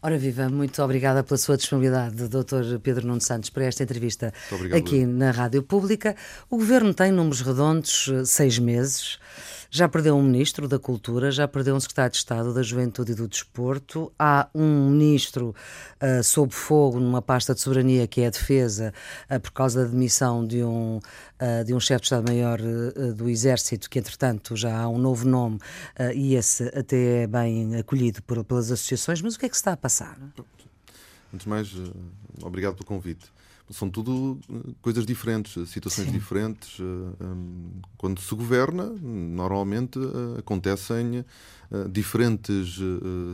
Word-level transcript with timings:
Ora 0.00 0.16
viva, 0.16 0.48
muito 0.48 0.80
obrigada 0.80 1.24
pela 1.24 1.36
sua 1.36 1.56
disponibilidade, 1.56 2.28
Dr. 2.28 2.78
Pedro 2.80 3.04
Nuno 3.04 3.20
Santos, 3.20 3.50
para 3.50 3.64
esta 3.64 3.82
entrevista 3.82 4.32
aqui 4.76 5.04
na 5.04 5.32
Rádio 5.32 5.60
Pública. 5.60 6.14
O 6.48 6.56
Governo 6.56 6.94
tem 6.94 7.10
números 7.10 7.40
redondos, 7.40 8.08
eh, 8.08 8.24
seis 8.24 8.60
meses. 8.60 9.18
Já 9.70 9.86
perdeu 9.86 10.16
um 10.16 10.22
ministro 10.22 10.66
da 10.66 10.78
Cultura, 10.78 11.30
já 11.30 11.46
perdeu 11.46 11.76
um 11.76 11.80
secretário 11.80 12.12
de 12.12 12.16
Estado 12.16 12.54
da 12.54 12.62
Juventude 12.62 13.12
e 13.12 13.14
do 13.14 13.28
Desporto. 13.28 14.10
Há 14.18 14.48
um 14.54 14.88
ministro 14.88 15.54
uh, 16.02 16.24
sob 16.24 16.54
fogo 16.54 16.98
numa 16.98 17.20
pasta 17.20 17.54
de 17.54 17.60
soberania 17.60 18.06
que 18.06 18.22
é 18.22 18.28
a 18.28 18.30
Defesa, 18.30 18.94
uh, 19.30 19.38
por 19.38 19.50
causa 19.50 19.84
da 19.84 19.90
demissão 19.90 20.46
de 20.46 20.64
um, 20.64 20.96
uh, 20.96 21.64
de 21.66 21.74
um 21.74 21.80
chefe 21.80 22.00
de 22.00 22.06
Estado-Maior 22.06 22.58
do 23.14 23.28
Exército, 23.28 23.90
que 23.90 23.98
entretanto 23.98 24.56
já 24.56 24.74
há 24.74 24.88
um 24.88 24.96
novo 24.96 25.28
nome 25.28 25.58
e 26.14 26.34
esse 26.34 26.64
até 26.68 27.24
é 27.24 27.26
bem 27.26 27.76
acolhido 27.76 28.22
por, 28.22 28.42
pelas 28.44 28.72
associações. 28.72 29.20
Mas 29.20 29.34
o 29.34 29.38
que 29.38 29.46
é 29.46 29.48
que 29.50 29.56
se 29.56 29.60
está 29.60 29.72
a 29.72 29.76
passar? 29.76 30.18
Antes 31.32 31.44
de 31.44 31.48
mais, 31.48 31.74
obrigado 32.42 32.74
pelo 32.74 32.86
convite 32.86 33.30
são 33.70 33.90
tudo 33.90 34.40
eh, 34.50 34.72
coisas 34.80 35.04
diferentes, 35.04 35.56
eh, 35.56 35.66
situações 35.66 36.06
Sim. 36.06 36.12
diferentes. 36.12 36.78
Eh, 36.80 37.24
quando 37.96 38.20
se 38.20 38.34
governa, 38.34 38.84
normalmente 38.84 39.98
acontecem 40.38 41.24
diferentes 41.90 42.78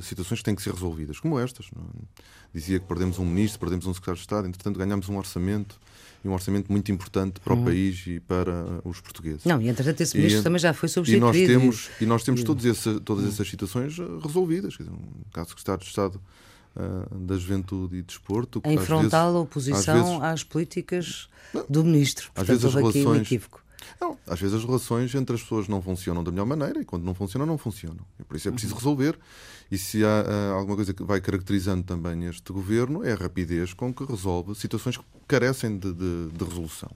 situações 0.02 0.40
que 0.40 0.44
têm 0.44 0.56
que 0.56 0.62
ser 0.62 0.72
resolvidas, 0.72 1.20
como 1.20 1.38
estas. 1.38 1.66
É? 1.66 2.20
Dizia 2.52 2.80
que 2.80 2.86
perdemos 2.86 3.18
um 3.18 3.24
ministro, 3.24 3.60
perdemos 3.60 3.86
um 3.86 3.94
secretário 3.94 4.16
de 4.16 4.22
Estado, 4.22 4.48
entretanto 4.48 4.76
ganhamos 4.76 5.08
um 5.08 5.16
orçamento 5.16 5.78
e 6.24 6.28
um 6.28 6.32
orçamento 6.32 6.72
muito 6.72 6.90
importante 6.90 7.38
para 7.38 7.52
o 7.52 7.58
uhum. 7.58 7.64
país 7.64 8.04
e 8.06 8.18
para 8.18 8.80
os 8.84 9.00
portugueses. 9.00 9.44
Não, 9.44 9.60
e 9.60 9.68
entretanto 9.68 10.00
esse 10.00 10.16
ministro 10.16 10.40
e, 10.40 10.42
também 10.42 10.58
já 10.58 10.72
foi 10.72 10.88
substituído. 10.88 11.36
E 11.36 11.40
nós 11.40 11.48
temos, 11.48 11.90
e 12.00 12.06
nós 12.06 12.24
temos 12.24 12.42
todos 12.42 12.64
esse, 12.64 12.98
todas 13.00 13.24
essas 13.26 13.48
situações 13.48 13.96
resolvidas. 14.20 14.74
Dizer, 14.74 14.90
um 14.90 15.30
caso 15.32 15.50
secretário 15.50 15.82
de 15.82 15.88
Estado 15.88 16.20
uh, 16.76 17.18
da 17.18 17.36
Juventude 17.36 17.96
e 17.96 18.02
Desporto. 18.02 18.60
Em 18.64 18.78
frontal 18.78 19.32
vezes, 19.32 19.42
oposição 19.42 19.96
às, 19.96 20.04
vezes, 20.04 20.22
às 20.22 20.44
políticas 20.44 21.28
não, 21.52 21.64
do 21.68 21.84
Ministro. 21.84 22.26
Portanto, 22.26 22.42
às 22.42 22.48
vezes 22.48 22.64
as 22.64 22.74
relações. 22.74 23.48
Não, 24.00 24.16
às 24.26 24.40
vezes 24.40 24.56
as 24.56 24.64
relações 24.64 25.14
entre 25.14 25.36
as 25.36 25.42
pessoas 25.42 25.68
não 25.68 25.82
funcionam 25.82 26.24
da 26.24 26.30
melhor 26.30 26.46
maneira 26.46 26.80
e 26.80 26.84
quando 26.84 27.04
não 27.04 27.14
funcionam, 27.14 27.46
não 27.46 27.58
funcionam. 27.58 28.00
E 28.18 28.24
por 28.24 28.36
isso 28.36 28.48
é 28.48 28.50
preciso 28.50 28.72
uhum. 28.72 28.78
resolver. 28.78 29.18
E 29.70 29.76
se 29.76 30.04
há 30.04 30.24
uh, 30.24 30.54
alguma 30.54 30.76
coisa 30.76 30.94
que 30.94 31.02
vai 31.02 31.20
caracterizando 31.20 31.82
também 31.82 32.24
este 32.26 32.52
governo, 32.52 33.04
é 33.04 33.12
a 33.12 33.16
rapidez 33.16 33.74
com 33.74 33.92
que 33.92 34.04
resolve 34.04 34.54
situações 34.54 34.96
que 34.96 35.04
carecem 35.28 35.78
de, 35.78 35.92
de, 35.92 36.28
de 36.32 36.44
resolução 36.44 36.90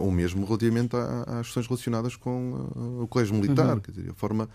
ou 0.00 0.10
mesmo 0.10 0.44
relativamente 0.46 0.96
às 1.26 1.46
questões 1.46 1.66
relacionadas 1.66 2.16
com 2.16 2.52
uh, 2.52 3.02
o 3.02 3.08
colégio 3.08 3.34
militar, 3.34 3.74
uhum. 3.74 3.80
quer 3.80 3.92
dizer, 3.92 4.10
a 4.10 4.14
forma 4.14 4.48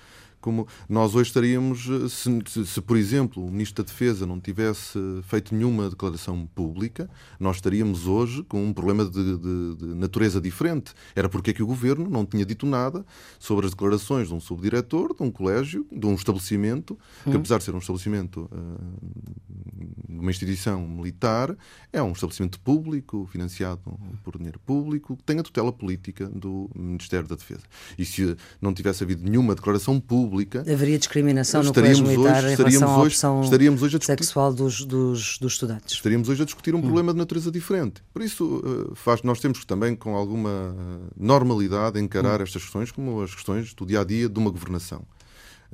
como 0.43 0.67
nós 0.89 1.15
hoje 1.15 1.29
estaríamos, 1.29 1.87
eh, 1.87 2.09
se, 2.09 2.65
se, 2.65 2.81
por 2.81 2.97
exemplo 2.97 3.43
o 3.43 3.49
Ministro 3.49 3.81
da 3.81 3.89
Defesa 3.89 4.27
não 4.27 4.41
tivesse 4.41 4.99
feito 5.23 5.55
nenhuma 5.55 5.89
declaração 5.89 6.45
pública, 6.53 7.09
nós 7.39 7.55
estaríamos 7.55 8.05
hoje 8.05 8.43
com 8.43 8.61
um 8.61 8.73
problema 8.73 9.05
de, 9.05 9.37
de, 9.37 9.75
de 9.77 9.85
natureza 9.95 10.41
diferente. 10.41 10.93
Era 11.15 11.29
porque 11.29 11.51
é 11.51 11.53
que 11.53 11.63
o 11.63 11.65
Governo 11.65 12.09
não 12.09 12.25
tinha 12.25 12.45
dito 12.45 12.65
nada 12.65 13.05
sobre 13.39 13.65
as 13.65 13.71
declarações 13.71 14.27
de 14.27 14.33
um 14.33 14.39
subdiretor 14.41 15.15
de 15.15 15.23
um 15.23 15.31
colégio, 15.31 15.87
de 15.89 16.05
um 16.05 16.13
estabelecimento, 16.13 16.99
que 17.23 17.29
hum. 17.29 17.37
apesar 17.37 17.59
de 17.59 17.63
ser 17.63 17.73
um 17.73 17.77
estabelecimento 17.77 18.49
de 20.09 20.19
uma 20.19 20.29
instituição 20.29 20.85
militar, 20.85 21.55
é 21.91 22.03
um 22.03 22.11
estabelecimento 22.11 22.59
público, 22.59 23.25
financiado 23.31 23.81
por 24.23 24.37
dinheiro 24.37 24.59
público, 24.59 25.15
que 25.15 25.23
tem 25.23 25.39
a 25.39 25.43
tutela 25.43 25.71
política 25.71 26.27
do 26.27 26.69
Ministério 26.75 27.27
da 27.29 27.35
Defesa. 27.35 27.63
E 27.97 28.03
se 28.03 28.35
não 28.61 28.73
tivesse 28.73 29.03
havido 29.03 29.23
nenhuma 29.23 29.55
declaração 29.55 29.99
pública, 30.01 30.32
pública. 30.33 30.61
Haveria 30.61 30.97
discriminação 30.97 31.61
no 31.61 31.73
colégio 31.73 32.05
militar 32.05 32.43
hoje, 32.43 32.53
em 32.53 32.55
relação 32.55 32.89
à 32.89 33.03
opção 33.03 33.41
estaríamos 33.43 33.83
hoje 33.83 33.95
a 33.95 33.99
discutir, 33.99 34.23
sexual 34.23 34.53
dos, 34.53 34.83
dos, 34.83 35.37
dos, 35.37 35.53
estudantes. 35.53 35.93
Estaríamos 35.93 36.27
hoje 36.27 36.41
a 36.41 36.45
discutir 36.45 36.73
um 36.73 36.79
hum. 36.79 36.81
problema 36.81 37.13
de 37.13 37.19
natureza 37.19 37.51
diferente. 37.51 38.01
Por 38.11 38.21
isso, 38.21 38.61
eh, 38.65 38.91
faz, 38.95 39.21
nós 39.21 39.39
temos 39.39 39.59
que 39.59 39.65
também, 39.65 39.95
com 39.95 40.15
alguma 40.15 40.75
normalidade, 41.15 41.99
encarar 41.99 42.39
hum. 42.39 42.43
estas 42.43 42.63
questões 42.63 42.91
como 42.91 43.21
as 43.21 43.33
questões 43.33 43.73
do 43.73 43.85
dia 43.85 44.01
a 44.01 44.03
dia 44.03 44.27
de 44.27 44.39
uma 44.39 44.49
governação, 44.49 45.03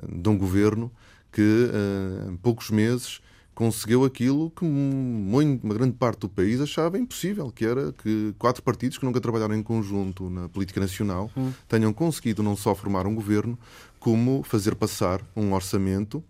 de 0.07 0.27
um 0.27 0.37
governo 0.37 0.91
que, 1.31 1.69
eh, 1.71 2.29
em 2.29 2.35
poucos 2.35 2.69
meses, 2.69 3.21
conseguiu 3.59 4.05
aquilo 4.05 4.49
que 4.51 4.63
muito, 4.63 5.65
uma 5.65 5.73
grande 5.73 5.91
parte 5.91 6.21
do 6.21 6.29
país 6.29 6.61
achava 6.61 6.97
impossível, 6.97 7.51
que 7.51 7.65
era 7.65 7.91
que 7.91 8.33
quatro 8.39 8.63
partidos 8.63 8.97
que 8.97 9.03
nunca 9.03 9.19
trabalharam 9.19 9.53
em 9.53 9.61
conjunto 9.61 10.29
na 10.29 10.47
política 10.47 10.79
nacional 10.79 11.29
hum. 11.35 11.51
tenham 11.67 11.91
conseguido 11.91 12.41
não 12.41 12.55
só 12.55 12.73
formar 12.73 13.05
um 13.05 13.13
governo, 13.13 13.59
como 13.99 14.43
fazer 14.43 14.75
passar 14.75 15.21
um 15.35 15.53
orçamento 15.53 16.23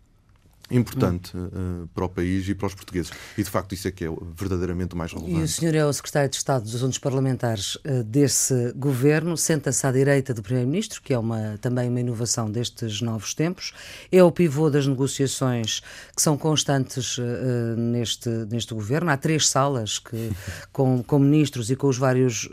importante 0.72 1.35
hum. 1.35 1.84
uh, 1.84 1.88
para 1.88 2.06
o 2.06 2.09
país 2.09 2.47
e 2.47 2.53
para 2.53 2.68
os 2.68 2.75
portugueses. 2.75 3.12
E 3.38 3.44
de 3.44 3.50
facto 3.50 3.74
isso 3.74 3.88
é 3.88 3.91
que 3.91 4.06
é 4.06 4.09
verdadeiramente 4.35 4.94
o 4.94 4.97
mais 4.97 5.12
relevante. 5.12 5.40
E 5.40 5.44
o 5.44 5.47
senhor 5.47 5.74
é 5.75 5.85
o 5.85 5.91
secretário 5.91 6.30
de 6.30 6.35
Estado 6.35 6.63
dos 6.63 6.75
Assuntos 6.75 6.97
Parlamentares 6.97 7.75
uh, 7.75 8.03
desse 8.03 8.72
governo, 8.74 9.35
senta-se 9.35 9.85
à 9.85 9.91
direita 9.91 10.34
do 10.34 10.44
primeiro-ministro, 10.44 11.02
que 11.02 11.13
é 11.13 11.19
uma, 11.19 11.58
também 11.59 11.90
uma 11.90 12.00
inovação 12.00 12.50
destes 12.52 13.02
novos 13.02 13.34
tempos, 13.34 13.74
é 14.12 14.24
o 14.24 14.31
pivô 14.31 14.69
das 14.69 14.85
negociações 14.85 15.81
que 16.16 16.22
são 16.22 16.38
constantes 16.38 17.18
uh, 17.18 17.24
neste, 17.78 18.29
neste 18.50 18.74
governo. 18.74 19.09
Há 19.09 19.18
três 19.18 19.47
salas 19.47 19.97
que, 19.97 20.31
com, 20.72 21.02
com 21.03 21.19
ministros 21.19 21.72
e 21.72 21.75
com 21.75 21.88
os 21.88 21.97
vários 21.97 22.47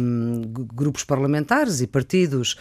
um, 0.00 0.42
grupos 0.74 1.04
parlamentares 1.04 1.80
e 1.80 1.86
partidos 1.86 2.56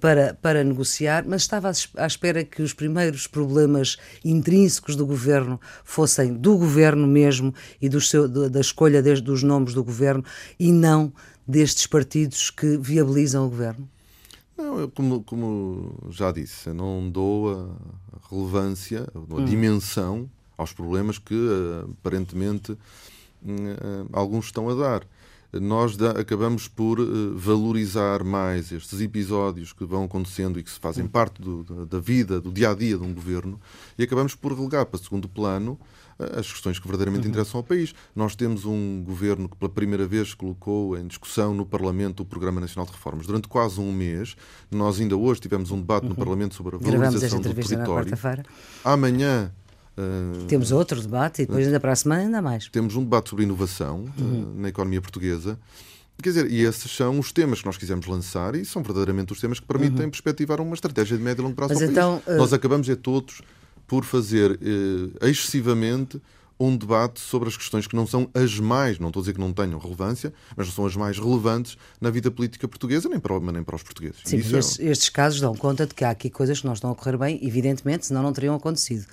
para, 0.00 0.34
para 0.40 0.64
negociar, 0.64 1.24
mas 1.26 1.42
estava 1.42 1.70
à 1.96 2.06
espera 2.06 2.44
que 2.44 2.62
os 2.62 2.72
primeiros 2.72 3.26
problemas 3.26 3.49
problemas 3.50 3.98
intrínsecos 4.24 4.94
do 4.94 5.04
governo 5.04 5.60
fossem 5.82 6.32
do 6.32 6.56
governo 6.56 7.06
mesmo 7.06 7.52
e 7.82 7.88
do 7.88 8.00
seu, 8.00 8.28
da 8.28 8.60
escolha 8.60 9.02
desde 9.02 9.24
dos 9.24 9.42
nomes 9.42 9.74
do 9.74 9.82
governo 9.82 10.24
e 10.58 10.70
não 10.70 11.12
destes 11.46 11.86
partidos 11.86 12.50
que 12.50 12.76
viabilizam 12.78 13.46
o 13.46 13.50
governo? 13.50 13.88
Não, 14.56 14.78
eu, 14.78 14.88
como, 14.90 15.22
como 15.24 15.94
já 16.10 16.30
disse, 16.30 16.72
não 16.72 17.10
dou 17.10 17.52
a 17.52 18.28
relevância, 18.30 19.08
a 19.14 19.34
hum. 19.34 19.44
dimensão 19.44 20.30
aos 20.56 20.72
problemas 20.72 21.18
que 21.18 21.34
aparentemente 21.98 22.72
hum, 23.42 23.56
eh, 23.70 24.06
alguns 24.12 24.46
estão 24.46 24.68
a 24.68 24.74
dar 24.74 25.02
nós 25.52 25.96
da, 25.96 26.12
acabamos 26.12 26.68
por 26.68 27.00
uh, 27.00 27.36
valorizar 27.36 28.22
mais 28.22 28.70
estes 28.70 29.00
episódios 29.00 29.72
que 29.72 29.84
vão 29.84 30.04
acontecendo 30.04 30.60
e 30.60 30.62
que 30.62 30.70
se 30.70 30.78
fazem 30.78 31.04
hum. 31.04 31.08
parte 31.08 31.40
do, 31.42 31.64
da, 31.64 31.84
da, 31.84 31.98
vida, 31.98 32.40
do 32.40 32.52
dia 32.52 32.70
a 32.70 32.74
dia 32.74 32.96
de 32.96 33.02
um 33.02 33.12
governo, 33.12 33.60
e 33.98 34.02
acabamos 34.02 34.34
por 34.34 34.52
relegar 34.52 34.86
para 34.86 35.00
segundo 35.00 35.28
plano 35.28 35.72
uh, 36.18 36.38
as 36.38 36.50
questões 36.50 36.78
que 36.78 36.86
verdadeiramente 36.86 37.24
uhum. 37.24 37.30
interessam 37.30 37.58
ao 37.58 37.64
país. 37.64 37.94
Nós 38.14 38.36
temos 38.36 38.64
um 38.64 39.02
governo 39.02 39.48
que 39.48 39.56
pela 39.56 39.70
primeira 39.70 40.06
vez 40.06 40.34
colocou 40.34 40.96
em 40.96 41.06
discussão 41.06 41.52
no 41.52 41.66
Parlamento 41.66 42.22
o 42.22 42.26
Programa 42.26 42.60
Nacional 42.60 42.86
de 42.86 42.92
Reformas. 42.92 43.26
Durante 43.26 43.48
quase 43.48 43.80
um 43.80 43.92
mês, 43.92 44.36
nós 44.70 45.00
ainda 45.00 45.16
hoje 45.16 45.40
tivemos 45.40 45.70
um 45.70 45.80
debate 45.80 46.04
uhum. 46.04 46.10
no 46.10 46.16
Parlamento 46.16 46.54
sobre 46.54 46.76
a 46.76 46.78
valorização 46.78 47.40
do 47.40 47.54
território. 47.54 48.12
Amanhã 48.84 49.52
Uh, 50.00 50.44
temos 50.46 50.72
outro 50.72 51.00
debate 51.00 51.42
e 51.42 51.46
depois 51.46 51.66
ainda 51.66 51.80
para 51.80 51.92
a 51.92 51.96
semana 51.96 52.22
ainda 52.22 52.42
mais. 52.42 52.68
Temos 52.68 52.96
um 52.96 53.02
debate 53.02 53.30
sobre 53.30 53.44
inovação 53.44 54.06
uhum. 54.18 54.42
uh, 54.42 54.60
na 54.60 54.68
economia 54.68 55.00
portuguesa. 55.00 55.58
Quer 56.22 56.30
dizer, 56.30 56.50
e 56.50 56.62
esses 56.62 56.90
são 56.94 57.18
os 57.18 57.32
temas 57.32 57.60
que 57.60 57.66
nós 57.66 57.78
quisemos 57.78 58.06
lançar 58.06 58.54
e 58.54 58.64
são 58.64 58.82
verdadeiramente 58.82 59.32
os 59.32 59.40
temas 59.40 59.58
que 59.58 59.66
permitem 59.66 60.04
uhum. 60.04 60.10
perspectivar 60.10 60.60
uma 60.60 60.74
estratégia 60.74 61.16
de 61.16 61.22
médio 61.22 61.42
e 61.42 61.44
longo 61.44 61.56
prazo 61.56 61.74
Mas 61.74 61.82
então. 61.82 62.22
Uh... 62.26 62.36
Nós 62.36 62.52
acabamos 62.52 62.88
é 62.88 62.94
todos 62.94 63.40
por 63.86 64.04
fazer 64.04 64.60
excessivamente 65.20 66.20
um 66.60 66.76
debate 66.76 67.18
sobre 67.18 67.48
as 67.48 67.56
questões 67.56 67.86
que 67.86 67.96
não 67.96 68.06
são 68.06 68.28
as 68.34 68.60
mais, 68.60 68.98
não 68.98 69.08
estou 69.08 69.20
a 69.20 69.22
dizer 69.22 69.32
que 69.32 69.40
não 69.40 69.50
tenham 69.50 69.78
relevância, 69.78 70.30
mas 70.54 70.66
não 70.66 70.74
são 70.74 70.84
as 70.84 70.94
mais 70.94 71.18
relevantes 71.18 71.78
na 71.98 72.10
vida 72.10 72.30
política 72.30 72.68
portuguesa, 72.68 73.08
nem 73.08 73.18
para, 73.18 73.40
nem 73.40 73.64
para 73.64 73.76
os 73.76 73.82
portugueses. 73.82 74.20
Sim, 74.22 74.36
estes, 74.36 74.78
é... 74.78 74.84
estes 74.84 75.08
casos 75.08 75.40
dão 75.40 75.54
conta 75.56 75.86
de 75.86 75.94
que 75.94 76.04
há 76.04 76.10
aqui 76.10 76.28
coisas 76.28 76.60
que 76.60 76.66
não 76.66 76.74
estão 76.74 76.90
a 76.90 76.94
correr 76.94 77.16
bem, 77.16 77.40
evidentemente, 77.42 78.06
senão 78.06 78.22
não 78.22 78.32
teriam 78.32 78.54
acontecido. 78.54 79.06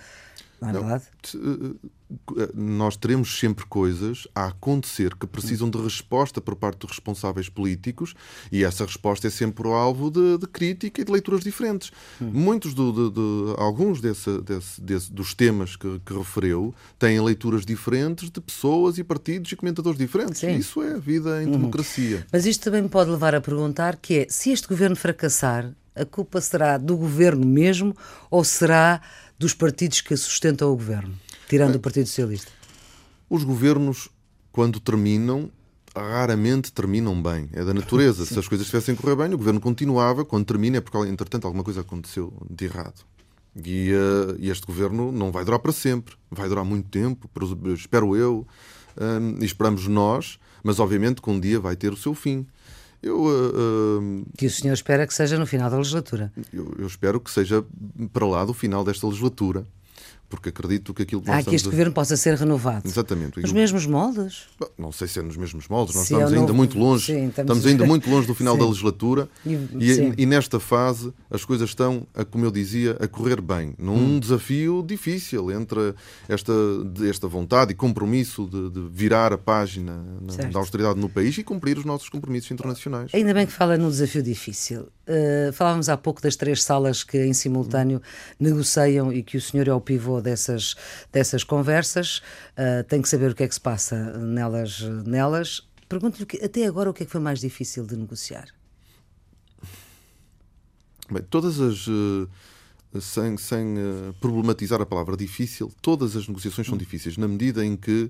Não 0.62 0.70
é 0.70 0.74
não, 0.74 0.82
verdade? 0.82 1.06
Eh, 1.36 1.90
eh, 2.38 2.50
nós 2.56 2.96
teremos 2.96 3.40
sempre 3.40 3.66
coisas 3.66 4.28
a 4.34 4.48
acontecer 4.48 5.14
que 5.16 5.28
precisam 5.28 5.70
de 5.70 5.78
resposta 5.78 6.42
por 6.42 6.56
parte 6.56 6.80
dos 6.80 6.92
responsáveis 6.92 7.50
políticos 7.50 8.16
e 8.52 8.64
essa 8.64 8.86
resposta 8.86 9.28
é 9.28 9.30
sempre 9.30 9.68
o 9.68 9.74
alvo 9.74 10.10
de, 10.10 10.38
de 10.38 10.48
crítica 10.48 11.02
e 11.02 11.04
de 11.04 11.12
leituras 11.12 11.42
diferentes. 11.42 11.92
Hum. 12.22 12.32
Muitos 12.34 12.74
do, 12.74 12.92
de, 12.92 13.16
de, 13.16 13.62
alguns 13.62 14.02
desse, 14.02 14.42
desse, 14.42 14.82
desse, 14.82 15.12
dos 15.12 15.34
temas 15.34 15.76
que, 15.76 16.00
que, 16.06 16.14
referiu 16.14 16.74
têm 16.98 17.22
leituras 17.22 17.66
diferentes 17.66 18.32
de 18.32 18.42
pessoas 18.42 18.98
e 18.98 19.04
partidos 19.04 19.52
e 19.52 19.56
comentadores 19.56 20.00
diferentes. 20.00 20.40
Sim. 20.40 20.56
Isso 20.56 20.82
é 20.82 20.94
a 20.94 20.98
vida 20.98 21.44
em 21.44 21.48
hum. 21.48 21.52
democracia. 21.52 22.26
Mas 22.32 22.46
isto 22.46 22.64
também 22.64 22.82
me 22.82 22.90
pode 22.90 23.12
levar 23.12 23.36
a 23.36 23.42
perguntar 23.42 23.98
que 23.98 24.20
é 24.20 24.28
se 24.30 24.52
este 24.52 24.68
governo 24.68 24.96
fracassar, 24.96 25.72
a 25.98 26.06
culpa 26.06 26.40
será 26.40 26.78
do 26.78 26.96
governo 26.96 27.46
mesmo 27.46 27.96
ou 28.30 28.44
será 28.44 29.02
dos 29.38 29.54
partidos 29.54 30.02
que 30.02 30.16
sustentam 30.18 30.72
o 30.72 30.76
governo, 30.76 31.14
tirando 31.48 31.76
o 31.76 31.80
Partido 31.80 32.08
Socialista? 32.08 32.52
Os 33.30 33.44
governos, 33.44 34.10
quando 34.52 34.80
terminam, 34.80 35.52
raramente 35.96 36.72
terminam 36.72 37.22
bem. 37.22 37.50
É 37.54 37.64
da 37.64 37.74
natureza. 37.74 38.26
Se 38.26 38.38
as 38.38 38.48
coisas 38.48 38.66
estivessem 38.66 38.96
a 38.96 38.98
correr 38.98 39.16
bem, 39.16 39.34
o 39.34 39.38
governo 39.38 39.60
continuava. 39.60 40.24
Quando 40.24 40.46
termina, 40.46 40.78
é 40.78 40.82
porque, 40.82 40.98
entretanto, 41.10 41.46
alguma 41.46 41.64
coisa 41.64 41.82
aconteceu 41.82 42.34
de 42.50 42.66
errado. 42.66 43.06
E 43.56 43.92
uh, 43.92 44.38
este 44.40 44.66
governo 44.66 45.12
não 45.12 45.32
vai 45.32 45.44
durar 45.44 45.60
para 45.60 45.72
sempre, 45.72 46.16
vai 46.30 46.48
durar 46.48 46.64
muito 46.64 46.90
tempo, 46.90 47.30
espero 47.74 48.16
eu, 48.16 48.46
e 49.40 49.46
esperamos 49.46 49.88
nós, 49.88 50.40
mas 50.64 50.80
obviamente 50.80 51.22
que 51.22 51.30
um 51.30 51.40
dia 51.40 51.60
vai 51.60 51.76
ter 51.76 51.92
o 51.92 51.98
seu 51.98 52.14
fim. 52.14 52.46
Eu, 53.02 53.26
uh, 53.26 54.26
que 54.38 54.48
o 54.48 54.52
senhor 54.52 54.74
espera 54.74 55.06
que 55.06 55.14
seja 55.14 55.38
no 55.38 55.46
final 55.46 55.70
da 55.70 55.78
legislatura? 55.78 56.32
Eu, 56.52 56.74
eu 56.80 56.88
espero 56.88 57.20
que 57.20 57.30
seja 57.30 57.64
para 58.12 58.26
lá 58.26 58.44
do 58.44 58.54
final 58.54 58.84
desta 58.84 59.08
legislatura 59.08 59.66
porque 60.30 60.50
acredito 60.50 60.94
que 60.94 61.04
aquilo 61.04 61.22
que 61.22 61.28
nós 61.28 61.46
ah, 61.46 61.50
que 61.50 61.56
este 61.56 61.68
a... 61.68 61.72
governo 61.72 61.94
possa 61.94 62.18
ser 62.18 62.36
renovado. 62.36 62.88
Exatamente. 62.88 63.40
Nos 63.40 63.52
mesmos 63.52 63.86
moldes? 63.86 64.44
Não 64.78 64.92
sei 64.92 65.08
se 65.08 65.20
é 65.20 65.22
nos 65.22 65.38
mesmos 65.38 65.68
moldes, 65.68 65.96
nós 65.96 66.08
se 66.08 66.14
estamos 66.14 66.34
é 66.34 66.36
ainda 66.36 66.48
novo... 66.48 66.54
muito 66.54 66.78
longe, 66.78 67.06
sim, 67.06 67.28
estamos... 67.28 67.58
estamos... 67.58 67.66
ainda 67.66 67.86
muito 67.88 68.10
longe 68.10 68.28
do 68.28 68.36
final 68.36 68.56
sim. 68.56 68.60
da 68.60 68.68
legislatura 68.68 69.30
e, 69.46 69.54
e, 69.54 70.14
e, 70.18 70.26
nesta 70.26 70.60
fase 70.60 71.14
as 71.32 71.46
coisas 71.46 71.70
estão, 71.70 72.06
a, 72.14 72.26
como 72.26 72.46
eu 72.46 72.52
dizia, 72.52 72.98
a 73.00 73.08
correr 73.08 73.40
bem, 73.42 73.74
num 73.78 74.16
hum. 74.16 74.20
desafio 74.20 74.84
difícil 74.86 75.52
entre 75.52 75.94
esta, 76.28 76.54
esta 77.08 77.28
vontade 77.28 77.72
e 77.72 77.76
compromisso 77.76 78.48
de, 78.48 78.70
de 78.70 78.88
virar 78.92 79.32
a 79.32 79.38
página 79.38 80.04
na, 80.22 80.50
da 80.50 80.60
austeridade 80.60 81.00
no 81.00 81.10
país 81.10 81.38
e 81.38 81.44
cumprir 81.44 81.78
os 81.78 81.86
nossos 81.86 82.10
compromissos 82.10 82.52
internacionais. 82.52 83.12
Ainda 83.14 83.34
bem 83.34 83.46
que 83.46 83.54
fala 83.54 83.78
num 83.78 83.90
desafio 83.90 84.22
difícil. 84.22 84.88
Uh, 85.08 85.54
falávamos 85.54 85.88
há 85.88 85.96
pouco 85.96 86.22
das 86.22 86.36
três 86.36 86.62
salas 86.62 87.02
que 87.02 87.18
em 87.18 87.34
simultâneo 87.34 88.02
negociam 88.38 89.12
e 89.14 89.24
que 89.24 89.38
o 89.38 89.42
senhor 89.42 89.68
é 89.68 89.74
o 89.74 89.80
pivô 89.80 90.20
dessas, 90.20 90.76
dessas 91.12 91.46
conversas. 91.46 92.18
Uh, 92.58 92.84
tem 92.88 93.02
que 93.02 93.08
saber 93.08 93.32
o 93.32 93.36
que 93.36 93.44
é 93.44 93.48
que 93.48 93.54
se 93.54 93.62
passa 93.62 93.96
nelas. 94.18 94.82
nelas. 95.06 95.66
Pergunto-lhe 95.88 96.44
até 96.44 96.66
agora 96.66 96.90
o 96.90 96.94
que 96.94 97.04
é 97.04 97.06
que 97.06 97.12
foi 97.12 97.22
mais 97.22 97.40
difícil 97.40 97.86
de 97.86 97.96
negociar. 97.96 98.48
Bem, 101.10 101.24
todas 101.30 101.62
as. 101.62 101.88
Uh, 101.88 102.28
sem, 103.00 103.38
sem 103.38 103.76
problematizar 104.20 104.82
a 104.82 104.86
palavra 104.86 105.16
difícil, 105.16 105.72
todas 105.82 106.16
as 106.16 106.28
negociações 106.28 106.66
são 106.66 106.76
hum. 106.76 106.80
difíceis, 106.80 107.18
na 107.18 107.28
medida 107.28 107.64
em 107.64 107.76
que 107.76 108.10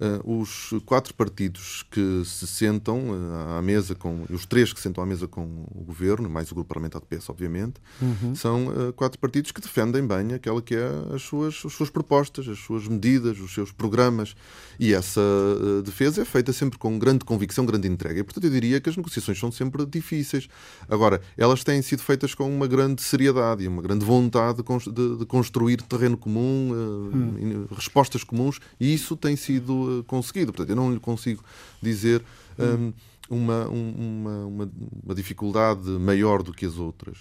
uh, 0.00 0.40
os 0.40 0.74
quatro 0.84 1.14
partidos 1.14 1.84
que 1.90 2.22
se 2.24 2.46
sentam 2.46 3.10
uh, 3.10 3.58
à 3.58 3.62
mesa 3.62 3.94
com 3.94 4.24
os 4.30 4.46
três 4.46 4.72
que 4.72 4.80
sentam 4.80 5.02
à 5.02 5.06
mesa 5.06 5.26
com 5.26 5.66
o 5.74 5.84
governo, 5.84 6.28
mais 6.28 6.50
o 6.50 6.54
grupo 6.54 6.68
parlamentar 6.68 7.00
do 7.00 7.06
PS, 7.06 7.28
obviamente, 7.30 7.74
uhum. 8.00 8.34
são 8.34 8.68
uh, 8.68 8.92
quatro 8.92 9.18
partidos 9.18 9.52
que 9.52 9.60
defendem 9.60 10.06
bem 10.06 10.34
aquela 10.34 10.60
que 10.60 10.74
é 10.74 10.88
as 11.14 11.22
suas, 11.22 11.62
as 11.64 11.72
suas 11.72 11.90
propostas, 11.90 12.48
as 12.48 12.58
suas 12.58 12.86
medidas, 12.88 13.38
os 13.38 13.52
seus 13.52 13.72
programas. 13.72 14.34
E 14.78 14.92
essa 14.92 15.20
defesa 15.84 16.22
é 16.22 16.24
feita 16.24 16.52
sempre 16.52 16.78
com 16.78 16.98
grande 16.98 17.24
convicção, 17.24 17.64
grande 17.64 17.86
entrega. 17.86 18.20
E, 18.20 18.24
portanto, 18.24 18.44
eu 18.44 18.50
diria 18.50 18.80
que 18.80 18.88
as 18.88 18.96
negociações 18.96 19.38
são 19.38 19.52
sempre 19.52 19.86
difíceis. 19.86 20.48
Agora, 20.88 21.20
elas 21.36 21.62
têm 21.62 21.80
sido 21.80 22.02
feitas 22.02 22.34
com 22.34 22.52
uma 22.52 22.66
grande 22.66 23.00
seriedade 23.02 23.62
e 23.62 23.68
uma 23.68 23.80
grande 23.80 24.04
vontade 24.04 24.62
de, 24.62 25.18
de 25.18 25.26
construir 25.26 25.80
terreno 25.82 26.16
comum, 26.16 26.72
hum. 26.72 27.66
respostas 27.70 28.24
comuns, 28.24 28.58
e 28.80 28.92
isso 28.92 29.16
tem 29.16 29.36
sido 29.36 29.83
conseguido. 30.06 30.52
Portanto, 30.52 30.70
eu 30.70 30.76
não 30.76 30.92
lhe 30.92 31.00
consigo 31.00 31.42
dizer 31.80 32.22
um, 32.58 32.92
uma, 33.28 33.66
uma, 33.68 34.46
uma, 34.46 34.70
uma, 35.02 35.14
dificuldade 35.14 35.88
maior 35.90 36.42
do 36.42 36.52
que 36.52 36.66
as 36.66 36.78
outras. 36.78 37.18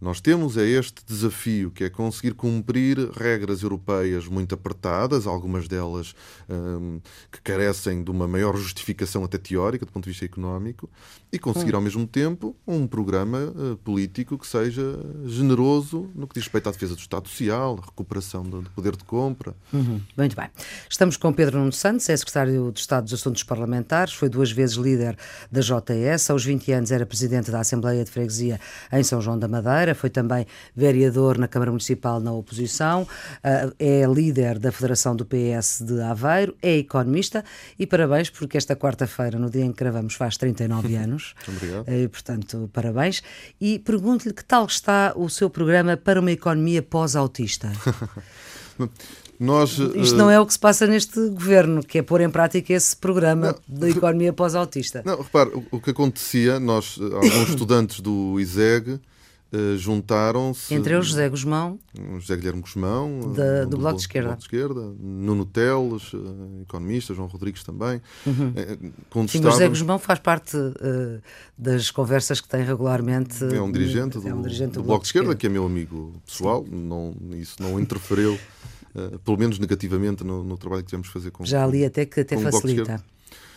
Nós 0.00 0.18
temos 0.18 0.56
é 0.56 0.66
este 0.66 1.04
desafio, 1.04 1.70
que 1.70 1.84
é 1.84 1.90
conseguir 1.90 2.32
cumprir 2.32 3.10
regras 3.10 3.62
europeias 3.62 4.26
muito 4.26 4.54
apertadas, 4.54 5.26
algumas 5.26 5.68
delas 5.68 6.14
um, 6.48 7.00
que 7.30 7.42
carecem 7.42 8.02
de 8.02 8.10
uma 8.10 8.26
maior 8.26 8.56
justificação 8.56 9.22
até 9.24 9.36
teórica, 9.36 9.84
do 9.84 9.92
ponto 9.92 10.04
de 10.04 10.10
vista 10.10 10.24
económico, 10.24 10.88
e 11.30 11.38
conseguir 11.38 11.74
hum. 11.74 11.76
ao 11.76 11.82
mesmo 11.82 12.06
tempo 12.06 12.56
um 12.66 12.86
programa 12.86 13.52
uh, 13.54 13.76
político 13.84 14.38
que 14.38 14.46
seja 14.46 14.98
generoso 15.26 16.08
no 16.14 16.26
que 16.26 16.34
diz 16.34 16.44
respeito 16.44 16.70
à 16.70 16.72
defesa 16.72 16.94
do 16.94 17.00
Estado 17.00 17.28
Social, 17.28 17.76
recuperação 17.76 18.42
do, 18.42 18.62
do 18.62 18.70
poder 18.70 18.96
de 18.96 19.04
compra. 19.04 19.54
Uhum. 19.70 20.00
Muito 20.16 20.34
bem. 20.34 20.48
Estamos 20.88 21.18
com 21.18 21.30
Pedro 21.30 21.58
Nuno 21.58 21.72
Santos, 21.72 22.08
é 22.08 22.16
secretário 22.16 22.72
de 22.72 22.80
Estado 22.80 23.04
dos 23.04 23.12
Assuntos 23.12 23.42
Parlamentares, 23.42 24.14
foi 24.14 24.30
duas 24.30 24.50
vezes 24.50 24.76
líder 24.76 25.16
da 25.52 25.60
JS, 25.60 26.30
aos 26.30 26.42
20 26.42 26.72
anos 26.72 26.90
era 26.90 27.04
presidente 27.04 27.50
da 27.50 27.60
Assembleia 27.60 28.02
de 28.02 28.10
Freguesia 28.10 28.58
em 28.90 29.02
São 29.02 29.20
João 29.20 29.38
da 29.38 29.46
Madeira 29.46 29.89
foi 29.94 30.10
também 30.10 30.46
vereador 30.74 31.38
na 31.38 31.48
Câmara 31.48 31.70
Municipal 31.70 32.20
na 32.20 32.32
oposição, 32.32 33.06
ah, 33.42 33.70
é 33.78 34.04
líder 34.06 34.58
da 34.58 34.72
Federação 34.72 35.14
do 35.14 35.24
PS 35.24 35.82
de 35.82 36.00
Aveiro, 36.00 36.56
é 36.62 36.76
economista 36.76 37.44
e 37.78 37.86
parabéns 37.86 38.30
porque 38.30 38.56
esta 38.56 38.76
quarta-feira, 38.76 39.38
no 39.38 39.50
dia 39.50 39.64
em 39.64 39.72
que 39.72 39.78
gravamos, 39.78 40.14
faz 40.14 40.36
39 40.36 40.94
anos. 40.96 41.34
Obrigado. 41.46 41.88
E, 41.88 42.08
portanto, 42.08 42.70
parabéns. 42.72 43.22
E 43.60 43.78
pergunto-lhe 43.78 44.34
que 44.34 44.44
tal 44.44 44.66
está 44.66 45.12
o 45.16 45.28
seu 45.28 45.50
programa 45.50 45.96
para 45.96 46.20
uma 46.20 46.32
economia 46.32 46.82
pós-autista? 46.82 47.70
Nós, 49.40 49.78
Isto 49.94 50.16
não 50.16 50.30
é 50.30 50.38
o 50.38 50.44
que 50.44 50.52
se 50.52 50.58
passa 50.58 50.86
neste 50.86 51.18
governo, 51.30 51.82
que 51.82 51.96
é 51.96 52.02
pôr 52.02 52.20
em 52.20 52.28
prática 52.28 52.74
esse 52.74 52.94
programa 52.94 53.56
da 53.66 53.88
economia 53.88 54.34
pós-autista. 54.34 55.02
Não, 55.02 55.22
repare, 55.22 55.48
o, 55.54 55.64
o, 55.70 55.80
que 55.80 55.92
acontecia, 55.92 56.60
nós, 56.60 56.98
alguns 57.00 57.48
estudantes 57.48 58.00
do 58.00 58.38
ISEG, 58.38 59.00
Uh, 59.52 59.76
juntaram-se. 59.76 60.72
Entre 60.72 60.94
eles 60.94 61.06
José 61.06 61.28
Guzmão. 61.28 61.76
José 62.20 62.36
Guilherme 62.36 62.60
Guzmão. 62.60 63.32
Da, 63.34 63.64
do, 63.64 63.70
do, 63.70 63.78
Bloco 63.78 63.96
de 63.96 64.02
Esquerda. 64.02 64.28
Bloco 64.28 64.38
de 64.38 64.44
Esquerda 64.44 64.94
Nuno 65.00 65.44
Teles, 65.44 66.12
uh, 66.12 66.62
economista, 66.62 67.12
João 67.14 67.26
Rodrigues 67.26 67.64
também. 67.64 68.00
Uhum. 68.24 68.52
Uh, 69.14 69.28
Sim, 69.28 69.42
José 69.42 69.68
Guzmão 69.68 69.98
faz 69.98 70.20
parte 70.20 70.56
das 71.58 71.90
conversas 71.90 72.40
que 72.40 72.48
tem 72.48 72.62
regularmente. 72.62 73.42
É 73.44 73.60
um 73.60 73.72
dirigente, 73.72 74.18
é 74.18 74.32
um 74.32 74.36
do, 74.36 74.42
dirigente 74.42 74.72
do, 74.74 74.82
do, 74.82 74.86
Bloco 74.86 75.02
de 75.02 75.08
Esquerda, 75.08 75.34
que 75.34 75.46
é 75.46 75.50
meu 75.50 75.66
amigo 75.66 76.12
pessoal. 76.24 76.64
Não, 76.70 77.12
isso 77.32 77.56
não 77.60 77.80
interferiu, 77.80 78.38
pelo 79.24 79.36
menos 79.36 79.58
negativamente, 79.58 80.22
no, 80.22 80.44
no, 80.44 80.56
trabalho 80.56 80.84
que 80.84 80.90
tivemos 80.90 81.08
fazer 81.08 81.32
com 81.32 81.44
Já 81.44 81.64
ali 81.64 81.84
até 81.84 82.06
que 82.06 82.20
até 82.20 82.36
facilita. 82.38 83.02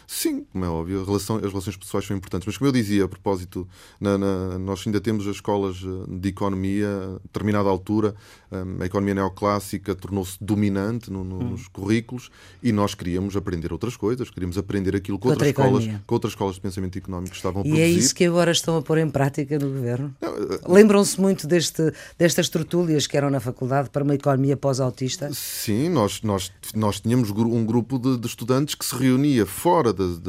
Sim, 0.08 0.46
como 0.52 0.66
é 0.66 0.70
óbvio, 0.70 1.04
relação, 1.04 1.38
as 1.38 1.44
relações 1.44 1.78
pessoais 1.78 2.06
são 2.06 2.16
importantes. 2.16 2.46
Mas 2.46 2.58
como 2.58 2.68
eu 2.68 2.72
dizia, 2.72 3.06
a 3.06 3.08
propósito, 3.08 3.68
na, 4.00 4.18
na, 4.18 4.60
nós 4.60 4.84
ainda 4.86 5.00
temos 5.00 5.28
as 5.28 5.36
escolas 5.36 5.78
eh, 5.78 6.20
de 6.20 6.30
economia, 6.30 6.88
a 6.88 7.20
determinada 7.24 7.70
altura, 7.70 8.16
eh, 8.52 8.64
a 8.82 8.86
economia 8.86 9.16
neoclássica 9.16 9.96
tornou-se 9.96 10.38
dominante 10.42 11.12
no, 11.12 11.24
no, 11.24 11.40
hum. 11.40 11.50
nos 11.52 11.68
currículos 11.68 12.30
e 12.62 12.72
nós 12.72 12.94
queríamos 12.94 13.36
aprender 13.36 13.72
outras 13.72 13.96
coisas, 13.96 14.30
queríamos 14.30 14.58
aprender 14.58 14.96
aquilo 14.96 15.18
que 15.18 15.28
outras, 15.28 15.50
escolas, 15.50 15.86
que 15.86 16.14
outras 16.14 16.34
escolas 16.34 16.56
de 16.56 16.62
pensamento 16.62 16.98
económico 16.98 17.36
estavam 17.36 17.62
a 17.62 17.66
e 17.66 17.70
produzir. 17.70 17.90
E 17.90 17.96
é 17.96 17.98
isso 17.98 18.14
que 18.14 18.26
agora 18.26 18.52
estão 18.52 18.78
a 18.78 18.82
pôr 18.82 18.98
em 18.98 19.10
prática 19.10 19.58
no 19.58 19.70
governo? 19.70 20.14
Eh, 20.22 20.28
Lembram-se 20.68 21.20
muito 21.20 21.48
deste, 21.48 21.94
destas 22.18 22.50
tertúlias 22.50 23.08
que 23.08 23.16
eram 23.16 23.30
na 23.30 23.40
faculdade 23.40 23.90
para 23.90 24.04
uma 24.04 24.16
economia 24.16 24.58
pós-autista? 24.58 25.32
Sim, 25.34 25.90
nós, 25.90 26.22
nós, 26.22 26.52
nós 26.76 27.00
tínhamos 27.00 27.32
um 27.32 27.66
grupo 27.66 27.98
de, 27.98 28.18
de 28.18 28.28
estudantes 28.28 28.76
que 28.76 28.86
se 28.86 28.96
reunia 28.96 29.46
fora 29.46 29.93
das, 29.94 30.20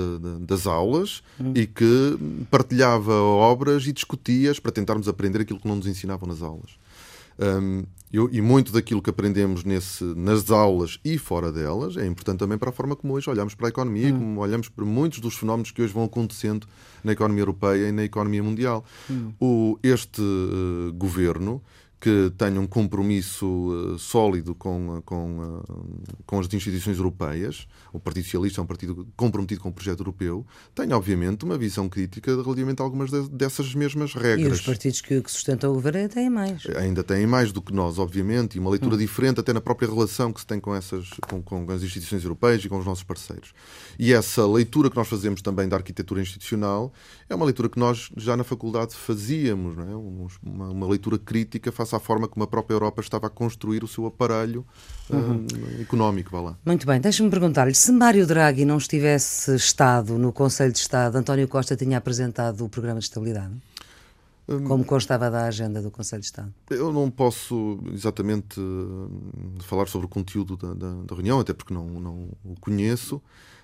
das 0.41 0.67
aulas 0.67 1.23
hum. 1.41 1.53
e 1.55 1.67
que 1.67 2.19
partilhava 2.51 3.13
obras 3.13 3.87
e 3.87 3.93
discutia-as 3.93 4.59
para 4.59 4.73
tentarmos 4.73 5.09
aprender 5.09 5.41
aquilo 5.41 5.59
que 5.59 5.69
não 5.69 5.77
nos 5.77 5.87
ensinavam 5.87 6.29
nas 6.29 6.43
aulas. 6.43 6.73
Um, 7.39 7.85
eu, 8.13 8.29
e 8.31 8.41
muito 8.41 8.71
daquilo 8.71 9.03
que 9.03 9.11
aprendemos 9.11 9.65
nesse, 9.65 10.05
nas 10.05 10.49
aulas 10.49 11.01
e 11.05 11.19
fora 11.19 11.51
delas 11.51 11.97
é 11.97 12.07
importante 12.07 12.39
também 12.39 12.57
para 12.57 12.71
a 12.71 12.73
forma 12.73 12.95
como 12.95 13.13
hoje 13.15 13.29
olhamos 13.29 13.57
para 13.57 13.67
a 13.67 13.71
economia 13.71 14.07
hum. 14.07 14.09
e 14.09 14.13
como 14.13 14.41
olhamos 14.41 14.69
para 14.69 14.85
muitos 14.85 15.19
dos 15.19 15.35
fenómenos 15.35 15.73
que 15.73 15.83
hoje 15.83 15.93
vão 15.93 16.05
acontecendo 16.05 16.65
na 17.03 17.11
economia 17.11 17.43
europeia 17.43 17.89
e 17.89 17.93
na 17.93 18.05
economia 18.05 18.43
mundial. 18.43 18.85
Hum. 19.11 19.33
O, 19.41 19.79
este 19.83 20.21
uh, 20.21 20.93
governo 20.93 21.61
que 22.05 22.31
tenha 22.37 22.61
um 22.61 22.67
compromisso 22.67 23.47
uh, 23.47 23.99
sólido 23.99 24.55
com, 24.55 25.01
com, 25.07 25.39
uh, 25.39 26.03
com 26.27 26.39
as 26.39 26.53
instituições 26.53 26.99
europeias, 26.99 27.67
o 27.95 27.99
Partido 27.99 28.25
Socialista 28.25 28.61
é 28.61 28.63
um 28.63 28.67
partido 28.67 29.09
comprometido 29.17 29.63
com 29.63 29.71
o 29.71 29.73
projeto 29.73 30.01
europeu, 30.01 30.47
tem 30.75 30.93
obviamente 30.93 31.47
uma 31.47 31.57
visão 31.57 31.89
crítica 31.89 32.31
relativamente 32.37 32.83
a 32.83 32.85
algumas 32.85 33.11
de, 33.11 33.27
dessas 33.31 33.75
mesmas 33.75 34.13
regras. 34.13 34.47
E 34.47 34.53
os 34.53 34.61
partidos 34.61 35.01
que, 35.01 35.23
que 35.23 35.31
sustentam 35.31 35.71
o 35.71 35.75
governo 35.77 36.07
têm 36.11 36.29
mais. 36.29 36.67
Ainda 36.77 37.03
têm 37.03 37.27
mais 37.27 37.53
do 37.53 37.63
que 37.63 37.73
nós, 37.73 37.99
obviamente, 37.99 38.57
e 38.57 38.61
uma 38.61 38.69
leitura 38.69 38.97
hum. 38.97 38.99
diferente 38.99 39.41
até 39.41 39.55
na 39.55 39.63
própria 39.63 39.89
relação 39.89 40.31
que 40.31 40.41
se 40.41 40.47
tem 40.47 40.61
com, 40.61 40.75
essas, 40.75 41.09
com, 41.27 41.41
com 41.41 41.73
as 41.73 41.83
instituições 41.83 42.23
europeias 42.23 42.63
e 42.63 42.69
com 42.69 42.77
os 42.77 42.85
nossos 42.85 43.03
parceiros. 43.03 43.55
E 43.99 44.13
essa 44.13 44.47
leitura 44.47 44.91
que 44.91 44.97
nós 44.97 45.09
fazemos 45.09 45.41
também 45.41 45.67
da 45.67 45.77
arquitetura 45.77 46.21
institucional 46.21 46.93
é 47.31 47.35
uma 47.35 47.47
leitura 47.47 47.71
que 47.71 47.79
nós 47.79 48.11
já 48.15 48.37
na 48.37 48.45
faculdade 48.45 48.95
fazíamos, 48.95 49.75
não 49.75 49.91
é? 49.91 49.97
uma, 50.43 50.69
uma 50.69 50.87
leitura 50.87 51.19
crítica 51.19 51.73
face 51.73 51.94
à 51.97 52.01
forma 52.01 52.29
como 52.29 52.45
a 52.45 52.47
própria 52.47 52.75
Europa 52.75 53.01
estava 53.01 53.27
a 53.27 53.31
construir 53.31 53.85
o 53.85 53.89
seu 53.89 54.07
aparelho 54.07 54.65
uhum. 55.11 55.47
uh, 55.47 55.81
económico. 55.81 56.31
Vá 56.31 56.41
lá. 56.41 56.59
Muito 56.65 56.87
bem, 56.87 57.01
deixe-me 57.01 57.31
perguntar-lhe: 57.31 57.75
se 57.75 57.93
Mário 57.93 58.27
Draghi 58.27 58.65
não 58.65 58.79
estivesse 58.79 59.55
estado 59.55 60.19
no 60.19 60.33
Conselho 60.33 60.73
de 60.73 60.79
Estado, 60.79 61.17
António 61.17 61.49
Costa 61.49 61.77
tinha 61.77 61.99
apresentado 61.99 62.65
o 62.65 62.69
programa 62.69 62.99
de 62.99 63.07
estabilidade? 63.07 63.55
Como 64.47 64.85
constava 64.85 65.31
da 65.31 65.47
agenda 65.47 65.81
do 65.81 65.91
Conselho 65.91 66.21
de 66.21 66.27
Estado? 66.27 66.53
Eu 66.69 66.93
não 66.93 67.11
posso 67.11 67.81
exatamente 67.95 68.61
falar 69.61 69.87
sobre 69.87 70.05
o 70.05 70.09
conteúdo 70.09 70.55
da, 70.55 70.75
da, 70.75 71.03
da 71.03 71.15
reunião, 71.15 71.41
até 71.41 71.55
porque 71.55 71.73
não, 71.73 71.87
não 71.87 72.29
o 72.45 72.55
conheço. 72.61 73.23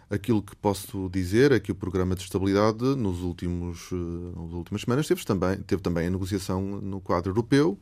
Aquilo 0.08 0.42
que 0.42 0.56
posso 0.56 1.08
dizer 1.10 1.52
é 1.52 1.60
que 1.60 1.70
o 1.70 1.74
programa 1.74 2.16
de 2.16 2.22
estabilidade 2.22 2.82
nos 2.96 3.20
últimos, 3.20 3.90
nas 3.92 4.52
últimas 4.52 4.80
semanas 4.80 5.06
teve 5.06 5.24
também, 5.24 5.58
teve 5.58 5.82
também 5.82 6.06
a 6.06 6.10
negociação 6.10 6.62
no 6.62 7.00
quadro 7.00 7.30
europeu 7.30 7.78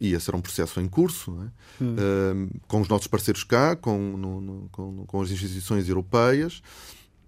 e 0.00 0.12
esse 0.12 0.28
era 0.28 0.36
um 0.36 0.40
processo 0.40 0.80
em 0.80 0.88
curso, 0.88 1.36
é? 1.40 1.84
hum. 1.84 1.94
uh, 1.94 2.60
com 2.66 2.80
os 2.80 2.88
nossos 2.88 3.06
parceiros 3.06 3.44
cá, 3.44 3.76
com, 3.76 3.98
no, 3.98 4.40
no, 4.40 4.68
com, 4.70 5.06
com 5.06 5.22
as 5.22 5.30
instituições 5.30 5.88
europeias. 5.88 6.62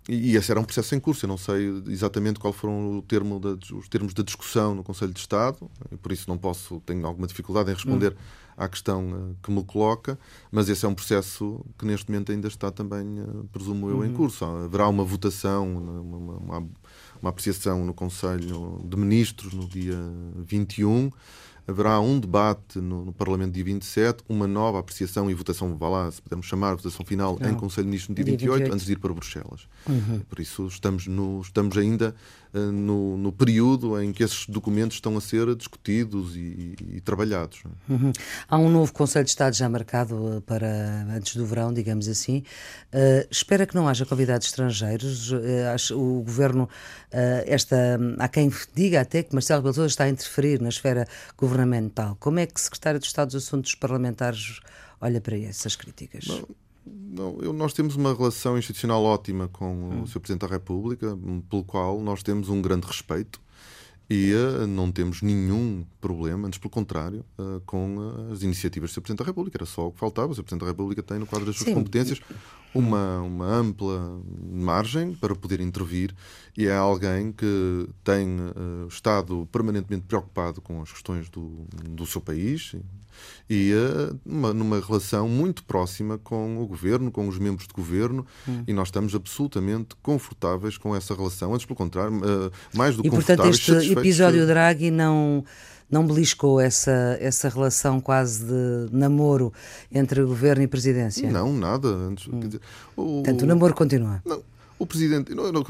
E 0.09 0.37
esse 0.37 0.53
era 0.53 0.61
um 0.61 0.65
processo 0.65 0.95
em 0.95 1.01
curso. 1.01 1.25
Eu 1.25 1.29
não 1.29 1.37
sei 1.37 1.83
exatamente 1.89 2.39
qual 2.39 2.53
foram 2.53 3.03
termo 3.09 3.41
da, 3.41 3.57
os 3.75 3.89
termos 3.89 4.15
da 4.15 4.23
discussão 4.23 4.75
no 4.75 4.85
Conselho 4.85 5.13
de 5.13 5.19
Estado, 5.19 5.69
e 5.91 5.97
por 5.97 6.13
isso 6.13 6.29
não 6.29 6.39
posso, 6.39 6.81
tenho 6.87 7.05
alguma 7.07 7.27
dificuldade 7.27 7.71
em 7.71 7.75
responder 7.75 8.13
hum. 8.13 8.17
à 8.57 8.69
questão 8.69 9.09
uh, 9.09 9.37
que 9.43 9.51
me 9.51 9.65
coloca, 9.65 10.17
mas 10.51 10.69
esse 10.69 10.85
é 10.85 10.89
um 10.89 10.95
processo 10.95 11.65
que 11.77 11.85
neste 11.85 12.09
momento 12.09 12.31
ainda 12.31 12.47
está 12.47 12.71
também, 12.71 13.21
uh, 13.21 13.49
presumo 13.53 13.91
eu, 13.91 14.05
em 14.05 14.11
uhum. 14.11 14.15
curso. 14.15 14.45
Haverá 14.45 14.87
uma 14.87 15.03
votação, 15.03 15.77
uma, 15.77 16.37
uma, 16.37 16.69
uma 17.21 17.31
apreciação 17.31 17.85
no 17.85 17.93
Conselho 17.93 18.81
de 18.85 18.97
Ministros 18.97 19.53
no 19.55 19.67
dia 19.67 19.99
21 20.37 21.11
haverá 21.67 22.01
um 22.01 22.19
debate 22.19 22.79
no, 22.79 23.05
no, 23.05 23.13
Parlamento 23.13 23.53
dia 23.53 23.65
27, 23.65 24.23
uma 24.29 24.47
nova 24.47 24.79
apreciação 24.79 25.31
e 25.31 25.35
votação, 25.35 25.77
vá 25.77 25.89
lá, 25.89 26.11
se 26.11 26.23
pudermos 26.23 26.47
chamar, 26.47 26.77
votação 26.77 27.05
final 27.05 27.37
Não. 27.41 27.51
em 27.51 27.55
Conselho 27.55 27.85
de 27.85 27.91
Ministros 27.91 28.11
no 28.11 28.15
dia, 28.15 28.25
dia 28.25 28.37
28, 28.37 28.59
28, 28.59 28.75
antes 28.75 28.87
de 28.87 28.93
ir 28.93 28.99
para 28.99 29.13
Bruxelas. 29.13 29.69
Uhum. 29.89 30.21
Por 30.29 30.41
isso 30.41 30.67
estamos, 30.67 31.07
no, 31.07 31.41
estamos 31.41 31.77
ainda 31.77 32.15
no, 32.53 33.17
no, 33.17 33.33
período 33.33 34.01
em 34.01 34.13
que 34.13 34.23
esses 34.23 34.47
documentos 34.47 34.97
estão 34.97 35.17
a 35.17 35.21
ser 35.21 35.55
discutidos 35.55 36.37
e, 36.37 36.39
e, 36.39 36.97
e 36.97 37.01
trabalhados. 37.01 37.63
Uhum. 37.89 38.13
Há 38.49 38.59
um 38.59 38.71
novo 38.71 38.93
Conselho 38.93 39.25
de 39.25 39.31
Estado 39.31 39.55
já 39.55 39.69
marcado 39.69 40.37
eh, 40.37 40.41
para 40.41 41.07
antes 41.15 41.37
do 41.37 41.45
verão, 41.45 41.73
digamos 41.73 42.09
assim. 42.09 42.43
Uh, 42.93 43.27
espera 43.31 43.67
que 43.67 43.75
não 43.75 43.89
haja 43.89 44.07
convidados 44.07 44.47
estrangeiros. 44.47 45.31
Uh, 45.33 45.97
o 45.97 46.23
Governo, 46.23 46.69
esta, 47.47 47.99
há 48.19 48.29
quem 48.29 48.51
diga 48.75 49.01
até 49.01 49.23
que 49.23 49.35
Marcelo 49.35 49.63
Rebelo 49.63 49.87
está 49.87 50.05
a 50.05 50.09
interferir 50.09 50.61
na 50.61 50.69
esfera 50.69 51.07
governamental. 51.37 52.17
Como 52.19 52.39
é 52.39 52.47
que 52.47 52.59
o 52.59 52.63
Secretário 52.63 53.01
de 53.01 53.07
Estado 53.07 53.33
dos 53.33 53.45
Assuntos 53.45 53.75
Parlamentares 53.75 54.61
olha 55.01 55.21
para 55.21 55.39
essas 55.39 55.77
críticas? 55.77 56.27
Não. 56.27 56.66
Não, 56.87 57.39
eu, 57.41 57.53
nós 57.53 57.73
temos 57.73 57.97
uma 57.97 58.15
relação 58.15 58.57
institucional 58.57 59.03
ótima 59.03 59.49
com 59.49 59.73
hum. 59.73 60.03
o 60.03 60.07
Sr. 60.07 60.21
Presidente 60.21 60.43
da 60.43 60.55
República, 60.55 61.19
pelo 61.49 61.65
qual 61.65 62.01
nós 62.01 62.23
temos 62.23 62.49
um 62.49 62.63
grande 62.63 62.87
respeito 62.87 63.41
e 64.09 64.33
uh, 64.35 64.67
não 64.67 64.93
temos 64.93 65.21
nenhum 65.21 65.85
problema, 66.01 66.47
antes 66.47 66.61
pelo 66.61 66.71
contrário, 66.71 67.25
uh, 67.39 67.61
com 67.67 68.31
as 68.33 68.43
iniciativas 68.43 68.91
do 68.91 68.95
Sr. 68.95 69.01
Presidente 69.01 69.19
da 69.19 69.25
República. 69.25 69.59
Era 69.59 69.67
só 69.67 69.89
o 69.89 69.93
que 69.93 69.99
faltava. 69.99 70.31
O 70.31 70.35
Sr. 70.35 70.45
Presidente 70.45 70.61
da 70.61 70.71
República 70.71 71.03
tem, 71.03 71.19
no 71.19 71.27
quadro 71.27 71.47
das 71.47 71.57
suas 71.57 71.69
Sim. 71.69 71.75
competências, 71.75 72.21
uma, 72.77 73.21
uma 73.21 73.47
ampla 73.47 74.21
margem 74.51 75.15
para 75.15 75.35
poder 75.35 75.61
intervir 75.61 76.15
e 76.57 76.67
é 76.67 76.75
alguém 76.75 77.33
que 77.33 77.89
tem 78.03 78.29
uh, 78.41 78.87
estado 78.89 79.49
permanentemente 79.53 80.05
preocupado 80.07 80.61
com 80.61 80.81
as 80.81 80.91
questões 80.91 81.29
do, 81.29 81.67
do 81.89 82.07
seu 82.07 82.21
país 82.21 82.75
e 83.49 83.73
uh, 83.73 84.19
uma, 84.25 84.53
numa 84.53 84.81
relação 84.81 85.29
muito 85.29 85.65
próxima 85.65 86.19
com 86.19 86.59
o 86.63 86.67
governo, 86.67 87.11
com 87.11 87.29
os 87.29 87.39
membros 87.39 87.67
de 87.67 87.75
governo, 87.75 88.27
hum. 88.49 88.65
e 88.67 88.73
nós 88.73 88.89
estamos 88.89 89.15
absolutamente 89.15 89.95
confortáveis 90.03 90.77
com 90.77 90.95
essa 90.95 91.15
relação. 91.15 91.55
Antes, 91.55 91.67
pelo 91.67 91.77
contrário, 91.77 92.17
uh, 92.17 92.53
mais 92.75 92.97
do 92.97 93.03
que 93.03 93.09
E, 93.09 93.11
portanto, 93.11 93.47
este 93.47 93.73
episódio 93.93 94.47
Draghi 94.47 94.91
não 94.91 95.45
não 95.91 96.07
beliscou 96.07 96.61
essa, 96.61 97.17
essa 97.21 97.49
relação 97.49 98.01
quase 98.01 98.45
de 98.45 98.89
namoro 98.91 99.53
entre 99.93 100.23
governo 100.23 100.63
e 100.63 100.67
presidência? 100.67 101.31
Não, 101.31 101.53
nada. 101.53 101.89
Antes, 101.89 102.27
hum. 102.29 102.41
dizer, 102.41 102.61
o, 102.97 103.23
Portanto, 103.23 103.43
o 103.43 103.47
namoro 103.47 103.75
continua. 103.75 104.23
Não, 104.25 104.43
o 104.79 104.87
presidente, 104.87 105.35
não, 105.35 105.51
não, 105.51 105.65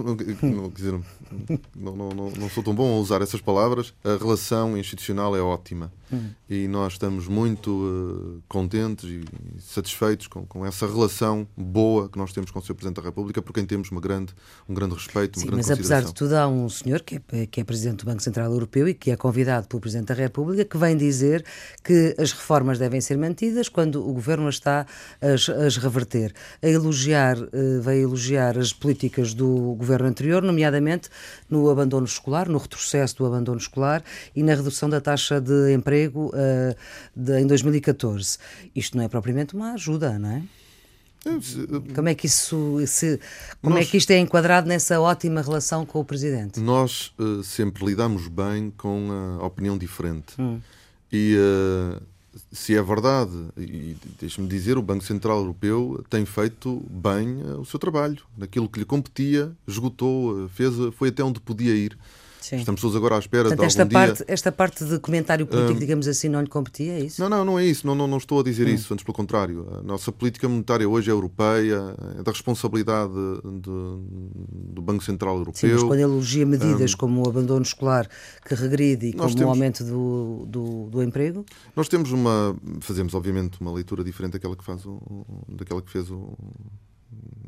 não, 1.76 1.96
não, 1.96 2.30
não, 2.30 2.50
sou 2.50 2.62
tão 2.62 2.75
bom 2.75 2.96
a 2.96 3.00
usar 3.00 3.22
essas 3.22 3.40
palavras, 3.40 3.94
a 4.02 4.16
relação 4.16 4.76
institucional 4.76 5.36
é 5.36 5.40
ótima 5.40 5.92
hum. 6.12 6.30
e 6.50 6.66
nós 6.66 6.94
estamos 6.94 7.28
muito 7.28 7.70
uh, 7.70 8.42
contentes 8.48 9.04
e 9.04 9.25
satisfeitos 9.60 10.26
com, 10.26 10.44
com 10.44 10.66
essa 10.66 10.88
relação 10.88 11.46
boa 11.56 12.08
que 12.08 12.18
nós 12.18 12.32
temos 12.32 12.50
com 12.50 12.58
o 12.58 12.62
Sr. 12.62 12.75
Presidente 12.75 12.96
da 12.96 13.02
República, 13.02 13.40
por 13.40 13.52
quem 13.52 13.64
temos 13.64 13.92
uma 13.92 14.00
grande, 14.00 14.34
um 14.68 14.75
grande 14.75 14.94
respeito, 14.94 15.38
uma 15.38 15.46
Sim, 15.46 15.56
mas 15.56 15.70
apesar 15.70 16.02
de 16.02 16.12
tudo, 16.12 16.34
há 16.34 16.48
um 16.48 16.68
senhor 16.68 17.00
que 17.02 17.20
é, 17.32 17.46
que 17.46 17.60
é 17.60 17.64
Presidente 17.64 17.98
do 17.98 18.06
Banco 18.06 18.22
Central 18.22 18.50
Europeu 18.50 18.88
e 18.88 18.94
que 18.94 19.12
é 19.12 19.16
convidado 19.16 19.68
pelo 19.68 19.80
Presidente 19.80 20.08
da 20.08 20.14
República 20.14 20.64
que 20.64 20.76
vem 20.76 20.96
dizer 20.96 21.44
que 21.84 22.16
as 22.18 22.32
reformas 22.32 22.76
devem 22.76 23.00
ser 23.00 23.16
mantidas 23.16 23.68
quando 23.68 24.04
o 24.04 24.12
Governo 24.12 24.48
as 24.48 24.56
está 24.56 24.84
a, 25.20 25.64
as 25.64 25.76
reverter. 25.76 26.34
A 26.60 26.68
elogiar, 26.68 27.38
uh, 27.38 27.82
vai 27.82 27.98
elogiar 27.98 28.58
as 28.58 28.72
políticas 28.72 28.96
políticas 28.97 29.35
do 29.35 29.75
governo 29.75 30.09
anterior, 30.09 30.43
nomeadamente 30.43 31.11
no 31.50 31.69
abandono 31.69 32.07
escolar, 32.07 32.49
no 32.49 32.59
retrocesso 32.59 33.17
do 33.17 33.26
abandono 33.26 33.59
escolar 33.59 34.03
e 34.35 34.43
na 34.43 34.55
redução 34.55 34.88
da 34.88 35.00
taxa 35.00 35.41
de 35.41 35.73
emprego 35.73 36.29
uh, 36.29 36.75
de, 37.15 37.41
em 37.41 37.47
2014. 37.47 38.38
Isto 38.75 38.97
não 38.97 39.05
é 39.05 39.09
propriamente 39.09 39.55
uma 39.55 39.73
ajuda, 39.73 40.19
não 40.19 40.31
é? 40.31 40.43
Como 41.95 42.09
é 42.09 42.15
que 42.15 42.26
isso 42.26 42.79
se, 42.87 43.19
como 43.61 43.75
é 43.75 43.81
nós, 43.81 43.88
é 43.88 43.91
que 43.91 43.97
isto 43.97 44.12
é 44.12 44.19
enquadrado 44.19 44.69
nessa 44.69 45.00
ótima 45.00 45.43
relação 45.43 45.85
com 45.85 45.99
o 45.99 46.05
presidente? 46.05 46.61
Nós 46.61 47.12
uh, 47.19 47.43
sempre 47.43 47.85
lidamos 47.85 48.29
bem 48.29 48.73
com 48.76 49.09
a 49.41 49.45
opinião 49.45 49.76
diferente. 49.76 50.35
Hum. 50.38 50.61
E 51.12 51.37
uh, 51.37 52.00
se 52.52 52.76
é 52.76 52.83
verdade, 52.83 53.33
e 53.57 53.97
deixe-me 54.19 54.47
dizer, 54.49 54.76
o 54.76 54.83
Banco 54.83 55.05
Central 55.05 55.38
Europeu 55.38 56.05
tem 56.11 56.25
feito 56.25 56.85
bem 56.90 57.40
eh, 57.40 57.55
o 57.55 57.64
seu 57.64 57.78
trabalho. 57.78 58.23
Naquilo 58.37 58.69
que 58.69 58.78
lhe 58.78 58.85
competia, 58.85 59.57
esgotou, 59.66 60.45
eh, 60.45 60.49
fez, 60.49 60.75
foi 60.95 61.09
até 61.09 61.23
onde 61.23 61.40
podia 61.40 61.75
ir. 61.75 61.99
Sim. 62.47 62.59
Estamos 62.59 62.81
todos 62.81 62.95
agora 62.95 63.17
à 63.17 63.19
espera 63.19 63.49
Portanto, 63.49 63.59
de 63.59 63.67
esta 63.67 63.83
algum 63.83 63.93
parte, 63.93 64.17
dia... 64.19 64.26
Esta 64.29 64.53
parte 64.53 64.85
de 64.85 65.00
comentário 65.00 65.45
político, 65.49 65.81
digamos 65.81 66.07
assim, 66.07 66.29
não 66.29 66.41
lhe 66.41 66.47
competia, 66.47 66.93
é 66.93 67.00
isso? 67.00 67.21
Não, 67.21 67.29
não, 67.29 67.45
não 67.45 67.59
é 67.59 67.67
isso. 67.67 67.85
Não, 67.85 67.93
não, 67.93 68.07
não 68.07 68.19
estou 68.19 68.38
a 68.38 68.45
dizer 68.45 68.69
hum. 68.69 68.71
isso. 68.71 68.95
Antes, 68.95 69.05
pelo 69.05 69.17
contrário. 69.17 69.67
A 69.81 69.83
nossa 69.83 70.12
política 70.12 70.49
monetária 70.49 70.88
hoje 70.88 71.11
é 71.11 71.12
europeia, 71.12 71.97
é 72.17 72.23
da 72.23 72.31
responsabilidade 72.31 73.12
de, 73.12 74.73
do 74.73 74.81
Banco 74.81 75.03
Central 75.03 75.38
Europeu. 75.38 75.71
Sim, 75.71 75.75
mas 75.75 75.83
quando 75.83 75.99
elogia 75.99 76.47
medidas 76.47 76.95
um, 76.95 76.97
como 76.97 77.26
o 77.26 77.29
abandono 77.29 77.62
escolar 77.62 78.09
que 78.47 78.55
regride 78.55 79.09
e 79.09 79.12
como 79.12 79.35
temos, 79.35 79.45
o 79.45 79.49
aumento 79.49 79.83
do, 79.83 80.47
do, 80.47 80.88
do, 80.88 81.03
emprego? 81.03 81.45
Nós 81.75 81.88
temos 81.88 82.12
uma... 82.12 82.57
Fazemos, 82.79 83.12
obviamente, 83.15 83.61
uma 83.61 83.73
leitura 83.73 84.05
diferente 84.05 84.35
daquela 84.35 84.55
que, 84.55 84.62
faz 84.62 84.87
o, 84.87 85.00
daquela 85.49 85.83
que 85.83 85.91
fez 85.91 86.09
o 86.12 86.33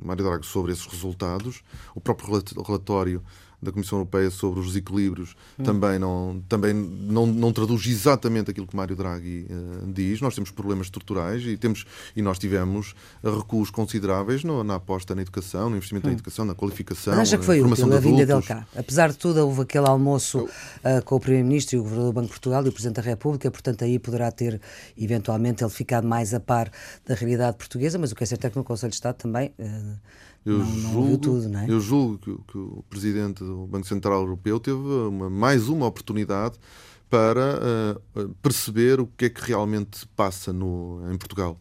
Mário 0.03 0.25
Draghi 0.25 0.45
sobre 0.45 0.73
esses 0.73 0.87
resultados. 0.87 1.63
O 1.95 2.01
próprio 2.01 2.43
relatório 2.67 3.23
da 3.61 3.73
Comissão 3.73 3.99
Europeia 3.99 4.31
sobre 4.31 4.61
os 4.61 4.69
desequilíbrios 4.69 5.35
hum. 5.59 5.65
também, 5.65 5.99
não, 5.99 6.43
também 6.49 6.73
não, 6.73 7.27
não 7.27 7.53
traduz 7.53 7.87
exatamente 7.87 8.51
aquilo 8.51 8.67
que 8.67 8.77
Mário 8.77 8.95
Draghi 8.95 9.47
uh, 9.51 9.93
diz. 9.93 10.21
Nós 10.21 10.35
temos 10.35 10.51
problemas 10.51 10.87
estruturais 10.87 11.45
e, 11.45 11.57
temos, 11.57 11.85
e 12.15 12.23
nós 12.23 12.39
tivemos 12.39 12.95
recuos 13.23 13.71
consideráveis 13.71 14.45
no, 14.45 14.63
na 14.63 14.77
aposta 14.77 15.15
na 15.15 15.23
educação, 15.23 15.69
no 15.69 15.77
investimento 15.77 16.07
hum. 16.07 16.11
na 16.11 16.15
educação, 16.15 16.45
na 16.45 16.55
qualificação, 16.55 17.15
Mas 17.17 17.29
acha 17.29 17.39
que 17.39 17.45
foi 17.45 17.61
útil 17.61 17.93
a 17.93 17.99
vinda 17.99 18.25
dele 18.25 18.43
cá. 18.43 18.67
Apesar 18.77 19.11
de 19.11 19.19
tudo, 19.19 19.41
houve 19.41 19.63
aquele 19.63 19.89
almoço 19.89 20.45
uh, 20.45 21.05
com 21.05 21.17
o 21.17 21.21
Primeiro-Ministro 21.21 21.77
e 21.77 21.79
o 21.81 21.83
Governador 21.83 22.13
do 22.13 22.15
Banco 22.15 22.27
de 22.27 22.33
Portugal 22.33 22.65
e 22.65 22.69
o 22.69 22.73
Presidente 22.73 22.97
da 22.97 23.03
República, 23.03 23.51
portanto 23.51 23.83
aí 23.83 23.99
poderá 23.99 24.31
ter, 24.31 24.61
eventualmente, 24.97 25.65
ele 25.65 25.71
ficado 25.71 26.07
mais 26.07 26.33
a 26.33 26.39
par 26.39 26.71
da 27.05 27.15
realidade 27.15 27.57
portuguesa, 27.57 27.99
mas 27.99 28.13
o 28.13 28.15
que 28.15 28.23
é 28.23 28.27
certo 28.27 28.47
é 28.47 28.51
que 28.51 28.57
no 28.57 28.65
Conselho 28.65 28.91
de 28.91 28.97
Estado 28.97 29.17
também... 29.17 29.53
Uh, 29.59 29.97
eu, 30.45 30.59
não, 30.59 30.67
não 30.67 30.93
julgo, 30.93 31.19
tudo, 31.19 31.49
não 31.49 31.61
é? 31.61 31.67
eu 31.69 31.81
julgo 31.81 32.19
que, 32.19 32.53
que, 32.53 32.59
o 32.59 32.85
presidente 32.89 33.45
do 33.45 33.67
Banco 33.67 33.87
Central 33.87 34.21
Europeu 34.21 34.59
teve 34.59 34.77
uma, 34.77 35.29
mais 35.29 35.69
uma 35.69 35.87
oportunidade 35.87 36.59
para 37.11 37.59
uh, 38.15 38.29
perceber 38.43 39.01
o 39.01 39.07
que 39.07 39.27
é 39.27 39.31
que 39.31 39.43
realmente 39.43 40.07
passa 40.15 40.53
no, 40.53 41.01
em 41.13 41.17
Portugal. 41.17 41.59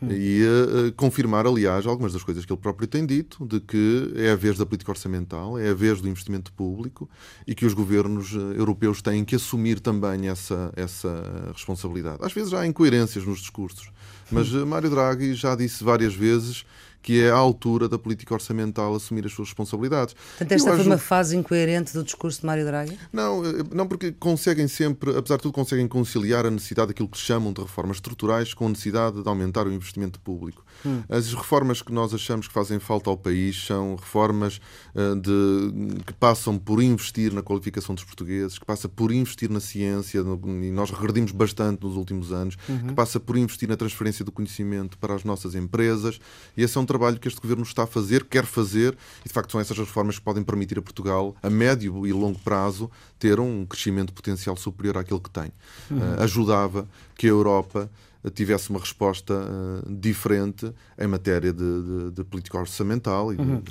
Hum. 0.00 0.08
E 0.12 0.42
uh, 0.44 0.92
confirmar, 0.92 1.46
aliás, 1.46 1.86
algumas 1.86 2.12
das 2.12 2.22
coisas 2.22 2.44
que 2.44 2.52
ele 2.52 2.60
próprio 2.60 2.86
tem 2.86 3.04
dito, 3.04 3.44
de 3.44 3.60
que 3.60 4.12
é 4.16 4.30
a 4.30 4.36
vez 4.36 4.56
da 4.56 4.64
política 4.64 4.92
orçamental, 4.92 5.58
é 5.58 5.70
a 5.70 5.74
vez 5.74 6.00
do 6.00 6.08
investimento 6.08 6.52
público 6.52 7.08
e 7.46 7.54
que 7.54 7.66
os 7.66 7.74
governos 7.74 8.32
europeus 8.32 9.02
têm 9.02 9.24
que 9.24 9.34
assumir 9.34 9.80
também 9.80 10.28
essa, 10.28 10.72
essa 10.76 11.50
responsabilidade. 11.52 12.18
Às 12.20 12.32
vezes 12.32 12.52
há 12.52 12.66
incoerências 12.66 13.24
nos 13.24 13.40
discursos, 13.40 13.90
mas 14.30 14.52
hum. 14.52 14.66
Mário 14.66 14.90
Draghi 14.90 15.34
já 15.34 15.56
disse 15.56 15.82
várias 15.82 16.14
vezes 16.14 16.64
que 17.08 17.22
é 17.22 17.30
a 17.30 17.36
altura 17.36 17.88
da 17.88 17.98
política 17.98 18.34
orçamental 18.34 18.94
assumir 18.94 19.24
as 19.24 19.32
suas 19.32 19.48
responsabilidades. 19.48 20.12
Portanto, 20.12 20.52
esta 20.52 20.68
Eu 20.68 20.72
foi 20.74 20.80
acho... 20.82 20.90
uma 20.90 20.98
fase 20.98 21.34
incoerente 21.34 21.94
do 21.94 22.04
discurso 22.04 22.40
de 22.40 22.46
Mário 22.46 22.66
Draghi? 22.66 22.98
Não, 23.10 23.42
eh, 23.46 23.64
não 23.72 23.88
porque 23.88 24.12
conseguem 24.12 24.68
sempre, 24.68 25.16
apesar 25.16 25.36
de 25.36 25.42
tudo, 25.44 25.54
conseguem 25.54 25.88
conciliar 25.88 26.44
a 26.44 26.50
necessidade 26.50 26.88
daquilo 26.88 27.08
que 27.08 27.16
chamam 27.16 27.50
de 27.50 27.62
reformas 27.62 27.96
estruturais 27.96 28.52
com 28.52 28.66
a 28.66 28.68
necessidade 28.68 29.22
de 29.22 29.26
aumentar 29.26 29.66
o 29.66 29.72
investimento 29.72 30.20
público. 30.20 30.62
Hum. 30.84 31.02
As 31.08 31.32
reformas 31.32 31.82
que 31.82 31.92
nós 31.92 32.14
achamos 32.14 32.46
que 32.46 32.54
fazem 32.54 32.78
falta 32.78 33.10
ao 33.10 33.16
país 33.16 33.64
são 33.64 33.96
reformas 33.96 34.60
uh, 34.94 35.16
de, 35.16 36.02
que 36.04 36.12
passam 36.12 36.58
por 36.58 36.82
investir 36.82 37.32
na 37.32 37.42
qualificação 37.42 37.94
dos 37.94 38.04
portugueses, 38.04 38.58
que 38.58 38.64
passa 38.64 38.88
por 38.88 39.12
investir 39.12 39.50
na 39.50 39.60
ciência, 39.60 40.22
no, 40.22 40.38
e 40.62 40.70
nós 40.70 40.90
regredimos 40.90 41.32
bastante 41.32 41.82
nos 41.84 41.96
últimos 41.96 42.32
anos, 42.32 42.56
uhum. 42.68 42.88
que 42.88 42.94
passa 42.94 43.18
por 43.18 43.36
investir 43.36 43.68
na 43.68 43.76
transferência 43.76 44.24
do 44.24 44.32
conhecimento 44.32 44.98
para 44.98 45.14
as 45.14 45.24
nossas 45.24 45.54
empresas. 45.54 46.20
E 46.56 46.62
esse 46.62 46.76
é 46.76 46.80
um 46.80 46.86
trabalho 46.86 47.18
que 47.18 47.28
este 47.28 47.40
governo 47.40 47.62
está 47.62 47.84
a 47.84 47.86
fazer, 47.86 48.24
quer 48.24 48.44
fazer, 48.44 48.96
e 49.24 49.28
de 49.28 49.34
facto 49.34 49.52
são 49.52 49.60
essas 49.60 49.78
reformas 49.78 50.18
que 50.18 50.24
podem 50.24 50.42
permitir 50.42 50.78
a 50.78 50.82
Portugal, 50.82 51.36
a 51.42 51.50
médio 51.50 52.06
e 52.06 52.12
longo 52.12 52.38
prazo, 52.38 52.90
ter 53.18 53.40
um 53.40 53.66
crescimento 53.66 54.12
potencial 54.12 54.56
superior 54.56 54.98
àquele 54.98 55.20
que 55.20 55.30
tem. 55.30 55.52
Uhum. 55.90 55.98
Uh, 55.98 56.22
ajudava 56.22 56.88
que 57.16 57.26
a 57.26 57.30
Europa 57.30 57.90
tivesse 58.34 58.70
uma 58.70 58.80
resposta 58.80 59.34
uh, 59.34 59.94
diferente 59.94 60.72
em 60.98 61.06
matéria 61.06 61.52
de, 61.52 61.82
de, 61.82 62.10
de 62.10 62.24
política 62.24 62.58
orçamental. 62.58 63.32
De... 63.32 63.40
Uhum. 63.40 63.62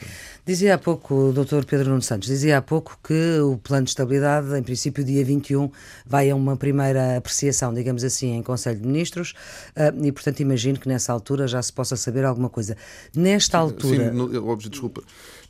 Dizia 0.46 0.76
há 0.76 0.78
pouco 0.78 1.30
o 1.30 1.34
Dr. 1.34 1.66
Pedro 1.66 1.90
Nuno 1.90 2.02
Santos, 2.02 2.28
dizia 2.28 2.58
há 2.58 2.62
pouco 2.62 2.98
que 3.04 3.40
o 3.40 3.58
plano 3.58 3.84
de 3.84 3.90
estabilidade, 3.90 4.58
em 4.58 4.64
princípio, 4.64 5.04
dia 5.04 5.24
21, 5.24 5.70
vai 6.06 6.30
a 6.30 6.36
uma 6.36 6.56
primeira 6.56 7.18
apreciação, 7.18 7.74
digamos 7.74 8.04
assim, 8.04 8.36
em 8.36 8.44
Conselho 8.44 8.80
de 8.80 8.88
Ministros, 8.88 9.34
uh, 9.76 10.06
e 10.06 10.12
portanto 10.12 10.40
imagino 10.40 10.80
que 10.80 10.88
nessa 10.88 11.12
altura 11.12 11.48
já 11.48 11.62
se 11.62 11.74
possa 11.74 11.96
saber 11.96 12.24
alguma 12.24 12.50
coisa. 12.50 12.78
Nesta 13.16 13.58
altura. 13.58 14.12
Sim, 14.12 14.16
no, 14.16 14.58
desculpa. 14.58 15.04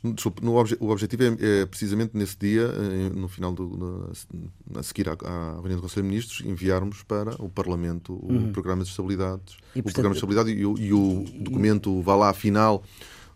Desculpe, 0.04 0.44
no 0.44 0.54
obje, 0.54 0.76
o 0.78 0.90
objetivo 0.90 1.24
é, 1.24 1.62
é, 1.62 1.66
precisamente 1.66 2.16
nesse 2.16 2.36
dia, 2.38 2.62
eh, 2.62 3.10
no 3.12 3.26
final 3.26 3.52
do, 3.52 3.66
no, 3.66 4.12
a 4.76 4.82
seguir 4.82 5.08
à, 5.08 5.12
à 5.12 5.54
reunião 5.54 5.76
do 5.76 5.82
Conselho 5.82 6.04
de 6.04 6.08
Ministros, 6.08 6.40
enviarmos 6.46 7.02
para 7.02 7.34
o 7.42 7.48
Parlamento 7.48 8.12
o 8.12 8.32
uhum. 8.32 8.52
programa 8.52 8.84
de 8.84 8.90
estabilidade, 8.90 9.56
e, 9.74 9.82
portanto, 9.82 9.90
o 9.90 9.92
programa 9.92 10.14
de 10.14 10.18
estabilidade 10.18 10.50
e, 10.52 10.64
o, 10.64 10.78
e 10.78 10.92
o 10.92 11.24
documento 11.40 12.00
vá 12.00 12.14
lá 12.14 12.32
final 12.32 12.84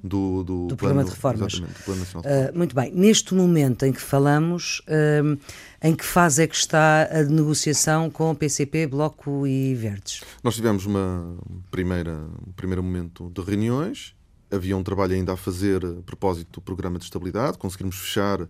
do, 0.02 0.42
do, 0.42 0.66
do 0.69 0.76
plano, 0.76 0.76
programa 0.76 1.04
de 1.04 1.11
reformas. 1.11 1.62
Plano 1.85 2.04
de 2.04 2.16
uh, 2.16 2.59
muito 2.59 2.75
bem. 2.75 2.92
Neste 2.92 3.35
momento 3.35 3.85
em 3.85 3.92
que 3.92 4.00
falamos, 4.00 4.81
uh, 4.81 5.38
em 5.83 5.95
que 5.95 6.04
fase 6.04 6.42
é 6.42 6.47
que 6.47 6.57
está 6.57 7.09
a 7.11 7.23
negociação 7.23 8.11
com 8.11 8.31
o 8.31 8.35
PCP, 8.35 8.87
Bloco 8.87 9.47
e 9.47 9.75
Verdes? 9.75 10.23
Nós 10.42 10.57
tivemos 10.57 10.87
uma 10.87 11.37
primeira, 11.71 12.21
um 12.47 12.52
primeiro 12.52 12.83
momento 12.83 13.31
de 13.31 13.40
reuniões 13.42 14.14
havia 14.52 14.76
um 14.76 14.82
trabalho 14.82 15.14
ainda 15.14 15.32
a 15.32 15.37
fazer 15.37 15.85
a 15.85 16.02
propósito 16.02 16.61
do 16.61 16.61
programa 16.61 16.99
de 16.99 17.04
estabilidade, 17.04 17.56
conseguirmos 17.56 17.97
fechar 17.97 18.42
uh, 18.42 18.49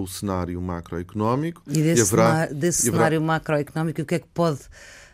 o 0.00 0.06
cenário 0.06 0.60
macroeconómico. 0.62 1.62
E 1.66 1.82
desse, 1.82 2.00
e 2.00 2.02
haverá, 2.02 2.30
cenário, 2.30 2.54
desse 2.54 2.88
haverá... 2.88 2.96
cenário 2.98 3.22
macroeconómico, 3.22 4.02
o 4.02 4.04
que 4.04 4.14
é 4.14 4.18
que 4.20 4.28
pode 4.32 4.60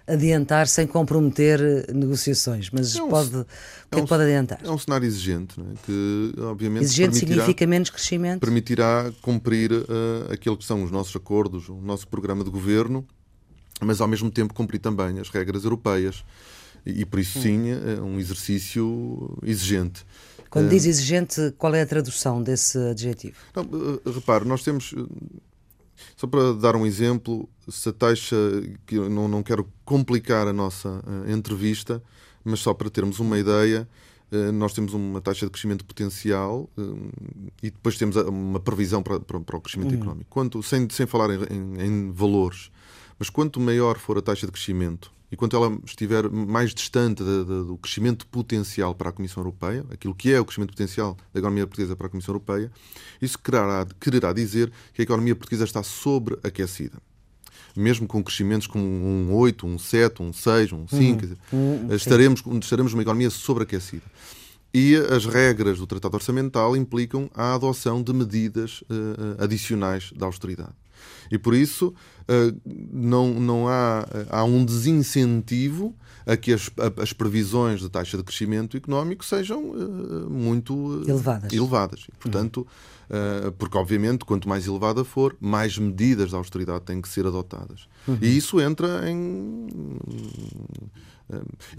adiantar 0.06 0.66
sem 0.66 0.86
comprometer 0.86 1.60
eh, 1.60 1.92
negociações? 1.92 2.70
Mas 2.70 2.96
é 2.96 3.02
um, 3.02 3.08
pode, 3.08 3.36
o 3.36 3.44
que 3.90 3.96
é, 3.96 3.98
é 3.98 4.02
que 4.02 4.08
pode 4.08 4.22
adiantar? 4.22 4.60
É 4.62 4.70
um 4.70 4.78
cenário 4.78 5.06
exigente, 5.06 5.60
é? 5.60 5.64
que 5.84 6.34
obviamente. 6.40 6.84
Exigente 6.84 7.16
significa 7.16 7.66
menos 7.66 7.90
crescimento? 7.90 8.40
Permitirá 8.40 9.12
cumprir 9.20 9.72
uh, 9.72 9.84
aquilo 10.32 10.56
que 10.56 10.64
são 10.64 10.82
os 10.82 10.90
nossos 10.90 11.14
acordos, 11.14 11.68
o 11.68 11.76
nosso 11.76 12.08
programa 12.08 12.42
de 12.42 12.50
governo, 12.50 13.06
mas 13.80 14.00
ao 14.00 14.08
mesmo 14.08 14.30
tempo 14.30 14.54
cumprir 14.54 14.78
também 14.78 15.18
as 15.20 15.28
regras 15.28 15.64
europeias 15.64 16.24
e, 16.96 17.04
por 17.04 17.20
isso, 17.20 17.40
sim, 17.40 17.70
é 17.70 18.00
um 18.00 18.18
exercício 18.18 19.36
exigente. 19.42 20.04
Quando 20.50 20.70
diz 20.70 20.86
exigente, 20.86 21.54
qual 21.58 21.74
é 21.74 21.82
a 21.82 21.86
tradução 21.86 22.42
desse 22.42 22.78
adjetivo? 22.78 23.36
Não, 23.54 23.62
eh, 23.62 24.10
repare, 24.10 24.44
nós 24.46 24.62
temos. 24.62 24.94
Eh, 24.96 25.38
só 26.16 26.26
para 26.26 26.54
dar 26.54 26.74
um 26.76 26.86
exemplo, 26.86 27.48
se 27.68 27.88
a 27.88 27.92
taxa. 27.92 28.36
que 28.86 28.94
eu 28.94 29.10
não, 29.10 29.28
não 29.28 29.42
quero 29.42 29.68
complicar 29.84 30.46
a 30.48 30.52
nossa 30.52 31.02
entrevista, 31.26 32.02
mas 32.44 32.60
só 32.60 32.72
para 32.72 32.88
termos 32.88 33.18
uma 33.18 33.38
ideia, 33.38 33.86
nós 34.54 34.72
temos 34.72 34.94
uma 34.94 35.20
taxa 35.20 35.46
de 35.46 35.50
crescimento 35.50 35.84
potencial 35.84 36.70
e 37.60 37.70
depois 37.70 37.98
temos 37.98 38.14
uma 38.16 38.60
previsão 38.60 39.02
para, 39.02 39.18
para, 39.18 39.40
para 39.40 39.56
o 39.56 39.60
crescimento 39.60 39.90
uhum. 39.90 39.98
económico. 39.98 40.30
Quanto, 40.30 40.62
sem, 40.62 40.88
sem 40.88 41.04
falar 41.04 41.30
em, 41.30 41.42
em, 41.50 41.84
em 41.84 42.12
valores, 42.12 42.70
mas 43.18 43.28
quanto 43.28 43.58
maior 43.58 43.98
for 43.98 44.18
a 44.18 44.22
taxa 44.22 44.46
de 44.46 44.52
crescimento 44.52 45.10
e 45.30 45.36
quando 45.36 45.56
ela 45.56 45.78
estiver 45.84 46.28
mais 46.30 46.74
distante 46.74 47.22
de, 47.22 47.44
de, 47.44 47.64
do 47.64 47.76
crescimento 47.76 48.26
potencial 48.26 48.94
para 48.94 49.10
a 49.10 49.12
Comissão 49.12 49.42
Europeia, 49.42 49.84
aquilo 49.90 50.14
que 50.14 50.32
é 50.32 50.40
o 50.40 50.44
crescimento 50.44 50.70
potencial 50.70 51.16
da 51.32 51.40
economia 51.40 51.66
portuguesa 51.66 51.94
para 51.94 52.06
a 52.06 52.10
Comissão 52.10 52.32
Europeia, 52.32 52.70
isso 53.20 53.38
quererá, 53.38 53.86
quererá 54.00 54.32
dizer 54.32 54.72
que 54.94 55.02
a 55.02 55.04
economia 55.04 55.36
portuguesa 55.36 55.64
está 55.64 55.82
sobreaquecida. 55.82 56.98
Mesmo 57.76 58.06
com 58.06 58.24
crescimentos 58.24 58.66
como 58.66 58.84
um 58.84 59.32
8, 59.34 59.66
um 59.66 59.78
7, 59.78 60.22
um 60.22 60.32
6, 60.32 60.72
um 60.72 60.88
5, 60.88 61.26
uhum. 61.26 61.36
uhum. 61.52 61.94
estaremos, 61.94 62.42
estaremos 62.60 62.92
numa 62.92 63.02
economia 63.02 63.30
sobreaquecida. 63.30 64.04
E 64.72 64.96
as 64.96 65.26
regras 65.26 65.78
do 65.78 65.86
Tratado 65.86 66.14
Orçamental 66.14 66.76
implicam 66.76 67.30
a 67.34 67.54
adoção 67.54 68.02
de 68.02 68.12
medidas 68.12 68.82
uh, 68.82 69.42
adicionais 69.42 70.12
da 70.14 70.26
austeridade. 70.26 70.74
E 71.30 71.38
por 71.38 71.54
isso 71.54 71.94
não, 72.92 73.28
não 73.34 73.68
há, 73.68 74.06
há 74.30 74.44
um 74.44 74.64
desincentivo 74.64 75.94
a 76.26 76.36
que 76.36 76.52
as, 76.52 76.70
as 77.00 77.12
previsões 77.12 77.80
de 77.80 77.88
taxa 77.88 78.18
de 78.18 78.22
crescimento 78.22 78.76
económico 78.76 79.24
sejam 79.24 79.70
uh, 79.70 80.28
muito 80.28 81.02
elevadas. 81.08 81.52
elevadas. 81.52 82.06
E, 82.06 82.12
portanto, 82.18 82.66
uhum. 83.08 83.52
porque 83.52 83.78
obviamente 83.78 84.26
quanto 84.26 84.46
mais 84.46 84.66
elevada 84.66 85.04
for, 85.04 85.34
mais 85.40 85.78
medidas 85.78 86.28
de 86.28 86.36
austeridade 86.36 86.84
têm 86.84 87.00
que 87.00 87.08
ser 87.08 87.26
adotadas. 87.26 87.88
Uhum. 88.06 88.18
E 88.20 88.36
isso 88.36 88.60
entra 88.60 89.10
em 89.10 89.68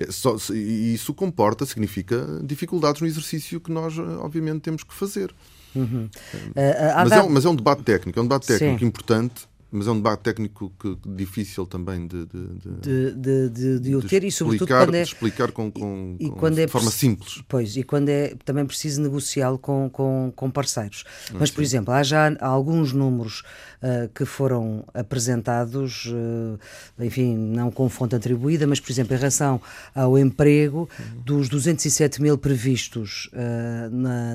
só, 0.09 0.35
e 0.53 0.93
isso 0.93 1.13
comporta, 1.13 1.65
significa 1.65 2.25
dificuldades 2.43 3.01
no 3.01 3.07
exercício 3.07 3.59
que 3.59 3.71
nós, 3.71 3.97
obviamente, 3.97 4.61
temos 4.61 4.83
que 4.83 4.93
fazer. 4.93 5.33
Uhum. 5.75 6.09
Uh, 6.33 6.53
mas, 6.95 7.11
é, 7.11 7.29
mas, 7.29 7.45
é, 7.45 7.49
um 7.49 7.55
debate 7.55 7.83
técnico, 7.83 8.17
é 8.17 8.21
um 8.21 8.25
debate 8.25 8.47
técnico 8.47 8.79
Sim. 8.79 8.85
importante 8.85 9.48
mas 9.71 9.87
é 9.87 9.91
um 9.91 9.97
debate 9.97 10.21
técnico 10.21 10.71
que, 10.79 10.97
difícil 11.05 11.65
também 11.67 12.07
de, 12.07 12.25
de, 12.25 13.11
de, 13.11 13.49
de, 13.49 13.79
de, 13.79 13.95
o 13.95 14.01
ter 14.01 14.23
e, 14.23 14.31
sobretudo, 14.31 14.67
quando 14.67 14.95
é, 14.95 15.03
explicar 15.03 15.51
com, 15.51 15.71
com, 15.71 16.15
e, 16.19 16.25
e 16.25 16.29
com 16.31 16.49
de 16.49 16.63
é, 16.63 16.67
forma 16.67 16.89
simples. 16.89 17.43
Pois, 17.47 17.77
e 17.77 17.83
quando 17.83 18.09
é 18.09 18.33
também 18.43 18.65
preciso 18.65 18.99
negociá-lo 19.01 19.59
com, 19.59 19.87
com, 19.89 20.33
com 20.35 20.49
parceiros. 20.49 21.03
Mas, 21.33 21.51
por 21.51 21.61
exemplo, 21.61 21.93
há 21.93 22.01
já 22.01 22.35
alguns 22.39 22.93
números 22.93 23.43
uh, 23.83 24.09
que 24.13 24.25
foram 24.25 24.83
apresentados, 24.91 26.07
uh, 26.07 26.59
enfim, 26.99 27.37
não 27.37 27.69
com 27.69 27.87
fonte 27.89 28.15
atribuída, 28.15 28.65
mas, 28.65 28.79
por 28.79 28.91
exemplo, 28.91 29.13
em 29.13 29.17
relação 29.17 29.61
ao 29.93 30.17
emprego, 30.17 30.89
uhum. 30.99 31.21
dos 31.21 31.47
207 31.47 32.21
mil 32.21 32.37
previstos 32.37 33.29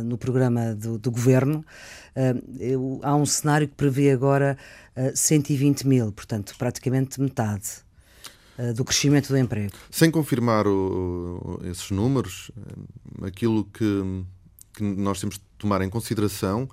no 0.07 0.17
programa 0.17 0.75
do, 0.75 1.11
governo, 1.11 1.65
há 3.03 3.17
um 3.17 3.27
cenário 3.27 3.67
que 3.69 3.75
prevê 3.75 4.11
agora 4.11 4.57
120 5.15 5.87
mil, 5.87 6.13
portanto, 6.13 6.55
praticamente 6.57 7.21
metade 7.21 7.69
uh, 8.59 8.73
do 8.75 8.85
crescimento 8.85 9.29
do 9.29 9.37
emprego. 9.37 9.73
Sem 9.91 10.11
confirmar 10.11 10.67
o, 10.67 11.61
esses 11.65 11.91
números, 11.91 12.51
eh, 12.57 13.27
aquilo 13.27 13.65
que, 13.65 14.25
que 14.73 14.83
nós 14.83 15.21
temos 15.21 15.37
de 15.37 15.43
tomar 15.59 15.83
em 15.83 15.91
consideração 15.91 16.69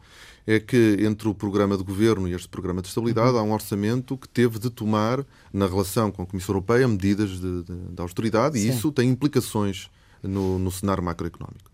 é 0.46 0.60
que 0.60 0.98
entre 1.02 1.28
o 1.28 1.36
programa 1.36 1.78
de 1.78 1.84
governo 1.84 2.28
e 2.28 2.34
este 2.34 2.48
programa 2.48 2.82
de 2.82 2.88
estabilidade 2.88 3.38
há 3.38 3.42
um 3.42 3.54
orçamento 3.54 4.18
que 4.18 4.28
teve 4.28 4.60
de 4.60 4.70
tomar, 4.70 5.26
na 5.54 5.68
relação 5.68 6.12
com 6.12 6.24
a 6.24 6.26
Comissão 6.26 6.54
Europeia, 6.54 6.88
medidas 6.88 7.30
de, 7.32 7.64
de, 7.64 7.76
de 7.92 8.02
austeridade 8.02 8.60
Sim. 8.60 8.68
e 8.68 8.70
isso 8.70 8.92
tem 8.92 9.10
implicações 9.10 9.90
no, 10.22 10.58
no 10.60 10.72
cenário 10.72 11.04
macroeconómico. 11.04 11.72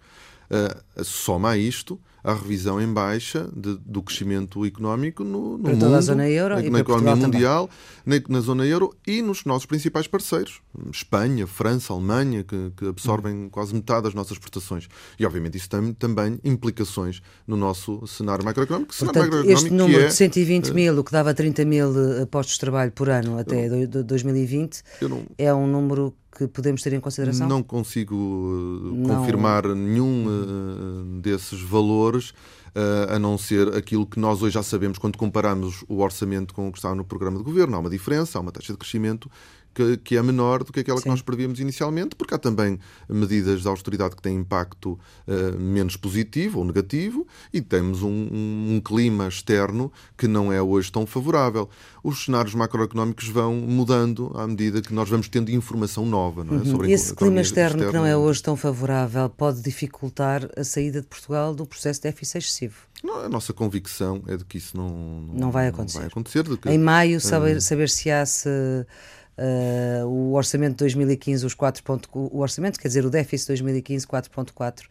Uh, 0.50 1.04
soma 1.04 1.52
a 1.52 1.58
isto 1.58 2.00
a 2.28 2.34
revisão 2.34 2.82
em 2.82 2.92
baixa 2.92 3.50
de, 3.56 3.78
do 3.86 4.04
crescimento 4.04 4.66
económico 4.66 5.24
no, 5.24 5.58
no 5.58 5.70
mundo, 5.70 5.80
toda 5.80 5.98
a 5.98 6.02
zona 6.02 6.30
euro 6.30 6.56
na, 6.56 6.62
e 6.62 6.70
na 6.70 6.80
economia 6.80 7.16
mundial, 7.16 7.70
na, 8.06 8.16
na, 8.28 8.42
zona 8.42 8.66
euro 8.66 8.94
e 9.08 9.22
nos 9.22 9.46
nossos 9.46 9.66
principais 9.66 10.08
parceiros, 10.08 10.60
Espanha, 10.92 11.48
França, 11.48 11.94
Alemanha, 11.94 12.44
que, 12.44 12.74
que 12.76 12.86
absorvem 12.86 13.34
uhum. 13.34 13.50
quase 13.50 13.74
metade 13.74 14.04
das 14.04 14.13
nossas 14.13 14.34
exportações. 14.34 14.90
E 15.18 15.26
obviamente 15.26 15.56
isso 15.58 15.70
tem 15.70 15.94
também 15.94 16.38
implicações 16.44 17.22
no 17.48 17.56
nosso 17.56 18.06
cenário 18.06 18.44
macroeconómico. 18.44 18.94
Portanto, 18.94 19.13
cenário 19.13 19.32
macroeconómico 19.32 19.66
este 19.66 19.74
número 19.74 20.04
é, 20.04 20.08
de 20.08 20.13
120 20.13 20.74
mil, 20.74 21.00
o 21.00 21.04
que 21.06 21.12
dava 21.13 21.34
30 21.34 21.63
mil 21.63 21.94
eh, 22.22 22.26
postos 22.26 22.56
de 22.56 22.60
trabalho 22.60 22.92
por 22.92 23.10
ano 23.10 23.40
até 23.40 23.70
não, 23.70 24.04
2020, 24.04 24.84
não, 25.02 25.24
é 25.38 25.54
um 25.54 25.66
número 25.66 26.13
que 26.38 26.47
podemos 26.47 26.84
ter 26.84 26.93
em 26.93 27.00
consideração? 27.00 27.47
Não 27.47 27.63
consigo 27.63 28.15
uh, 28.15 28.95
não. 28.95 29.15
confirmar 29.15 29.65
nenhum 29.69 30.28
uh, 30.28 31.19
desses 31.19 31.60
valores, 31.60 32.30
uh, 32.30 33.15
a 33.15 33.17
não 33.17 33.38
ser 33.39 33.76
aquilo 33.76 34.06
que 34.06 34.19
nós 34.19 34.43
hoje 34.43 34.54
já 34.54 34.62
sabemos 34.62 35.00
quando 35.00 35.17
comparamos 35.17 35.84
o 35.88 36.00
orçamento 36.00 36.54
com 36.54 36.67
o 36.67 36.71
que 36.71 36.78
está 36.78 36.93
no 36.93 37.04
programa 37.04 37.39
de 37.39 37.43
governo. 37.43 37.76
Há 37.76 37.80
uma 37.80 37.89
diferença, 37.89 38.38
há 38.38 38.41
uma 38.41 38.52
taxa 38.52 38.71
de 38.71 38.78
crescimento 38.78 39.32
que, 39.78 39.98
que 39.98 40.18
é 40.18 40.24
menor 40.24 40.63
do 40.63 40.74
que 40.74 40.80
aquela 40.80 40.98
Sim. 40.98 41.04
que 41.04 41.10
nós 41.10 41.22
prevíamos 41.22 41.60
inicialmente, 41.60 42.16
porque 42.16 42.34
há 42.34 42.38
também 42.40 42.80
medidas 43.08 43.62
de 43.62 43.68
austeridade 43.68 44.16
que 44.16 44.22
têm 44.24 44.38
impacto 44.38 45.00
uh, 45.28 45.60
menos 45.60 45.96
positivo 45.96 46.58
ou 46.58 46.66
negativo 46.66 47.28
e 47.54 47.62
temos 47.62 48.02
um, 48.02 48.10
um, 48.10 48.76
um, 48.76 48.82
clima 48.82 49.28
externo 49.28 49.92
que 50.18 50.28
não 50.28 50.52
é 50.52 50.60
hoje 50.60 50.92
tão 50.92 51.06
favorável. 51.06 51.70
Os 52.04 52.26
cenários 52.26 52.56
macroeconómicos 52.56 53.28
vão 53.28 53.54
mudando 53.54 54.32
à 54.34 54.48
medida 54.48 54.82
que 54.82 54.94
nós 54.94 55.08
vamos 55.10 55.28
tendo 55.28 55.52
informação 55.52 56.06
nova 56.06 56.44
não 56.44 56.56
é? 56.56 56.58
Uhum. 56.58 56.66
sobre 56.66 56.92
Esse 56.92 57.13
clima 57.13 57.42
externo, 57.42 57.78
externo 57.78 57.92
que 57.92 57.98
não 57.98 58.06
é 58.06 58.18
hoje 58.18 58.42
tão 58.42 58.56
favorável 58.56 59.30
pode 59.30 59.62
dificultar 59.62 60.50
a 60.58 60.63
saída 60.63 61.02
de 61.02 61.08
Portugal 61.08 61.54
do 61.54 61.68
processo 61.68 62.02
de 62.02 62.10
déficit 62.10 62.40
excessivo. 62.40 62.88
Não, 63.04 63.20
a 63.20 63.30
nossa 63.30 63.54
convicção 63.54 64.24
é 64.28 64.38
de 64.38 64.44
que 64.44 64.58
isso 64.58 64.76
não, 64.76 64.90
não, 64.90 65.34
não 65.36 65.52
vai 65.52 65.68
acontecer. 65.68 66.00
Não 66.00 66.02
vai 66.02 66.08
acontecer 66.08 66.44
que, 66.58 66.70
em 66.70 66.80
maio, 66.80 67.22
saber, 67.22 67.62
saber 67.62 67.90
se 67.90 68.10
há 68.10 68.26
se 68.26 68.50
Uh, 69.38 70.06
o 70.08 70.34
orçamento 70.34 70.71
de 70.71 70.78
2015, 70.78 71.45
os 71.45 71.54
4. 71.54 71.84
o 72.13 72.39
orçamento, 72.39 72.80
quer 72.80 72.88
dizer, 72.88 73.06
o 73.06 73.10
déficit 73.10 73.54
de 73.54 73.62
2015, 73.62 74.08
4.4 74.08 74.86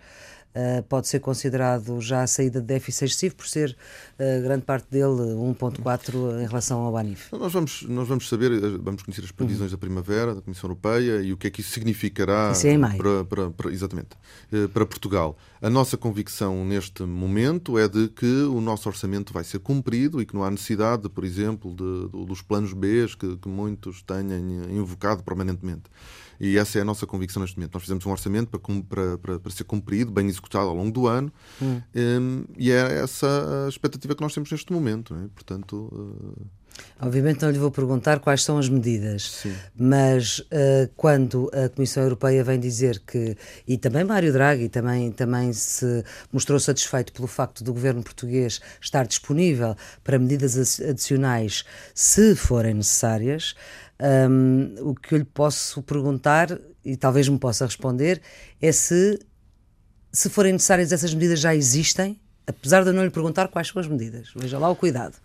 Uh, 0.56 0.82
pode 0.84 1.06
ser 1.06 1.20
considerado 1.20 2.00
já 2.00 2.22
a 2.22 2.26
saída 2.26 2.62
de 2.62 2.66
déficit 2.66 3.04
excessivo 3.04 3.34
por 3.34 3.46
ser 3.46 3.76
uh, 4.18 4.42
grande 4.42 4.64
parte 4.64 4.86
dele 4.90 5.34
1.4 5.34 6.42
em 6.42 6.46
relação 6.46 6.80
ao 6.80 6.96
ANIF. 6.96 7.30
Nós 7.30 7.52
vamos, 7.52 7.82
nós 7.82 8.08
vamos 8.08 8.26
saber, 8.26 8.58
vamos 8.78 9.02
conhecer 9.02 9.22
as 9.22 9.30
previsões 9.30 9.70
uhum. 9.70 9.76
da 9.76 9.78
primavera 9.78 10.34
da 10.34 10.40
Comissão 10.40 10.70
Europeia 10.70 11.20
e 11.20 11.30
o 11.30 11.36
que 11.36 11.48
é 11.48 11.50
que 11.50 11.60
isso 11.60 11.72
significará 11.72 12.52
isso 12.52 12.66
é 12.66 12.78
para, 12.78 13.24
para, 13.26 13.50
para, 13.50 13.70
exatamente, 13.70 14.08
para 14.72 14.86
Portugal. 14.86 15.36
A 15.60 15.68
nossa 15.68 15.98
convicção 15.98 16.64
neste 16.64 17.02
momento 17.02 17.78
é 17.78 17.86
de 17.86 18.08
que 18.08 18.42
o 18.44 18.58
nosso 18.62 18.88
orçamento 18.88 19.34
vai 19.34 19.44
ser 19.44 19.58
cumprido 19.58 20.22
e 20.22 20.24
que 20.24 20.34
não 20.34 20.42
há 20.42 20.50
necessidade, 20.50 21.06
por 21.10 21.22
exemplo, 21.22 21.74
de, 21.74 22.08
de, 22.08 22.24
dos 22.24 22.40
planos 22.40 22.72
B 22.72 23.06
que, 23.18 23.36
que 23.36 23.48
muitos 23.48 24.00
tenham 24.00 24.70
invocado 24.70 25.22
permanentemente. 25.22 25.84
E 26.40 26.58
essa 26.58 26.78
é 26.78 26.82
a 26.82 26.84
nossa 26.84 27.06
convicção 27.06 27.42
neste 27.42 27.56
momento. 27.56 27.74
Nós 27.74 27.82
fizemos 27.82 28.04
um 28.06 28.10
orçamento 28.10 28.58
para, 28.58 29.18
para, 29.18 29.38
para, 29.38 29.52
ser 29.52 29.64
cumprido, 29.64 30.10
bem 30.10 30.26
executado 30.28 30.68
ao 30.68 30.74
longo 30.74 30.90
do 30.90 31.06
ano, 31.06 31.32
hum. 31.60 31.80
um, 31.94 32.44
e 32.56 32.70
é 32.70 33.00
essa 33.02 33.66
a 33.66 33.68
expectativa 33.68 34.14
que 34.14 34.22
nós 34.22 34.34
temos 34.34 34.50
neste 34.50 34.72
momento. 34.72 35.14
É? 35.14 35.28
Portanto. 35.34 35.88
Uh... 35.92 36.46
Obviamente 37.00 37.42
não 37.42 37.50
lhe 37.50 37.58
vou 37.58 37.70
perguntar 37.70 38.20
quais 38.20 38.42
são 38.42 38.58
as 38.58 38.68
medidas, 38.68 39.30
Sim. 39.30 39.54
mas 39.74 40.38
uh, 40.40 40.90
quando 40.96 41.50
a 41.52 41.68
Comissão 41.68 42.02
Europeia 42.02 42.42
vem 42.42 42.58
dizer 42.58 43.00
que, 43.06 43.36
e 43.66 43.76
também 43.76 44.04
Mário 44.04 44.32
Draghi 44.32 44.68
também, 44.68 45.10
também 45.10 45.52
se 45.52 46.04
mostrou 46.32 46.58
satisfeito 46.58 47.12
pelo 47.12 47.28
facto 47.28 47.62
do 47.62 47.72
governo 47.72 48.02
português 48.02 48.60
estar 48.80 49.06
disponível 49.06 49.76
para 50.02 50.18
medidas 50.18 50.80
adicionais 50.80 51.64
se 51.94 52.34
forem 52.34 52.74
necessárias, 52.74 53.54
um, 54.00 54.74
o 54.90 54.94
que 54.94 55.14
eu 55.14 55.18
lhe 55.18 55.24
posso 55.24 55.82
perguntar, 55.82 56.58
e 56.84 56.96
talvez 56.96 57.28
me 57.28 57.38
possa 57.38 57.64
responder, 57.64 58.20
é 58.60 58.72
se, 58.72 59.18
se 60.12 60.28
forem 60.28 60.52
necessárias 60.52 60.92
essas 60.92 61.12
medidas 61.14 61.40
já 61.40 61.54
existem, 61.54 62.20
apesar 62.46 62.82
de 62.82 62.90
eu 62.90 62.92
não 62.94 63.04
lhe 63.04 63.10
perguntar 63.10 63.48
quais 63.48 63.68
são 63.68 63.80
as 63.80 63.88
medidas. 63.88 64.30
Veja 64.36 64.58
lá 64.58 64.68
o 64.68 64.76
cuidado. 64.76 65.16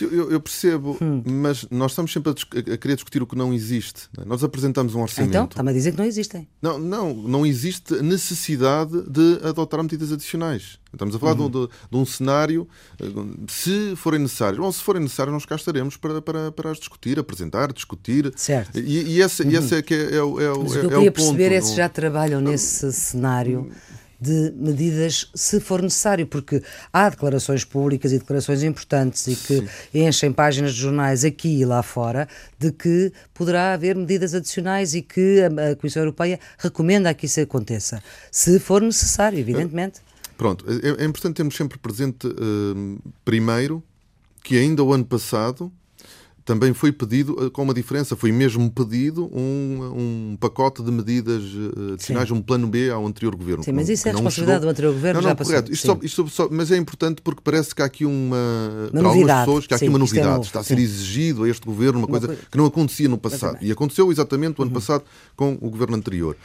Eu, 0.00 0.30
eu 0.30 0.40
percebo, 0.40 0.96
hum. 1.00 1.22
mas 1.24 1.66
nós 1.70 1.92
estamos 1.92 2.12
sempre 2.12 2.30
a, 2.30 2.74
a, 2.74 2.76
querer 2.76 2.94
discutir 2.94 3.22
o 3.22 3.26
que 3.26 3.36
não 3.36 3.52
existe. 3.52 4.08
É? 4.18 4.24
Nós 4.24 4.44
apresentamos 4.44 4.94
um 4.94 5.02
orçamento. 5.02 5.30
Então, 5.30 5.44
está-me 5.44 5.70
a 5.70 5.72
dizer 5.72 5.92
que 5.92 5.98
não 5.98 6.04
existem. 6.04 6.48
Não, 6.62 6.78
não, 6.78 7.14
não 7.14 7.46
existe 7.46 7.94
necessidade 8.02 9.02
de 9.10 9.40
adotar 9.42 9.82
medidas 9.82 10.12
adicionais. 10.12 10.78
Estamos 10.92 11.14
a 11.14 11.18
falar 11.18 11.38
uhum. 11.38 11.48
de, 11.48 11.60
de, 11.60 11.68
de, 11.90 11.96
um 11.96 12.04
cenário, 12.04 12.68
eh, 13.00 13.06
se 13.48 13.94
forem 13.94 14.20
necessários, 14.20 14.58
ou 14.58 14.72
se 14.72 14.82
forem 14.82 15.00
necessários, 15.00 15.32
nós 15.32 15.46
cá 15.46 15.54
estaremos 15.54 15.96
para, 15.96 16.20
para, 16.20 16.50
para 16.50 16.70
as 16.70 16.78
discutir, 16.78 17.18
apresentar, 17.18 17.72
discutir. 17.72 18.32
Certo. 18.36 18.76
E, 18.76 19.14
e 19.14 19.20
esse, 19.20 19.42
uhum. 19.42 19.50
esse 19.50 19.76
é 19.76 19.82
que 19.82 19.94
é, 19.94 20.16
é, 20.16 20.22
o, 20.22 20.40
é, 20.40 20.48
Mas 20.48 20.72
o, 20.72 20.80
que 20.80 20.86
eu 20.86 20.90
é 20.90 20.94
queria 20.94 21.12
perceber 21.12 21.52
é 21.52 21.60
se 21.60 21.76
já 21.76 21.88
trabalham 21.88 22.40
nesse 22.40 22.92
cenário 22.92 23.70
de 24.20 24.52
medidas 24.54 25.30
se 25.34 25.58
for 25.60 25.80
necessário, 25.80 26.26
porque 26.26 26.62
há 26.92 27.08
declarações 27.08 27.64
públicas 27.64 28.12
e 28.12 28.18
declarações 28.18 28.62
importantes 28.62 29.26
e 29.26 29.36
que 29.36 29.58
Sim. 29.58 29.68
enchem 29.94 30.32
páginas 30.32 30.74
de 30.74 30.80
jornais 30.80 31.24
aqui 31.24 31.60
e 31.60 31.64
lá 31.64 31.82
fora 31.82 32.28
de 32.58 32.70
que 32.70 33.12
poderá 33.32 33.72
haver 33.72 33.96
medidas 33.96 34.34
adicionais 34.34 34.94
e 34.94 35.02
que 35.02 35.40
a, 35.42 35.74
Comissão 35.76 36.02
Europeia 36.02 36.38
recomenda 36.58 37.12
que 37.14 37.26
isso 37.26 37.40
aconteça, 37.40 38.02
se 38.30 38.58
for 38.58 38.82
necessário, 38.82 39.38
evidentemente. 39.38 40.00
Pronto, 40.36 40.64
é, 40.68 41.02
é 41.02 41.06
importante 41.06 41.36
termos 41.36 41.54
sempre 41.54 41.78
presente, 41.78 42.26
uh, 42.26 42.98
primeiro, 43.24 43.82
que 44.42 44.58
ainda 44.58 44.82
o 44.82 44.92
ano 44.92 45.04
passado 45.04 45.72
também 46.50 46.74
foi 46.74 46.90
pedido, 46.90 47.46
eh, 47.46 47.48
com 47.48 47.62
uma 47.62 47.72
diferença, 47.72 48.16
foi 48.16 48.32
mesmo 48.32 48.68
pedido 48.72 49.30
um, 49.32 50.32
um 50.32 50.36
pacote 50.36 50.82
de 50.82 50.90
medidas 50.90 51.44
eh, 51.44 51.92
adicionais, 51.92 52.26
Sim. 52.26 52.34
um 52.34 52.42
plano 52.42 52.66
B 52.66 52.90
ao 52.90 53.06
anterior 53.06 53.36
governo. 53.36 53.62
Sim, 53.62 53.70
mas 53.70 53.88
isso 53.88 54.08
é 54.08 54.10
responsabilidade 54.10 54.62
do 54.64 54.68
anterior 54.68 54.92
governo, 54.92 55.20
não, 55.20 55.28
não, 55.28 55.36
já 55.36 55.44
correto. 55.44 55.72
Isto 55.72 55.86
só, 55.86 55.98
isto 56.02 56.28
só, 56.28 56.48
mas 56.50 56.72
é 56.72 56.76
importante 56.76 57.22
porque 57.22 57.40
parece 57.44 57.72
que 57.72 57.82
há 57.82 57.84
aqui 57.84 58.04
uma, 58.04 58.36
uma 58.92 59.00
para 59.00 59.08
algumas 59.10 59.38
pessoas, 59.38 59.66
que 59.68 59.74
há 59.74 59.76
aqui 59.76 59.88
uma 59.88 59.98
novidade. 60.00 60.26
É 60.26 60.30
novo, 60.32 60.42
está 60.44 60.58
a 60.58 60.64
ser 60.64 60.78
exigido 60.80 61.44
a 61.44 61.48
este 61.48 61.64
governo 61.64 62.00
uma, 62.00 62.08
uma 62.08 62.18
coisa, 62.18 62.36
que 62.50 62.58
não 62.58 62.66
acontecia 62.66 63.08
no 63.08 63.16
passado. 63.16 63.58
E 63.60 63.70
aconteceu 63.70 64.10
exatamente 64.10 64.58
o 64.58 64.62
ano 64.62 64.72
uhum. 64.72 64.74
passado 64.74 65.04
com 65.36 65.56
o 65.60 65.70
governo 65.70 65.96
anterior. 65.96 66.36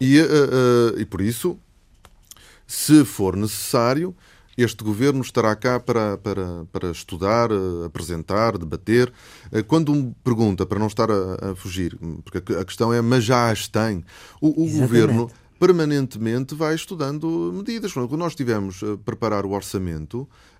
E, 0.00 0.18
uh, 0.18 0.24
uh, 0.24 0.98
e 0.98 1.04
por 1.04 1.20
isso, 1.20 1.58
se 2.66 3.04
for 3.04 3.36
necessário, 3.36 4.14
este 4.56 4.84
governo 4.84 5.22
estará 5.22 5.54
cá 5.56 5.80
para, 5.80 6.18
para, 6.18 6.64
para 6.70 6.90
estudar, 6.90 7.50
eh, 7.50 7.86
apresentar, 7.86 8.58
debater. 8.58 9.12
Eh, 9.50 9.62
quando 9.62 9.94
me 9.94 10.14
pergunta, 10.22 10.66
para 10.66 10.78
não 10.78 10.86
estar 10.86 11.10
a, 11.10 11.50
a 11.50 11.54
fugir, 11.54 11.98
porque 12.24 12.52
a 12.54 12.64
questão 12.64 12.92
é, 12.92 13.00
mas 13.00 13.24
já 13.24 13.50
as 13.50 13.66
tem, 13.68 14.04
o, 14.40 14.64
o 14.64 14.70
governo 14.80 15.30
permanentemente 15.62 16.56
vai 16.56 16.74
estudando 16.74 17.52
medidas. 17.54 17.92
Quando 17.92 18.16
nós 18.16 18.32
estivemos 18.32 18.82
a 18.82 18.96
preparar 18.98 19.46
o 19.46 19.52
orçamento, 19.52 20.28
eh, 20.28 20.51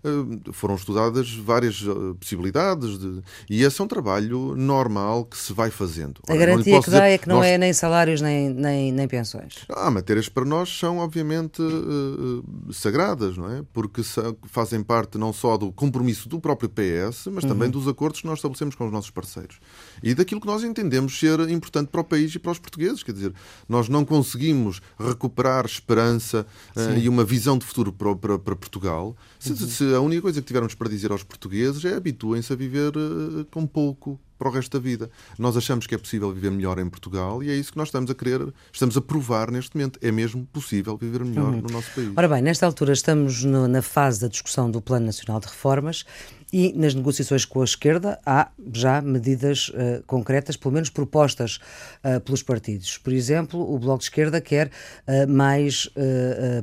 foram 0.52 0.74
estudadas 0.74 1.32
várias 1.32 1.82
eh, 1.82 2.14
possibilidades 2.18 2.98
de... 2.98 3.22
e 3.48 3.62
esse 3.62 3.80
é 3.80 3.84
um 3.84 3.86
trabalho 3.86 4.56
normal 4.56 5.24
que 5.24 5.36
se 5.36 5.52
vai 5.52 5.70
fazendo. 5.70 6.20
Ora, 6.28 6.36
a 6.36 6.46
garantia 6.46 6.82
que 6.82 6.90
dá 6.90 7.06
é 7.06 7.16
que 7.16 7.28
não 7.28 7.36
nós... 7.36 7.46
é 7.46 7.58
nem 7.58 7.72
salários 7.72 8.20
nem, 8.20 8.50
nem, 8.50 8.90
nem 8.90 9.06
pensões. 9.06 9.64
Há 9.68 9.90
matérias 9.90 10.28
para 10.28 10.44
nós 10.44 10.76
são 10.76 10.98
obviamente 10.98 11.62
uh, 11.62 12.72
sagradas, 12.72 13.36
não 13.36 13.50
é? 13.50 13.62
Porque 13.72 14.02
fazem 14.48 14.82
parte 14.82 15.16
não 15.18 15.32
só 15.32 15.56
do 15.56 15.70
compromisso 15.70 16.28
do 16.28 16.40
próprio 16.40 16.68
PS, 16.68 17.28
mas 17.30 17.44
também 17.44 17.66
uhum. 17.66 17.70
dos 17.72 17.88
acordos 17.88 18.20
que 18.20 18.26
nós 18.26 18.38
estabelecemos 18.38 18.74
com 18.74 18.86
os 18.86 18.92
nossos 18.92 19.10
parceiros 19.10 19.60
e 20.02 20.14
daquilo 20.14 20.40
que 20.40 20.46
nós 20.46 20.64
entendemos 20.64 21.18
ser 21.18 21.38
importante 21.48 21.88
para 21.88 22.00
o 22.00 22.04
país 22.04 22.34
e 22.34 22.38
para 22.38 22.52
os 22.52 22.58
portugueses. 22.58 23.02
Quer 23.02 23.12
dizer, 23.12 23.32
nós 23.68 23.88
não 23.88 24.04
conseguimos 24.04 24.80
recuperar 24.98 25.64
esperança 25.64 26.46
uh, 26.76 26.98
e 26.98 27.08
uma 27.08 27.24
visão 27.24 27.56
de 27.56 27.64
futuro 27.64 27.92
para, 27.92 28.16
para, 28.16 28.38
para 28.38 28.56
Portugal 28.56 29.16
se, 29.38 29.50
uhum. 29.50 29.56
se, 29.56 29.91
a 29.94 30.00
única 30.00 30.22
coisa 30.22 30.40
que 30.40 30.46
tivermos 30.46 30.74
para 30.74 30.88
dizer 30.88 31.10
aos 31.10 31.22
portugueses 31.22 31.84
é 31.84 31.94
habituem-se 31.94 32.52
a 32.52 32.56
viver 32.56 32.96
uh, 32.96 33.44
com 33.50 33.66
pouco 33.66 34.18
para 34.38 34.48
o 34.48 34.50
resto 34.50 34.78
da 34.78 34.82
vida. 34.82 35.10
Nós 35.38 35.56
achamos 35.56 35.86
que 35.86 35.94
é 35.94 35.98
possível 35.98 36.32
viver 36.32 36.50
melhor 36.50 36.78
em 36.78 36.88
Portugal 36.88 37.42
e 37.42 37.50
é 37.50 37.54
isso 37.54 37.72
que 37.72 37.78
nós 37.78 37.88
estamos 37.88 38.10
a 38.10 38.14
querer, 38.14 38.52
estamos 38.72 38.96
a 38.96 39.00
provar 39.00 39.50
neste 39.50 39.76
momento. 39.76 39.98
É 40.02 40.10
mesmo 40.10 40.46
possível 40.52 40.96
viver 40.96 41.24
melhor 41.24 41.52
uhum. 41.52 41.60
no 41.60 41.68
nosso 41.68 41.90
país. 41.94 42.10
Ora 42.16 42.28
bem, 42.28 42.42
nesta 42.42 42.66
altura 42.66 42.92
estamos 42.92 43.44
no, 43.44 43.68
na 43.68 43.82
fase 43.82 44.20
da 44.20 44.28
discussão 44.28 44.70
do 44.70 44.80
Plano 44.80 45.06
Nacional 45.06 45.40
de 45.40 45.46
Reformas 45.46 46.04
e 46.52 46.72
nas 46.76 46.94
negociações 46.94 47.46
com 47.46 47.62
a 47.62 47.64
esquerda 47.64 48.20
há 48.26 48.50
já 48.74 49.00
medidas 49.00 49.70
uh, 49.70 50.02
concretas, 50.06 50.54
pelo 50.54 50.74
menos 50.74 50.90
propostas 50.90 51.58
uh, 52.04 52.20
pelos 52.20 52.42
partidos. 52.42 52.98
Por 52.98 53.12
exemplo, 53.12 53.58
o 53.58 53.78
Bloco 53.78 54.00
de 54.00 54.04
Esquerda 54.04 54.40
quer 54.40 54.66
uh, 54.66 55.30
mais 55.30 55.88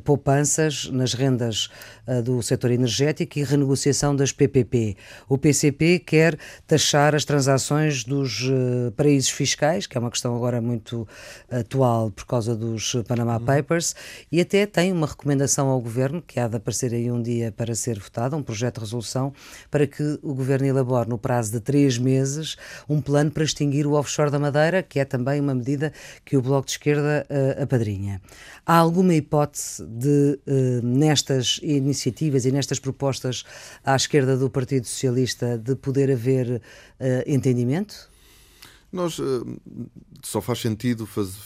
poupanças 0.04 0.90
nas 0.92 1.14
rendas 1.14 1.70
do 2.24 2.42
setor 2.42 2.72
energético 2.72 3.40
e 3.40 3.44
renegociação 3.44 4.16
das 4.16 4.32
PPP. 4.32 4.98
O 5.28 5.38
PCP 5.38 6.00
quer 6.00 6.38
taxar 6.68 7.16
as 7.16 7.24
transações 7.24 7.69
dos 8.06 8.48
paraísos 8.96 9.32
fiscais, 9.32 9.88
que 9.88 9.98
é 9.98 10.00
uma 10.00 10.12
questão 10.12 10.36
agora 10.36 10.62
muito 10.62 11.08
atual 11.50 12.12
por 12.12 12.26
causa 12.26 12.56
dos 12.56 12.96
Panama 13.08 13.38
uhum. 13.38 13.46
Papers, 13.46 13.96
e 14.32 14.40
até 14.40 14.66
tem 14.66 14.92
uma 14.92 15.08
recomendação 15.08 15.68
ao 15.68 15.82
Governo, 15.82 16.22
que 16.22 16.40
há 16.40 16.48
de 16.48 16.58
aparecer 16.58 16.94
aí 16.94 17.12
um 17.12 17.22
dia 17.22 17.52
para 17.52 17.74
ser 17.74 18.00
votada, 18.00 18.36
um 18.36 18.44
projeto 18.44 18.76
de 18.76 18.82
resolução 18.82 19.34
para 19.72 19.80
para 19.80 19.88
que 19.88 20.20
o 20.22 20.34
Governo 20.34 20.68
elabore, 20.68 21.08
no 21.08 21.18
prazo 21.18 21.54
de 21.54 21.62
três 21.62 21.98
meses, 21.98 22.58
um 22.90 23.00
plano 23.00 23.32
para 23.32 23.46
extinguir 23.46 23.88
o 23.88 23.94
offshore 23.94 24.30
da 24.30 24.38
Madeira, 24.38 24.84
que 24.84 25.00
é 25.00 25.06
também 25.06 25.40
uma 25.40 25.56
medida 25.56 25.94
que 26.26 26.36
o 26.36 26.42
Bloco 26.42 26.66
de 26.66 26.74
Esquerda 26.74 27.26
uh, 27.30 27.64
apadrinha. 27.64 28.22
Há 28.66 28.76
alguma 28.76 29.14
hipótese 29.14 29.86
de, 29.86 30.38
uh, 30.46 30.86
nestas 30.86 31.62
iniciativas 31.64 32.44
e 32.44 32.52
nestas 32.52 32.78
propostas 32.78 33.46
à 33.82 33.96
esquerda 33.96 34.36
do 34.36 34.50
Partido 34.50 34.86
Socialista, 34.86 35.58
de 35.58 35.76
poder 35.76 36.12
haver 36.12 36.58
uh, 36.58 36.62
entendimento? 37.26 37.49
Nós 38.92 39.20
só 40.24 40.42
faz 40.42 40.60
sentido 40.60 41.06
fazer 41.06 41.38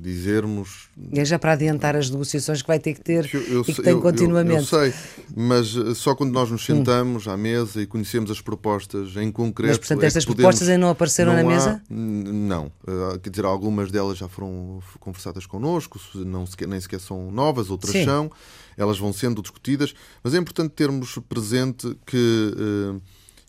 dizermos. 0.00 0.88
É 1.12 1.24
já 1.24 1.38
para 1.38 1.52
adiantar 1.52 1.94
as 1.96 2.10
negociações 2.10 2.62
que 2.62 2.68
vai 2.68 2.78
ter 2.78 2.94
que 2.94 3.00
ter 3.00 3.28
eu, 3.32 3.42
eu, 3.42 3.60
e 3.62 3.64
que 3.64 3.82
tem 3.82 3.92
eu, 3.92 4.00
continuamente. 4.00 4.60
Eu, 4.60 4.64
sei, 4.64 4.94
mas 5.36 5.76
eh, 5.76 5.94
só 5.94 6.14
quando 6.14 6.32
nós 6.32 6.50
nos 6.50 6.64
sentamos 6.64 7.26
hum. 7.26 7.30
à 7.30 7.36
mesa 7.36 7.82
e 7.82 7.86
conhecemos 7.86 8.30
as 8.30 8.40
propostas 8.40 9.16
em 9.16 9.30
concreto. 9.30 9.70
Mas, 9.70 9.78
portanto, 9.78 10.02
é 10.02 10.06
estas 10.06 10.24
podemos, 10.24 10.42
propostas 10.42 10.68
ainda 10.68 10.80
não 10.80 10.90
apareceram 10.90 11.32
não 11.32 11.42
na 11.42 11.48
há, 11.48 11.52
mesa? 11.52 11.82
Não. 11.90 12.66
Uh, 12.66 13.18
quer 13.20 13.30
dizer, 13.30 13.44
algumas 13.44 13.90
delas 13.90 14.18
já 14.18 14.28
foram 14.28 14.80
conversadas 14.98 15.46
connosco, 15.46 16.00
não 16.14 16.46
sequer, 16.46 16.66
nem 16.68 16.80
sequer 16.80 17.00
são 17.00 17.30
novas, 17.30 17.70
outras 17.70 17.92
Sim. 17.92 18.04
são. 18.04 18.30
Elas 18.76 18.98
vão 18.98 19.12
sendo 19.12 19.42
discutidas, 19.42 19.94
mas 20.22 20.34
é 20.34 20.38
importante 20.38 20.72
termos 20.72 21.18
presente 21.28 21.96
que. 22.06 22.54
Uh, 22.96 23.00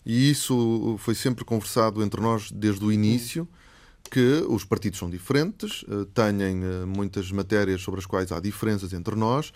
e 0.04 0.30
isso 0.30 0.96
foi 0.98 1.14
sempre 1.14 1.44
conversado 1.44 2.02
entre 2.02 2.20
nós 2.20 2.50
desde 2.50 2.84
o 2.84 2.92
início. 2.92 3.48
Que 4.10 4.44
os 4.46 4.62
partidos 4.62 4.98
são 4.98 5.08
diferentes, 5.08 5.86
eh, 5.88 6.06
têm 6.12 6.42
eh, 6.42 6.84
muitas 6.84 7.30
matérias 7.30 7.80
sobre 7.80 7.98
as 7.98 8.04
quais 8.04 8.30
há 8.30 8.40
diferenças 8.40 8.92
entre 8.92 9.16
nós 9.16 9.52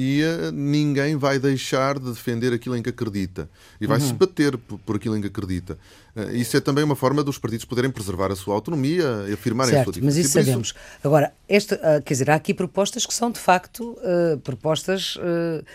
e 0.00 0.22
uh, 0.22 0.52
ninguém 0.52 1.16
vai 1.16 1.40
deixar 1.40 1.98
de 1.98 2.12
defender 2.12 2.52
aquilo 2.52 2.76
em 2.76 2.82
que 2.82 2.88
acredita 2.88 3.50
e 3.80 3.86
vai 3.86 3.98
uhum. 3.98 4.06
se 4.06 4.12
bater 4.12 4.56
por, 4.56 4.94
aquilo 4.94 5.16
em 5.16 5.20
que 5.20 5.26
acredita. 5.26 5.76
Uh, 6.14 6.36
isso 6.36 6.56
é 6.56 6.60
também 6.60 6.84
uma 6.84 6.94
forma 6.94 7.24
dos 7.24 7.36
partidos 7.36 7.64
poderem 7.64 7.90
preservar 7.90 8.30
a 8.30 8.36
sua 8.36 8.54
autonomia 8.54 9.26
e 9.28 9.32
afirmarem 9.32 9.74
certo, 9.74 9.90
a 9.90 9.92
sua 9.94 10.02
Mas 10.04 10.16
isso 10.16 10.30
sabemos. 10.30 10.72
Agora, 11.02 11.32
esta, 11.48 11.74
uh, 11.74 12.02
quer 12.04 12.14
dizer, 12.14 12.30
há 12.30 12.36
aqui 12.36 12.54
propostas 12.54 13.04
que 13.04 13.12
são 13.12 13.32
de 13.32 13.40
facto 13.40 13.98
propostas, 14.44 15.18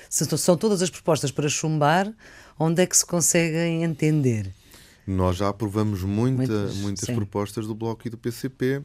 são 0.10 0.56
todas 0.56 0.82
as 0.82 0.90
propostas 0.90 1.30
para 1.32 1.50
chumbar, 1.50 2.14
onde 2.60 2.82
é 2.82 2.86
que 2.86 2.96
se 2.96 3.06
conseguem 3.06 3.84
entender? 3.84 4.54
Nós 5.06 5.36
já 5.38 5.50
aprovamos 5.50 6.02
muita, 6.04 6.38
muitas, 6.38 6.76
muitas 6.78 7.10
propostas 7.10 7.68
do 7.68 7.76
Bloco 7.76 8.08
e 8.08 8.10
do 8.10 8.18
PCP. 8.18 8.82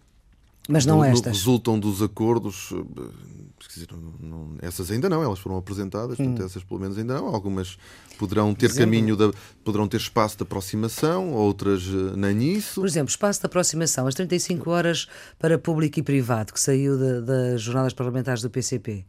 Mas 0.69 0.85
não 0.85 0.99
do, 0.99 1.05
estas. 1.05 1.37
Resultam 1.39 1.79
dos 1.79 2.03
acordos. 2.03 2.71
Eh, 2.73 3.39
dizer, 3.75 3.89
não, 3.93 4.29
não, 4.29 4.57
essas 4.61 4.91
ainda 4.91 5.09
não, 5.09 5.23
elas 5.23 5.39
foram 5.39 5.57
apresentadas, 5.57 6.19
hum. 6.19 6.25
portanto, 6.25 6.45
essas 6.45 6.65
pelo 6.65 6.81
menos 6.81 6.99
ainda 6.99 7.15
não. 7.15 7.27
Algumas 7.27 7.79
poderão 8.19 8.55
ter 8.55 8.67
exemplo, 8.67 8.85
caminho, 8.85 9.17
da, 9.17 9.31
poderão 9.65 9.87
ter 9.87 9.99
espaço 9.99 10.37
de 10.37 10.43
aproximação, 10.43 11.33
outras 11.33 11.83
eh, 11.83 12.17
nem 12.17 12.53
isso. 12.53 12.81
Por 12.81 12.87
exemplo, 12.87 13.11
espaço 13.11 13.41
de 13.41 13.47
aproximação, 13.47 14.07
as 14.07 14.15
35 14.15 14.71
horas 14.71 15.09
para 15.39 15.59
público 15.59 15.99
e 16.01 16.03
privado, 16.03 16.53
que 16.53 16.61
saiu 16.61 16.99
das 17.23 17.63
jornadas 17.63 17.93
parlamentares 17.93 18.43
do 18.43 18.51
PCP. 18.51 19.05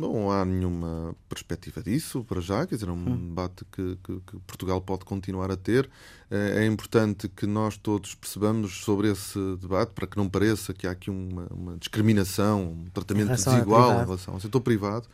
Não 0.00 0.30
há 0.30 0.44
nenhuma 0.44 1.14
perspectiva 1.28 1.82
disso 1.82 2.24
para 2.24 2.40
já, 2.40 2.66
quer 2.66 2.74
dizer, 2.76 2.88
é 2.88 2.92
um 2.92 2.94
hum. 2.94 3.28
debate 3.28 3.64
que, 3.70 3.98
que, 4.02 4.20
que, 4.26 4.36
Portugal 4.46 4.80
pode 4.80 5.04
continuar 5.04 5.50
a 5.50 5.56
ter. 5.56 5.90
É, 6.30 6.64
é 6.64 6.66
importante 6.66 7.28
que 7.28 7.46
nós 7.46 7.76
todos 7.76 8.14
percebamos 8.14 8.82
sobre 8.82 9.10
esse 9.10 9.38
debate 9.60 9.92
para 9.92 10.06
que 10.06 10.16
não 10.16 10.28
pareça 10.28 10.72
que 10.72 10.86
há 10.86 10.92
aqui 10.92 11.10
uma, 11.10 11.46
uma 11.50 11.76
discriminação, 11.76 12.62
um 12.62 12.90
tratamento 12.94 13.28
desigual 13.28 14.00
em 14.00 14.04
relação 14.04 14.34
ao 14.34 14.40
setor 14.40 14.60
privado 14.60 15.06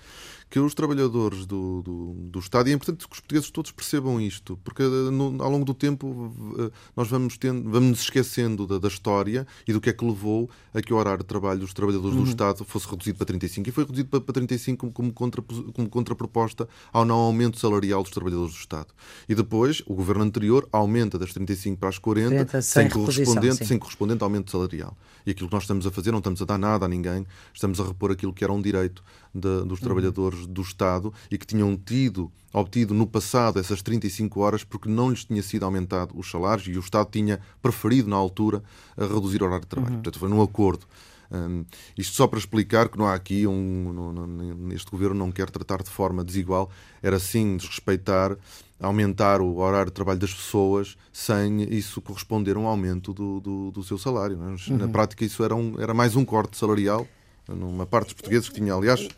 que 0.57 0.61
os 0.61 0.73
trabalhadores 0.73 1.45
do, 1.45 1.83
do, 1.83 2.14
do, 2.31 2.38
Estado, 2.38 2.71
e 2.71 2.73
é 2.73 2.75
importante 2.75 3.07
que 3.07 3.12
os 3.12 3.21
portugueses 3.21 3.51
todos 3.51 3.71
percebam 3.73 4.19
isto, 4.19 4.59
porque 4.64 4.83
eh, 4.83 5.11
no, 5.11 5.42
ao 5.42 5.51
longo 5.51 5.66
do 5.66 5.75
tempo 5.75 6.33
eh, 6.59 6.71
nós 6.97 7.09
vamos, 7.09 7.37
tendo, 7.37 7.69
vamos 7.69 7.90
nos 7.90 8.01
esquecendo 8.01 8.66
da, 8.66 8.79
da, 8.79 8.88
história 8.88 9.47
e 9.69 9.73
do 9.75 9.83
que 9.83 9.90
é 9.90 9.92
que 9.92 10.03
levou 10.03 10.49
a 10.73 10.81
que 10.81 10.95
o 10.95 10.97
horário 10.97 11.19
de 11.19 11.27
trabalho 11.27 11.61
dos 11.61 11.75
trabalhadores 11.75 12.16
uhum. 12.16 12.25
do 12.25 12.31
Estado 12.31 12.64
fosse 12.64 12.88
reduzido 12.88 13.19
para 13.19 13.27
35. 13.27 13.69
E 13.69 13.73
foi 13.73 13.85
reduzido 13.85 14.09
para, 14.09 14.21
para 14.23 14.33
35 14.33 14.90
como, 14.92 15.12
contra, 15.12 15.42
como 15.42 15.90
contraproposta 15.90 16.66
ao 16.90 17.05
não 17.05 17.16
aumento 17.16 17.59
salarial 17.59 18.03
dos 18.03 18.12
trabalhadores 18.12 18.55
do 18.55 18.59
Estado. 18.59 18.95
E 19.29 19.35
depois, 19.35 19.83
o 19.87 19.95
governo 19.95 20.25
anterior 20.25 20.66
aumenta 20.73 21.19
das 21.19 21.35
35 21.35 21.77
para 21.77 21.90
as 21.90 21.99
40, 21.99 22.31
40 22.31 22.62
sem, 22.62 22.83
sem, 22.83 22.90
correspondente, 22.90 23.66
sem 23.66 23.79
correspondente 23.79 24.25
aumento 24.25 24.51
salarial. 24.51 24.97
E 25.27 25.33
aquilo 25.33 25.49
que 25.49 25.55
nós 25.55 25.64
estamos 25.64 25.87
a 25.87 25.90
fazer, 25.90 26.12
não 26.12 26.19
estamos 26.19 26.40
a 26.40 26.47
dar 26.47 26.57
nada 26.57 26.87
a 26.87 26.88
ninguém, 26.88 27.27
estamos 27.53 27.79
a 27.79 27.85
repor 27.85 28.11
aquilo 28.11 28.33
que 28.33 28.42
era 28.42 28.53
um 28.53 28.62
direito 28.62 29.05
de, 29.35 29.65
dos 29.65 29.79
uhum. 29.79 29.85
trabalhadores 29.85 30.47
do 30.47 30.62
Estado 30.62 31.12
e 31.31 31.39
que 31.39 31.47
tinham 31.47 31.77
tido, 31.77 32.31
obtido 32.53 32.95
no 32.95 33.07
passado 33.07 33.59
essas 33.59 33.83
35 33.83 34.41
horas 34.41 34.65
porque 34.65 34.89
não 34.89 35.11
lhes 35.11 35.25
tinha 35.25 35.43
sido 35.43 35.65
aumentado 35.65 36.19
os 36.19 36.31
salários 36.31 36.67
e 36.69 36.77
o 36.77 36.81
Estado 36.81 37.09
tinha 37.11 37.41
preferido, 37.61 38.09
na 38.09 38.17
altura, 38.17 38.62
reduzir 38.97 39.43
o 39.43 39.47
horário 39.47 39.62
de 39.62 39.69
trabalho. 39.69 39.95
Uhum. 39.95 40.03
Portanto, 40.03 40.19
foi 40.19 40.29
num 40.29 40.43
acordo. 40.43 40.87
Um, 41.31 41.65
isto 41.97 42.15
só 42.15 42.27
para 42.27 42.39
explicar 42.39 42.89
que 42.89 42.99
não 42.99 43.07
há 43.07 43.15
aqui 43.15 43.47
um, 43.47 43.93
não, 43.93 44.12
não, 44.12 44.73
este 44.73 44.91
governo 44.91 45.17
não 45.17 45.33
quer 45.33 45.51
tratar 45.51 45.83
de 45.83 45.91
forma 45.91 46.23
desigual, 46.23 46.71
era 47.03 47.19
sim 47.19 47.57
desrespeitar, 47.57 48.37
aumentar 48.81 49.41
o 49.41 49.57
horário 49.57 49.87
de 49.87 49.93
trabalho 49.93 50.19
das 50.19 50.33
pessoas 50.33 50.97
sem 51.12 51.62
isso 51.75 52.01
corresponder 52.01 52.57
a 52.57 52.61
um 52.61 52.67
aumento 52.67 53.12
do, 53.12 53.41
do, 53.41 53.71
do 53.71 53.83
seu 53.83 53.99
salário. 53.99 54.39
É? 54.43 54.71
Uhum. 54.71 54.79
Na 54.79 54.89
prática, 54.89 55.25
isso 55.25 55.43
era, 55.43 55.55
um, 55.55 55.75
era 55.79 55.95
mais 55.95 56.15
um 56.15 56.25
corte 56.25 56.57
salarial 56.57 57.07
numa 57.49 57.87
parte 57.87 58.07
dos 58.07 58.15
portugueses 58.15 58.49
que 58.49 58.57
tinha, 58.57 58.75
aliás, 58.75 59.09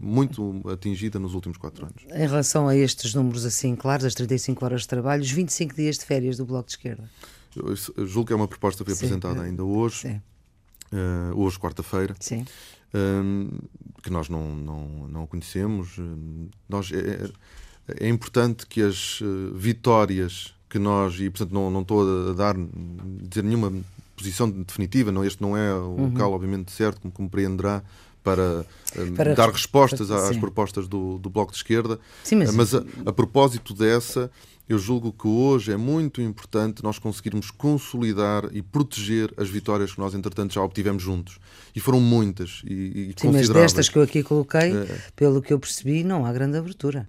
muito 0.00 0.62
atingida 0.68 1.18
nos 1.18 1.34
últimos 1.34 1.56
quatro 1.56 1.86
anos. 1.86 2.02
Em 2.08 2.26
relação 2.26 2.68
a 2.68 2.76
estes 2.76 3.14
números 3.14 3.44
assim 3.44 3.74
claros, 3.74 4.04
as 4.04 4.14
35 4.14 4.64
horas 4.64 4.82
de 4.82 4.88
trabalho, 4.88 5.22
os 5.22 5.30
25 5.30 5.74
dias 5.74 5.98
de 5.98 6.04
férias 6.04 6.36
do 6.36 6.44
Bloco 6.44 6.66
de 6.66 6.72
Esquerda? 6.72 7.08
Eu 7.56 8.06
julgo 8.06 8.28
que 8.28 8.32
é 8.32 8.36
uma 8.36 8.48
proposta 8.48 8.84
que 8.84 8.90
foi 8.90 8.96
Sim. 8.96 9.14
apresentada 9.14 9.42
ainda 9.42 9.64
hoje, 9.64 9.96
Sim. 9.96 10.22
Uh, 10.92 11.40
hoje, 11.40 11.58
quarta-feira, 11.58 12.14
uh, 12.14 13.68
que 14.02 14.10
nós 14.10 14.28
não, 14.28 14.56
não, 14.56 15.08
não 15.08 15.26
conhecemos. 15.26 15.98
Uh, 15.98 16.48
nós, 16.68 16.90
é, 16.92 17.30
é, 18.04 18.08
importante 18.08 18.66
que 18.66 18.82
as 18.82 19.20
vitórias 19.54 20.54
que 20.68 20.78
nós, 20.78 21.18
e 21.18 21.28
portanto 21.30 21.52
não, 21.52 21.70
não 21.70 21.82
estou 21.82 22.30
a 22.30 22.32
dar, 22.32 22.54
dizer 23.22 23.42
nenhuma 23.42 23.72
posição 24.20 24.50
definitiva, 24.50 25.10
não, 25.10 25.24
este 25.24 25.40
não 25.40 25.56
é 25.56 25.74
o 25.74 25.88
uhum. 25.88 26.08
local, 26.10 26.32
obviamente, 26.32 26.70
certo, 26.70 27.00
como 27.00 27.12
compreenderá, 27.12 27.82
para, 28.22 28.66
eh, 28.94 29.10
para 29.16 29.34
dar 29.34 29.50
respostas 29.50 30.08
para, 30.08 30.28
às 30.28 30.36
propostas 30.36 30.86
do, 30.86 31.18
do 31.18 31.30
Bloco 31.30 31.52
de 31.52 31.56
Esquerda. 31.56 31.98
Sim, 32.22 32.36
mas, 32.36 32.54
mas 32.54 32.74
a, 32.74 32.84
a, 33.06 33.12
propósito 33.12 33.72
dessa, 33.72 34.30
eu 34.68 34.78
julgo 34.78 35.10
que 35.10 35.26
hoje 35.26 35.72
é 35.72 35.76
muito 35.78 36.20
importante 36.20 36.82
nós 36.82 36.98
conseguirmos 36.98 37.50
consolidar 37.50 38.44
e 38.52 38.60
proteger 38.60 39.32
as 39.38 39.48
vitórias 39.48 39.94
que 39.94 39.98
nós, 39.98 40.12
entretanto, 40.12 40.52
já 40.52 40.62
obtivemos 40.62 41.02
juntos. 41.02 41.38
E 41.74 41.80
foram 41.80 41.98
muitas 41.98 42.60
e, 42.66 42.74
e 43.10 43.14
Sim, 43.16 43.32
mas 43.32 43.48
destas 43.48 43.88
que 43.88 43.96
eu 43.96 44.02
aqui 44.02 44.22
coloquei, 44.22 44.76
é... 44.76 44.98
pelo 45.16 45.40
que 45.40 45.52
eu 45.52 45.58
percebi, 45.58 46.04
não 46.04 46.26
há 46.26 46.32
grande 46.32 46.58
abertura. 46.58 47.08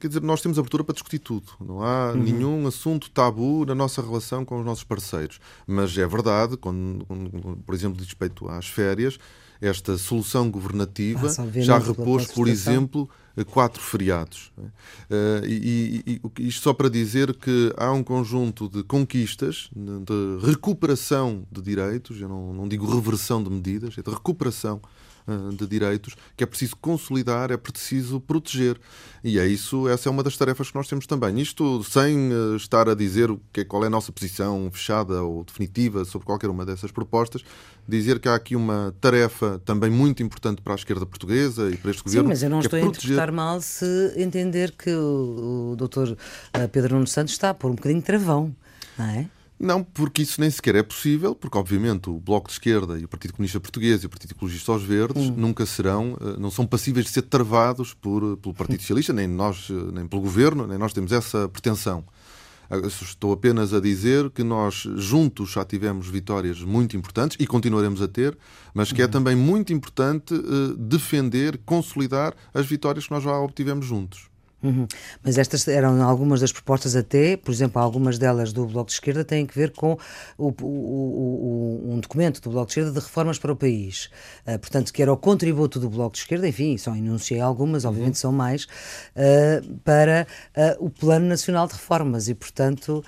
Quer 0.00 0.08
dizer, 0.08 0.22
nós 0.22 0.40
temos 0.40 0.58
abertura 0.58 0.82
para 0.82 0.94
discutir 0.94 1.18
tudo. 1.18 1.52
Não 1.60 1.82
há 1.82 2.12
uhum. 2.12 2.22
nenhum 2.22 2.66
assunto 2.66 3.10
tabu 3.10 3.66
na 3.66 3.74
nossa 3.74 4.00
relação 4.00 4.44
com 4.44 4.58
os 4.58 4.64
nossos 4.64 4.84
parceiros. 4.84 5.38
Mas 5.66 5.96
é 5.98 6.06
verdade, 6.06 6.56
quando, 6.56 7.04
quando 7.04 7.58
por 7.64 7.74
exemplo, 7.74 8.02
respeito 8.02 8.48
às 8.48 8.66
férias, 8.66 9.18
esta 9.60 9.96
solução 9.98 10.50
governativa 10.50 11.28
ah, 11.28 11.60
já 11.60 11.78
repôs, 11.78 12.26
por 12.26 12.48
exemplo, 12.48 13.08
quatro 13.44 13.82
feriados. 13.82 14.52
Uh, 14.56 15.44
e, 15.46 16.02
e, 16.06 16.20
e, 16.38 16.48
isto 16.48 16.62
só 16.62 16.72
para 16.72 16.88
dizer 16.88 17.34
que 17.34 17.72
há 17.76 17.92
um 17.92 18.02
conjunto 18.02 18.68
de 18.68 18.82
conquistas, 18.82 19.68
de 19.74 20.46
recuperação 20.46 21.44
de 21.50 21.60
direitos, 21.60 22.20
eu 22.20 22.28
não, 22.28 22.54
não 22.54 22.68
digo 22.68 22.86
reversão 22.86 23.42
de 23.42 23.50
medidas, 23.50 23.96
é 23.98 24.02
de 24.02 24.10
recuperação 24.10 24.80
eh, 24.82 25.05
de 25.56 25.66
direitos 25.66 26.14
que 26.36 26.44
é 26.44 26.46
preciso 26.46 26.76
consolidar, 26.76 27.50
é 27.50 27.56
preciso 27.56 28.20
proteger. 28.20 28.78
E 29.24 29.38
é 29.38 29.46
isso, 29.46 29.88
essa 29.88 30.08
é 30.08 30.10
uma 30.10 30.22
das 30.22 30.36
tarefas 30.36 30.70
que 30.70 30.76
nós 30.76 30.86
temos 30.86 31.06
também. 31.06 31.40
Isto 31.40 31.82
sem 31.82 32.30
eh, 32.30 32.56
estar 32.56 32.88
a 32.88 32.94
dizer 32.94 33.28
que, 33.52 33.64
qual 33.64 33.82
é 33.82 33.88
a 33.88 33.90
nossa 33.90 34.12
posição 34.12 34.70
fechada 34.72 35.22
ou 35.22 35.42
definitiva 35.42 36.04
sobre 36.04 36.26
qualquer 36.26 36.48
uma 36.48 36.64
dessas 36.64 36.92
propostas, 36.92 37.42
dizer 37.88 38.20
que 38.20 38.28
há 38.28 38.36
aqui 38.36 38.54
uma 38.54 38.94
tarefa 39.00 39.60
também 39.64 39.90
muito 39.90 40.22
importante 40.22 40.62
para 40.62 40.74
a 40.74 40.76
esquerda 40.76 41.04
portuguesa 41.04 41.68
e 41.70 41.76
para 41.76 41.90
este 41.90 42.04
governo. 42.04 42.24
Sim, 42.24 42.28
mas 42.28 42.42
eu 42.44 42.50
não 42.50 42.58
é 42.58 42.60
estou 42.60 42.78
é 42.78 42.82
a 42.82 42.86
interpretar 42.86 43.32
mal 43.32 43.60
se 43.60 44.12
entender 44.16 44.72
que 44.72 44.90
o, 44.90 45.72
o 45.72 45.76
doutor 45.76 46.16
eh, 46.52 46.68
Pedro 46.68 46.94
Nuno 46.94 47.06
Santos 47.06 47.32
está 47.32 47.50
a 47.50 47.54
pôr 47.54 47.72
um 47.72 47.74
bocadinho 47.74 48.00
de 48.00 48.06
travão, 48.06 48.54
não 48.96 49.06
é? 49.06 49.28
Não, 49.58 49.82
porque 49.82 50.20
isso 50.22 50.38
nem 50.40 50.50
sequer 50.50 50.74
é 50.74 50.82
possível, 50.82 51.34
porque 51.34 51.56
obviamente 51.56 52.10
o 52.10 52.20
Bloco 52.20 52.48
de 52.48 52.52
Esquerda 52.52 52.98
e 52.98 53.04
o 53.04 53.08
Partido 53.08 53.32
Comunista 53.32 53.58
Português 53.58 54.02
e 54.02 54.06
o 54.06 54.08
Partido 54.10 54.32
Ecologista 54.32 54.70
aos 54.70 54.82
Verdes 54.82 55.30
hum. 55.30 55.34
nunca 55.34 55.64
serão, 55.64 56.16
eh, 56.20 56.38
não 56.38 56.50
são 56.50 56.66
passíveis 56.66 57.06
de 57.06 57.12
ser 57.12 57.22
travados 57.22 57.94
por, 57.94 58.36
pelo 58.36 58.54
Partido 58.54 58.80
Socialista, 58.82 59.14
nem 59.14 59.26
nós, 59.26 59.68
eh, 59.70 59.92
nem 59.92 60.06
pelo 60.06 60.20
Governo, 60.20 60.66
nem 60.66 60.76
nós 60.76 60.92
temos 60.92 61.10
essa 61.10 61.48
pretensão. 61.48 62.04
Estou 63.00 63.32
apenas 63.32 63.72
a 63.72 63.80
dizer 63.80 64.28
que 64.30 64.42
nós 64.42 64.88
juntos 64.96 65.52
já 65.52 65.64
tivemos 65.64 66.08
vitórias 66.08 66.60
muito 66.60 66.96
importantes 66.96 67.36
e 67.38 67.46
continuaremos 67.46 68.02
a 68.02 68.08
ter, 68.08 68.36
mas 68.74 68.90
que 68.90 69.00
é 69.00 69.04
uhum. 69.04 69.10
também 69.12 69.36
muito 69.36 69.72
importante 69.72 70.34
defender, 70.76 71.60
consolidar 71.64 72.34
as 72.52 72.66
vitórias 72.66 73.06
que 73.06 73.12
nós 73.12 73.22
já 73.22 73.38
obtivemos 73.38 73.86
juntos. 73.86 74.28
Uhum. 74.66 74.88
Mas 75.22 75.38
estas 75.38 75.66
eram 75.68 76.02
algumas 76.02 76.40
das 76.40 76.50
propostas 76.50 76.96
até, 76.96 77.36
por 77.36 77.52
exemplo, 77.52 77.80
algumas 77.80 78.18
delas 78.18 78.52
do 78.52 78.66
Bloco 78.66 78.88
de 78.88 78.94
Esquerda 78.94 79.24
têm 79.24 79.46
que 79.46 79.56
ver 79.56 79.70
com 79.70 79.96
o, 80.36 80.48
o, 80.48 80.66
o, 80.66 81.92
um 81.92 82.00
documento 82.00 82.40
do 82.40 82.50
Bloco 82.50 82.66
de 82.66 82.72
Esquerda 82.72 82.90
de 82.90 82.98
reformas 82.98 83.38
para 83.38 83.52
o 83.52 83.56
país. 83.56 84.10
Uh, 84.46 84.58
portanto, 84.58 84.92
que 84.92 85.00
era 85.00 85.12
o 85.12 85.16
contributo 85.16 85.78
do 85.78 85.88
Bloco 85.88 86.14
de 86.14 86.18
Esquerda, 86.18 86.48
enfim, 86.48 86.76
só 86.76 86.94
enunciei 86.96 87.40
algumas, 87.40 87.84
uhum. 87.84 87.90
obviamente 87.90 88.18
são 88.18 88.32
mais, 88.32 88.64
uh, 88.64 89.74
para 89.84 90.26
uh, 90.56 90.84
o 90.84 90.90
Plano 90.90 91.26
Nacional 91.26 91.68
de 91.68 91.74
Reformas 91.74 92.28
e, 92.28 92.34
portanto, 92.34 93.04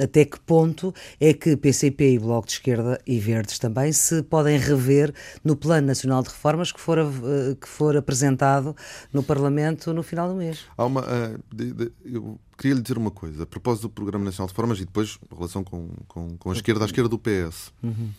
até 0.00 0.24
que 0.24 0.38
ponto 0.38 0.94
é 1.20 1.32
que 1.32 1.56
PCP 1.56 2.12
e 2.12 2.18
Bloco 2.18 2.46
de 2.46 2.52
Esquerda 2.52 3.00
e 3.04 3.18
Verdes 3.18 3.58
também 3.58 3.92
se 3.92 4.22
podem 4.22 4.56
rever 4.56 5.12
no 5.42 5.56
Plano 5.56 5.88
Nacional 5.88 6.22
de 6.22 6.28
Reformas 6.28 6.70
que 6.70 6.80
for, 6.80 6.98
que 7.60 7.66
for 7.66 7.96
apresentado 7.96 8.76
no 9.12 9.22
Parlamento 9.22 9.92
no 9.92 10.04
final 10.04 10.19
do 10.28 10.34
mês. 10.34 10.60
Há 10.76 10.84
uma, 10.84 11.00
uh, 11.00 11.40
de, 11.54 11.72
de, 11.72 11.92
eu 12.04 12.38
queria 12.56 12.74
lhe 12.74 12.82
dizer 12.82 12.98
uma 12.98 13.10
coisa, 13.10 13.42
a 13.42 13.46
propósito 13.46 13.82
do 13.82 13.90
Programa 13.90 14.24
Nacional 14.24 14.46
de 14.46 14.52
Reformas 14.52 14.78
e 14.78 14.84
depois 14.84 15.18
a 15.30 15.34
relação 15.34 15.64
com, 15.64 15.88
com, 16.06 16.36
com 16.36 16.50
a 16.50 16.54
esquerda, 16.54 16.84
a 16.84 16.86
esquerda 16.86 17.08
do 17.08 17.18
PS. 17.18 17.72
Uhum. 17.82 18.10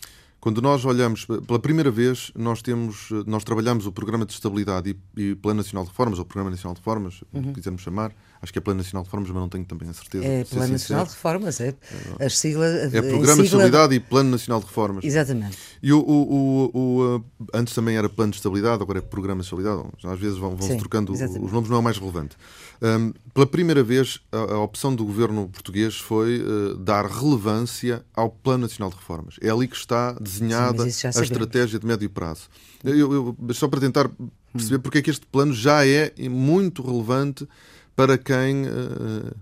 Quando 0.42 0.60
nós 0.60 0.84
olhamos, 0.84 1.24
pela 1.24 1.60
primeira 1.60 1.88
vez, 1.88 2.32
nós 2.34 2.60
temos, 2.60 3.10
nós 3.26 3.44
trabalhamos 3.44 3.86
o 3.86 3.92
Programa 3.92 4.26
de 4.26 4.32
Estabilidade 4.32 4.96
e, 5.16 5.22
e 5.22 5.34
Plano 5.36 5.58
Nacional 5.58 5.84
de 5.84 5.90
Reformas, 5.90 6.18
ou 6.18 6.24
Programa 6.24 6.50
Nacional 6.50 6.74
de 6.74 6.80
Reformas, 6.80 7.22
uhum. 7.32 7.52
quisermos 7.52 7.80
chamar, 7.80 8.12
acho 8.42 8.52
que 8.52 8.58
é 8.58 8.62
Plano 8.62 8.78
Nacional 8.78 9.04
de 9.04 9.06
Reformas, 9.06 9.30
mas 9.30 9.40
não 9.40 9.48
tenho 9.48 9.64
também 9.64 9.88
a 9.88 9.92
certeza. 9.92 10.24
É 10.24 10.44
Plano 10.44 10.72
Nacional 10.72 11.04
de 11.04 11.12
Reformas, 11.12 11.60
é. 11.60 11.74
As 12.20 12.38
siglas. 12.38 12.92
É 12.92 13.00
Programa 13.00 13.20
sigla... 13.20 13.36
de 13.36 13.42
Estabilidade 13.44 13.94
e 13.94 14.00
Plano 14.00 14.30
Nacional 14.30 14.60
de 14.60 14.66
Reformas. 14.66 15.04
Exatamente. 15.04 15.56
E 15.80 15.92
o, 15.92 16.00
o, 16.00 16.70
o, 16.74 16.78
o, 16.78 17.24
antes 17.54 17.72
também 17.72 17.96
era 17.96 18.08
Plano 18.08 18.32
de 18.32 18.38
Estabilidade, 18.38 18.82
agora 18.82 18.98
é 18.98 19.02
Programa 19.02 19.40
de 19.40 19.46
Estabilidade. 19.46 19.88
Às 20.04 20.18
vezes 20.18 20.38
vão, 20.38 20.56
vão 20.56 20.68
Sim, 20.68 20.76
trocando, 20.76 21.12
exatamente. 21.12 21.44
os 21.44 21.52
nomes 21.52 21.70
não 21.70 21.76
é 21.76 21.80
o 21.80 21.82
mais 21.82 21.98
relevante. 21.98 22.36
Um, 22.82 23.12
pela 23.32 23.46
primeira 23.46 23.82
vez, 23.84 24.20
a, 24.32 24.54
a, 24.54 24.58
opção 24.58 24.92
do 24.92 25.04
governo 25.04 25.48
português 25.48 25.96
foi 25.96 26.40
uh, 26.40 26.74
dar 26.74 27.06
relevância 27.06 28.04
ao 28.12 28.28
Plano 28.28 28.62
Nacional 28.62 28.90
de 28.90 28.96
Reformas. 28.96 29.36
É 29.40 29.50
ali 29.50 29.68
que 29.68 29.76
está 29.76 30.12
desenhada 30.14 30.90
Sim, 30.90 31.06
a 31.06 31.22
estratégia 31.22 31.78
de 31.78 31.86
médio 31.86 32.10
prazo. 32.10 32.48
Eu, 32.82 33.36
eu, 33.48 33.54
só 33.54 33.68
para 33.68 33.78
tentar 33.78 34.10
perceber 34.52 34.76
hum. 34.76 34.80
porque 34.80 34.98
é 34.98 35.02
que 35.02 35.10
este 35.10 35.24
plano 35.26 35.52
já 35.52 35.86
é 35.86 36.12
muito 36.28 36.82
relevante 36.82 37.48
para 37.94 38.18
quem. 38.18 38.64
Uh, 38.64 39.34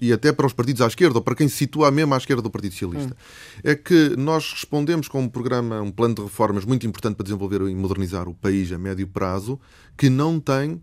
e 0.00 0.12
até 0.12 0.32
para 0.32 0.46
os 0.46 0.52
partidos 0.52 0.82
à 0.82 0.86
esquerda, 0.86 1.18
ou 1.18 1.22
para 1.22 1.34
quem 1.34 1.48
se 1.48 1.56
situa 1.56 1.90
mesmo 1.90 2.14
à 2.14 2.16
esquerda 2.16 2.42
do 2.42 2.50
Partido 2.50 2.72
Socialista, 2.72 3.14
hum. 3.14 3.60
é 3.62 3.74
que 3.74 4.16
nós 4.16 4.52
respondemos 4.52 5.06
com 5.06 5.20
um 5.20 5.28
programa, 5.28 5.80
um 5.80 5.90
plano 5.90 6.14
de 6.14 6.22
reformas 6.22 6.64
muito 6.64 6.86
importante 6.86 7.14
para 7.14 7.24
desenvolver 7.24 7.60
e 7.62 7.74
modernizar 7.74 8.28
o 8.28 8.34
país 8.34 8.72
a 8.72 8.78
médio 8.78 9.06
prazo, 9.06 9.58
que 9.96 10.08
não 10.10 10.40
tem 10.40 10.80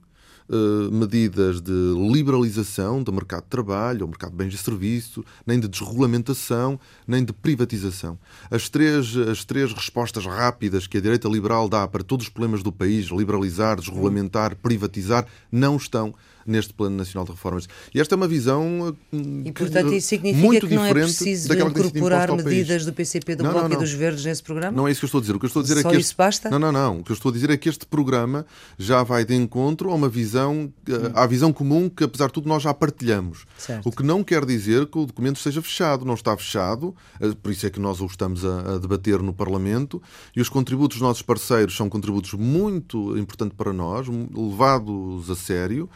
Uh, 0.47 0.91
medidas 0.91 1.60
de 1.60 1.71
liberalização 1.71 3.01
do 3.01 3.12
mercado 3.12 3.45
de 3.45 3.49
trabalho, 3.49 4.04
ou 4.04 4.08
mercado 4.08 4.30
de 4.30 4.38
bens 4.38 4.54
e 4.54 4.58
serviços, 4.60 5.25
nem 5.43 5.60
de 5.60 5.67
desregulamentação, 5.67 6.80
nem 7.08 7.25
de 7.25 7.34
privatização. 7.34 8.15
As 8.51 8.69
três, 8.69 9.17
as 9.17 9.43
três 9.43 9.73
respostas 9.73 10.23
rápidas 10.23 10.86
que 10.86 10.99
a 10.99 11.01
direita 11.01 11.28
liberal 11.28 11.67
dá 11.67 11.88
para 11.88 12.04
todos 12.04 12.28
os 12.28 12.32
problemas 12.32 12.62
do 12.62 12.71
país, 12.71 13.08
liberalizar, 13.08 13.78
desregulamentar, 13.78 14.56
privatizar, 14.58 15.25
não 15.51 15.78
estão 15.78 16.13
neste 16.45 16.73
Plano 16.73 16.95
Nacional 16.95 17.25
de 17.25 17.31
Reformas. 17.31 17.67
E 17.93 17.99
esta 17.99 18.13
é 18.13 18.17
uma 18.17 18.27
visão 18.27 18.95
e, 19.12 19.51
portanto, 19.51 19.93
isso 19.93 20.08
significa 20.08 20.45
muito 20.45 20.67
que 20.67 20.75
não 20.75 20.86
é 20.86 20.93
preciso 20.93 21.51
incorporar 21.53 22.31
medidas 22.36 22.86
do 22.86 22.93
PCP, 22.93 23.36
do 23.36 23.43
não, 23.43 23.51
Bloco 23.51 23.69
não, 23.69 23.75
não. 23.75 23.81
e 23.81 23.84
dos 23.84 23.93
Verdes 23.93 24.25
nesse 24.25 24.43
programa? 24.43 24.75
Não 24.75 24.88
é 24.88 24.91
isso 24.91 24.99
que 24.99 25.05
eu 25.05 25.08
estou 25.08 25.19
a 25.19 25.21
dizer. 25.21 25.36
O 25.36 25.39
que 25.39 25.45
eu 25.45 25.47
estou 25.47 25.60
a 25.62 25.63
dizer 25.63 25.81
Só 25.81 25.89
é 25.89 25.91
que 25.93 25.99
isso 25.99 26.15
basta? 26.17 26.49
Não, 26.49 26.60
não, 26.60 26.71
não. 26.71 26.99
O 26.99 27.03
que 27.03 27.12
eu 27.12 27.13
estou 27.13 27.29
a 27.29 27.34
dizer 27.34 27.49
é 27.49 27.58
que 27.58 27.69
este 27.69 27.86
programa 27.86 28.45
já 28.77 29.03
vai 29.03 29.25
de 29.25 29.36
encontro 29.36 29.91
a 29.91 29.95
uma 29.95 30.10
visão, 30.10 30.71
hum. 30.88 30.93
à 31.13 31.25
visão 31.25 31.51
comum 31.51 31.89
que, 31.89 32.03
apesar 32.03 32.27
de 32.27 32.34
tudo, 32.34 32.47
nós 32.47 32.63
já 32.63 32.73
partilhamos. 32.73 33.45
Certo. 33.58 33.88
O 33.88 33.91
que 33.91 34.03
não 34.03 34.23
quer 34.23 34.45
dizer 34.45 34.86
que 34.88 34.97
o 34.97 35.05
documento 35.05 35.38
esteja 35.38 35.62
fechado. 35.62 36.05
Não 36.05 36.13
está 36.13 36.36
fechado, 36.36 36.95
eh, 37.19 37.34
por 37.41 37.51
isso 37.51 37.65
é 37.65 37.69
que 37.69 37.79
nós 37.79 38.01
o 38.01 38.05
estamos 38.05 38.45
a, 38.45 38.75
a 38.75 38.77
debater 38.77 39.21
no 39.21 39.34
Parlamento 39.34 40.01
e 40.36 40.41
os 40.41 40.49
contributos 40.49 40.97
dos 40.97 41.08
nossos 41.08 41.21
parceiros 41.21 41.75
são 41.75 41.89
contributos 41.89 42.34
muito 42.34 43.17
importantes 43.17 43.55
para 43.58 43.73
nós, 43.73 44.08
levados 44.08 45.29
a 45.29 45.36
sério. 45.36 45.89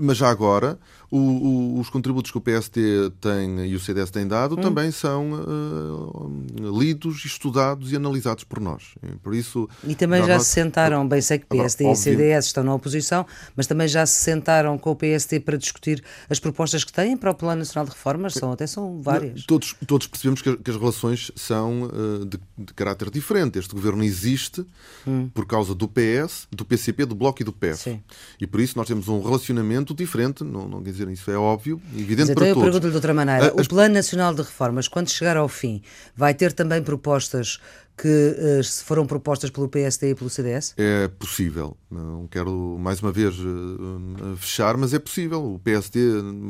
Mas 0.00 0.16
já 0.16 0.30
agora, 0.30 0.78
o, 1.10 1.18
o, 1.18 1.80
os 1.80 1.88
contributos 1.90 2.30
que 2.30 2.38
o 2.38 2.40
PST 2.40 2.80
tem 3.20 3.66
e 3.66 3.74
o 3.74 3.80
CDS 3.80 4.10
têm 4.10 4.26
dado 4.26 4.54
hum. 4.54 4.60
também 4.60 4.90
são 4.90 5.32
uh, 5.32 6.78
lidos, 6.78 7.24
estudados 7.24 7.92
e 7.92 7.96
analisados 7.96 8.44
por 8.44 8.60
nós. 8.60 8.94
E, 9.02 9.16
por 9.16 9.34
isso, 9.34 9.68
e 9.84 9.94
também 9.94 10.24
já, 10.24 10.38
se 10.38 10.46
sentaram, 10.46 11.06
bem 11.06 11.20
sei 11.20 11.38
que 11.38 11.46
PSD 11.46 11.84
agora, 11.84 11.98
e 11.98 12.02
CDS 12.02 12.46
estão 12.46 12.64
na 12.64 12.74
oposição, 12.74 13.26
mas 13.54 13.66
também 13.66 13.86
já 13.86 14.04
se 14.06 14.22
sentaram 14.22 14.78
com 14.78 14.90
o 14.90 14.96
PST 14.96 15.40
para 15.40 15.56
discutir 15.56 16.02
as 16.28 16.40
propostas 16.40 16.82
que 16.82 16.92
têm 16.92 17.16
para 17.16 17.30
o 17.30 17.34
Plano 17.34 17.58
Nacional 17.58 17.84
de 17.86 17.92
Reformas, 17.92 18.34
são, 18.34 18.52
até 18.52 18.66
são 18.66 19.00
várias. 19.00 19.44
Todos, 19.44 19.74
todos 19.86 20.06
percebemos 20.06 20.42
que, 20.42 20.56
que 20.56 20.70
as 20.70 20.76
relações 20.76 21.30
são 21.36 21.82
uh, 21.84 22.24
de, 22.24 22.38
de, 22.58 22.74
caráter 22.74 23.10
diferente. 23.10 23.58
Este 23.58 23.74
governo 23.74 24.02
existe 24.02 24.66
hum. 25.06 25.28
por 25.32 25.46
causa 25.46 25.74
do 25.74 25.86
PS, 25.86 26.48
do 26.50 26.64
PCP, 26.64 27.04
do 27.04 27.14
Bloco 27.14 27.42
e 27.42 27.44
do 27.44 27.52
PEF. 27.52 27.76
Sim. 27.76 28.02
E 28.40 28.46
por 28.46 28.60
isso 28.60 28.76
nós 28.76 28.86
temos 28.86 29.08
um 29.08 29.22
relacionamento 29.22 29.65
diferente, 29.94 30.44
não, 30.44 30.68
não 30.68 30.82
quer 30.82 30.90
dizer 30.90 31.08
isso 31.08 31.30
é 31.30 31.36
óbvio, 31.36 31.80
evidente 31.94 32.28
Mas 32.28 32.34
para 32.34 32.48
então 32.48 32.54
todos. 32.54 32.56
eu 32.56 32.62
pergunto-lhe 32.62 32.90
de 32.90 32.96
outra 32.96 33.14
maneira, 33.14 33.54
uh, 33.54 33.60
o 33.60 33.68
Plano 33.68 33.94
Nacional 33.94 34.34
de 34.34 34.42
Reformas, 34.42 34.88
quando 34.88 35.10
chegar 35.10 35.36
ao 35.36 35.48
fim, 35.48 35.82
vai 36.14 36.34
ter 36.34 36.52
também 36.52 36.82
propostas 36.82 37.60
que 37.96 38.08
uh, 38.08 38.84
foram 38.84 39.06
propostas 39.06 39.48
pelo 39.50 39.68
PSD 39.68 40.10
e 40.10 40.14
pelo 40.14 40.28
CDS? 40.28 40.74
É 40.76 41.08
possível. 41.08 41.76
Não 41.90 42.26
quero 42.26 42.76
mais 42.78 43.00
uma 43.00 43.10
vez 43.10 43.34
uh, 43.38 44.36
fechar, 44.36 44.76
mas 44.76 44.92
é 44.92 44.98
possível. 44.98 45.54
O 45.54 45.58
PSD, 45.58 46.00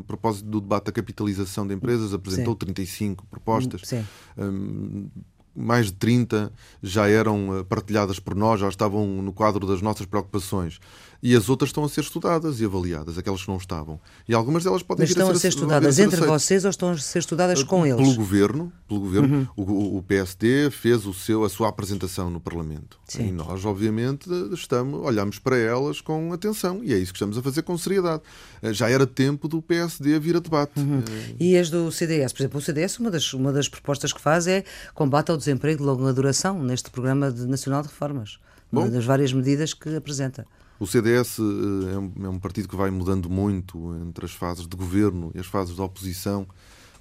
a 0.01 0.03
propósito 0.03 0.49
do 0.49 0.61
debate 0.61 0.87
da 0.87 0.93
capitalização 0.93 1.67
de 1.67 1.75
empresas, 1.75 2.13
apresentou 2.13 2.55
Sim. 2.55 2.59
35 2.59 3.27
propostas. 3.27 3.83
Sim. 3.85 4.05
Um, 4.37 5.09
mais 5.55 5.87
de 5.87 5.93
30 5.95 6.53
já 6.83 7.09
eram 7.09 7.65
partilhadas 7.67 8.19
por 8.19 8.35
nós, 8.35 8.61
já 8.61 8.69
estavam 8.69 9.07
no 9.23 9.33
quadro 9.33 9.67
das 9.67 9.81
nossas 9.81 10.05
preocupações 10.05 10.79
e 11.23 11.35
as 11.35 11.49
outras 11.49 11.71
estão 11.71 11.85
a 11.85 11.89
ser 11.89 12.03
estudadas 12.03 12.61
e 12.61 12.65
avaliadas, 12.65 13.19
aquelas 13.19 13.43
que 13.43 13.49
não 13.49 13.57
estavam. 13.57 13.99
E 14.29 14.35
algumas 14.35 14.65
delas 14.65 14.83
podem 14.83 15.03
Mas 15.03 15.11
estão 15.11 15.29
a 15.29 15.31
ser, 15.31 15.37
a 15.37 15.41
ser 15.41 15.49
estudadas 15.49 15.99
entre 15.99 16.21
vocês 16.21 16.65
ou 16.65 16.71
estão 16.71 16.91
a 16.91 16.99
ser 16.99 17.19
estudadas 17.19 17.63
com 17.63 17.83
pelo 17.83 17.87
eles? 17.87 18.07
Pelo 18.07 18.15
governo, 18.17 18.73
pelo 18.89 19.01
governo. 19.01 19.49
Uhum. 19.57 19.65
O, 19.65 19.99
o, 19.99 20.03
PSD 20.03 20.71
fez 20.71 21.07
o 21.07 21.15
seu, 21.15 21.45
a 21.45 21.49
sua 21.49 21.69
apresentação 21.69 22.31
no 22.31 22.41
Parlamento. 22.41 22.99
Sim. 23.07 23.29
E 23.29 23.33
nós, 23.33 23.65
obviamente, 23.65 24.29
estamos, 24.53 25.01
olhamos 25.05 25.39
para 25.39 25.57
elas 25.57 26.01
com 26.01 26.33
atenção 26.33 26.83
e 26.83 26.93
é 26.93 26.99
isso 26.99 27.13
que 27.13 27.17
estamos 27.17 27.39
a 27.39 27.43
fazer 27.43 27.63
com 27.63 27.77
seriedade. 27.77 28.23
Eh, 28.63 28.73
já 28.73 28.89
era 28.89 29.07
tempo 29.07 29.49
do 29.49 29.63
PSD 29.63 30.19
vir 30.19 30.37
a 30.37 30.41
debate. 30.41 30.79
Uhum. 30.79 31.03
E 31.39 31.57
as 31.57 31.71
do 31.71 31.91
CDS, 31.91 32.33
por 32.33 32.43
exemplo, 32.43 32.59
o 32.59 32.63
CDS, 32.63 32.99
uma 32.99 33.11
das, 33.11 33.33
uma 33.33 33.53
das 33.53 33.69
propostas 33.69 34.13
que 34.13 34.21
faz 34.21 34.47
é 34.47 34.65
combate 34.95 35.31
ao 35.31 35.37
desemprego 35.37 35.79
de 35.79 35.85
longa 35.85 36.13
duração 36.13 36.63
neste 36.63 36.91
programa 36.91 37.31
de 37.31 37.47
Nacional 37.47 37.83
de 37.83 37.89
Reformas. 37.89 38.39
Bom. 38.71 38.89
Das 38.89 39.05
várias 39.05 39.33
medidas 39.33 39.73
que 39.73 39.95
apresenta. 39.95 40.47
O 40.79 40.87
CDS 40.87 41.39
eh, 41.39 41.95
é 41.95 41.99
um, 41.99 42.13
é 42.25 42.29
um, 42.29 42.39
partido 42.39 42.69
que 42.69 42.77
vai 42.77 42.91
mudando 42.91 43.31
muito 43.31 43.95
entre 44.03 44.25
as 44.25 44.33
fases 44.33 44.67
de 44.67 44.77
governo 44.77 45.31
e 45.35 45.39
as 45.39 45.47
fases 45.47 45.75
de 45.75 45.81
oposição, 45.81 46.47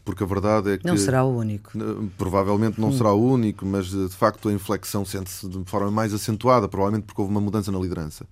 porque 0.04 0.24
a 0.24 0.26
verdade 0.26 0.72
é 0.72 0.78
que. 0.78 0.86
Não 0.86 0.98
será 0.98 1.24
o 1.24 1.38
único. 1.38 1.72
Provavelmente 2.18 2.80
não 2.80 2.90
hum. 2.90 2.98
será 2.98 3.12
o 3.12 3.22
único, 3.22 3.66
mas 3.66 3.94
eh, 3.94 4.08
de 4.08 4.16
facto 4.16 4.50
a 4.50 4.54
inflexão 4.54 5.04
sente-se 5.04 5.48
de 5.48 5.64
forma 5.66 5.92
mais 5.92 6.14
acentuada, 6.14 6.68
provavelmente 6.68 7.06
porque 7.06 7.22
houve 7.22 7.32
uma 7.32 7.42
mudança 7.42 7.72
na 7.72 7.80
liderança. 7.80 8.26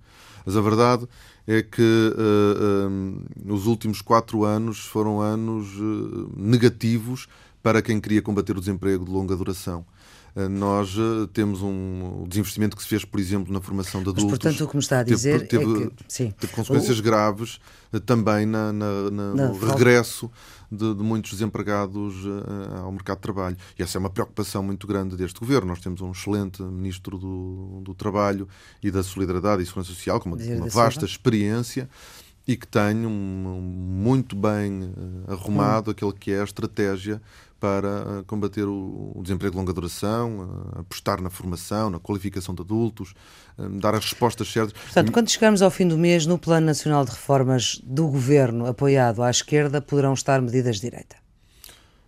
Mas 0.46 0.56
a 0.56 0.60
verdade 0.60 1.08
é 1.46 1.62
que 1.62 1.82
uh, 1.82 3.50
uh, 3.50 3.54
os 3.54 3.66
últimos 3.66 4.02
quatro 4.02 4.44
anos 4.44 4.80
foram 4.80 5.20
anos 5.20 5.74
uh, 5.76 6.30
negativos 6.36 7.26
para 7.62 7.80
quem 7.80 7.98
queria 7.98 8.20
combater 8.20 8.54
o 8.56 8.60
desemprego 8.60 9.06
de 9.06 9.10
longa 9.10 9.34
duração. 9.34 9.86
Eh, 10.36 10.48
nós 10.48 10.96
eh, 10.98 11.28
temos 11.32 11.62
um 11.62 12.24
desinvestimento 12.26 12.76
que 12.76 12.82
se 12.82 12.88
fez, 12.88 13.04
por 13.04 13.20
exemplo, 13.20 13.52
na 13.52 13.60
formação 13.60 14.02
de 14.02 14.08
adultos. 14.08 14.24
Mas, 14.24 14.38
portanto, 14.38 14.64
o 14.64 14.68
que 14.68 14.76
me 14.76 14.82
está 14.82 14.98
a 14.98 15.02
dizer 15.04 15.46
teve, 15.46 15.64
teve, 15.64 15.84
é 15.84 15.86
que, 15.90 16.04
sim. 16.08 16.30
teve 16.32 16.52
consequências 16.52 16.98
o... 16.98 17.02
graves 17.02 17.60
eh, 17.92 18.00
também 18.00 18.44
na, 18.44 18.72
na, 18.72 19.10
na, 19.10 19.34
no 19.34 19.58
regresso 19.58 20.28
de, 20.70 20.92
de, 20.92 21.02
muitos 21.02 21.30
desempregados 21.30 22.14
ao 22.82 22.90
mercado 22.90 23.18
de 23.18 23.22
trabalho. 23.22 23.56
E 23.78 23.82
essa 23.82 23.96
é 23.96 24.00
uma 24.00 24.10
preocupação 24.10 24.60
muito 24.60 24.88
grande 24.88 25.16
deste 25.16 25.38
governo. 25.38 25.68
Nós 25.68 25.80
temos 25.80 26.00
um 26.00 26.10
excelente 26.10 26.62
Ministro 26.62 27.16
do, 27.16 27.80
do 27.82 27.94
Trabalho 27.94 28.48
e 28.82 28.90
da 28.90 29.04
Solidariedade 29.04 29.62
e 29.62 29.66
Segurança 29.66 29.90
Social, 29.90 30.18
com 30.18 30.30
uma, 30.30 30.36
uma 30.36 30.66
vasta 30.66 31.04
experiência 31.04 31.88
e 32.46 32.56
que 32.56 32.66
tem 32.66 33.06
um, 33.06 33.10
um 33.10 33.60
muito 33.60 34.34
bem 34.34 34.92
arrumado 35.28 35.88
hum. 35.88 35.92
aquele 35.92 36.12
que 36.12 36.32
é 36.32 36.40
a 36.40 36.44
estratégia 36.44 37.22
para 37.64 37.88
eh, 37.88 38.24
combater 38.26 38.66
o 38.68 39.18
desemprego 39.22 39.52
de 39.52 39.56
longa 39.56 39.72
duração, 39.72 40.72
eh, 40.76 40.80
apostar 40.80 41.22
na 41.22 41.30
formação, 41.30 41.88
na 41.88 41.98
qualificação 41.98 42.54
de 42.54 42.60
adultos, 42.60 43.14
eh, 43.58 43.66
dar 43.80 43.94
as 43.94 44.04
respostas 44.04 44.52
certas. 44.52 44.74
Portanto, 44.74 45.10
quando 45.10 45.30
chegarmos 45.30 45.62
ao 45.62 45.70
fim 45.70 45.88
do 45.88 45.96
mês, 45.96 46.26
no 46.26 46.36
Plano 46.38 46.66
Nacional 46.66 47.06
de 47.06 47.12
Reformas 47.12 47.80
do 47.82 48.06
Governo 48.06 48.66
apoiado 48.66 49.22
à 49.22 49.30
esquerda, 49.30 49.80
poderão 49.80 50.12
estar 50.12 50.42
medidas 50.42 50.76
de 50.76 50.82
direita? 50.82 51.23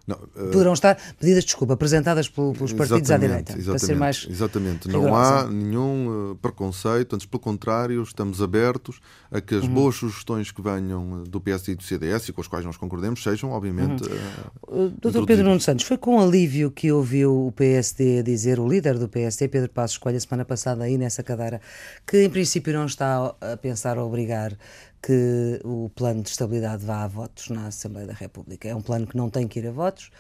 Não, 0.07 0.17
uh... 0.17 0.51
Poderão 0.53 0.73
estar 0.73 0.97
pedidas 1.19 1.43
de 1.43 1.47
desculpa 1.47 1.75
apresentadas 1.75 2.29
pelos 2.29 2.73
partidos 2.73 3.11
à 3.11 3.17
direita, 3.17 3.55
para 3.55 3.79
ser 3.79 3.97
mais 3.97 4.27
Exatamente, 4.31 4.89
não 4.89 5.15
há 5.15 5.49
nenhum 5.49 6.31
uh, 6.31 6.37
preconceito, 6.37 7.15
antes 7.15 7.27
pelo 7.27 7.41
contrário, 7.41 8.03
estamos 8.03 8.41
abertos 8.41 9.01
a 9.31 9.41
que 9.41 9.55
as 9.55 9.65
uhum. 9.65 9.75
boas 9.75 9.97
sugestões 9.97 10.53
que 10.53 10.63
venham 10.63 11.25
do 11.25 11.41
PSD 11.41 11.73
e 11.73 11.75
do 11.75 11.83
CDS 11.83 12.29
e 12.29 12.33
com 12.33 12.41
as 12.41 12.47
quais 12.47 12.65
nós 12.65 12.77
concordemos 12.77 13.23
sejam, 13.23 13.51
obviamente. 13.51 14.05
Uhum. 14.05 14.87
Uh, 14.87 14.91
Doutor 15.01 15.27
Pedro 15.27 15.45
Nuno 15.45 15.61
Santos, 15.61 15.85
foi 15.85 15.97
com 15.97 16.21
alívio 16.21 16.71
que 16.71 16.93
ouviu 16.93 17.47
o 17.47 17.53
PSD 17.53 18.23
dizer, 18.23 18.61
o 18.61 18.69
líder 18.69 18.99
do 18.99 19.09
PSD, 19.09 19.49
Pedro 19.49 19.71
Passos 19.71 19.99
Coelho, 19.99 20.19
a 20.19 20.21
semana 20.21 20.45
passada 20.45 20.85
aí 20.85 20.97
nessa 20.97 21.23
cadeira, 21.23 21.61
que 22.07 22.23
em 22.23 22.31
princípio 22.31 22.73
não 22.73 22.87
está 22.87 23.35
a 23.41 23.57
pensar 23.57 23.99
a 23.99 24.05
obrigar 24.05 24.57
que 25.03 25.61
o 25.65 25.91
plano 25.95 26.23
de 26.23 26.31
estabilidade 26.31 26.85
vá 26.85 27.05
a 27.05 27.09
votos 27.09 27.49
na 27.49 27.69
Assembleia 27.69 28.07
da 28.07 28.13
República. 28.13 28.69
É 28.69 28.75
um 28.75 28.83
plano 28.83 29.07
que 29.07 29.17
não 29.17 29.31
tem 29.31 29.47
que 29.47 29.59
ir 29.59 29.67
a 29.69 29.73
votos, 29.73 30.11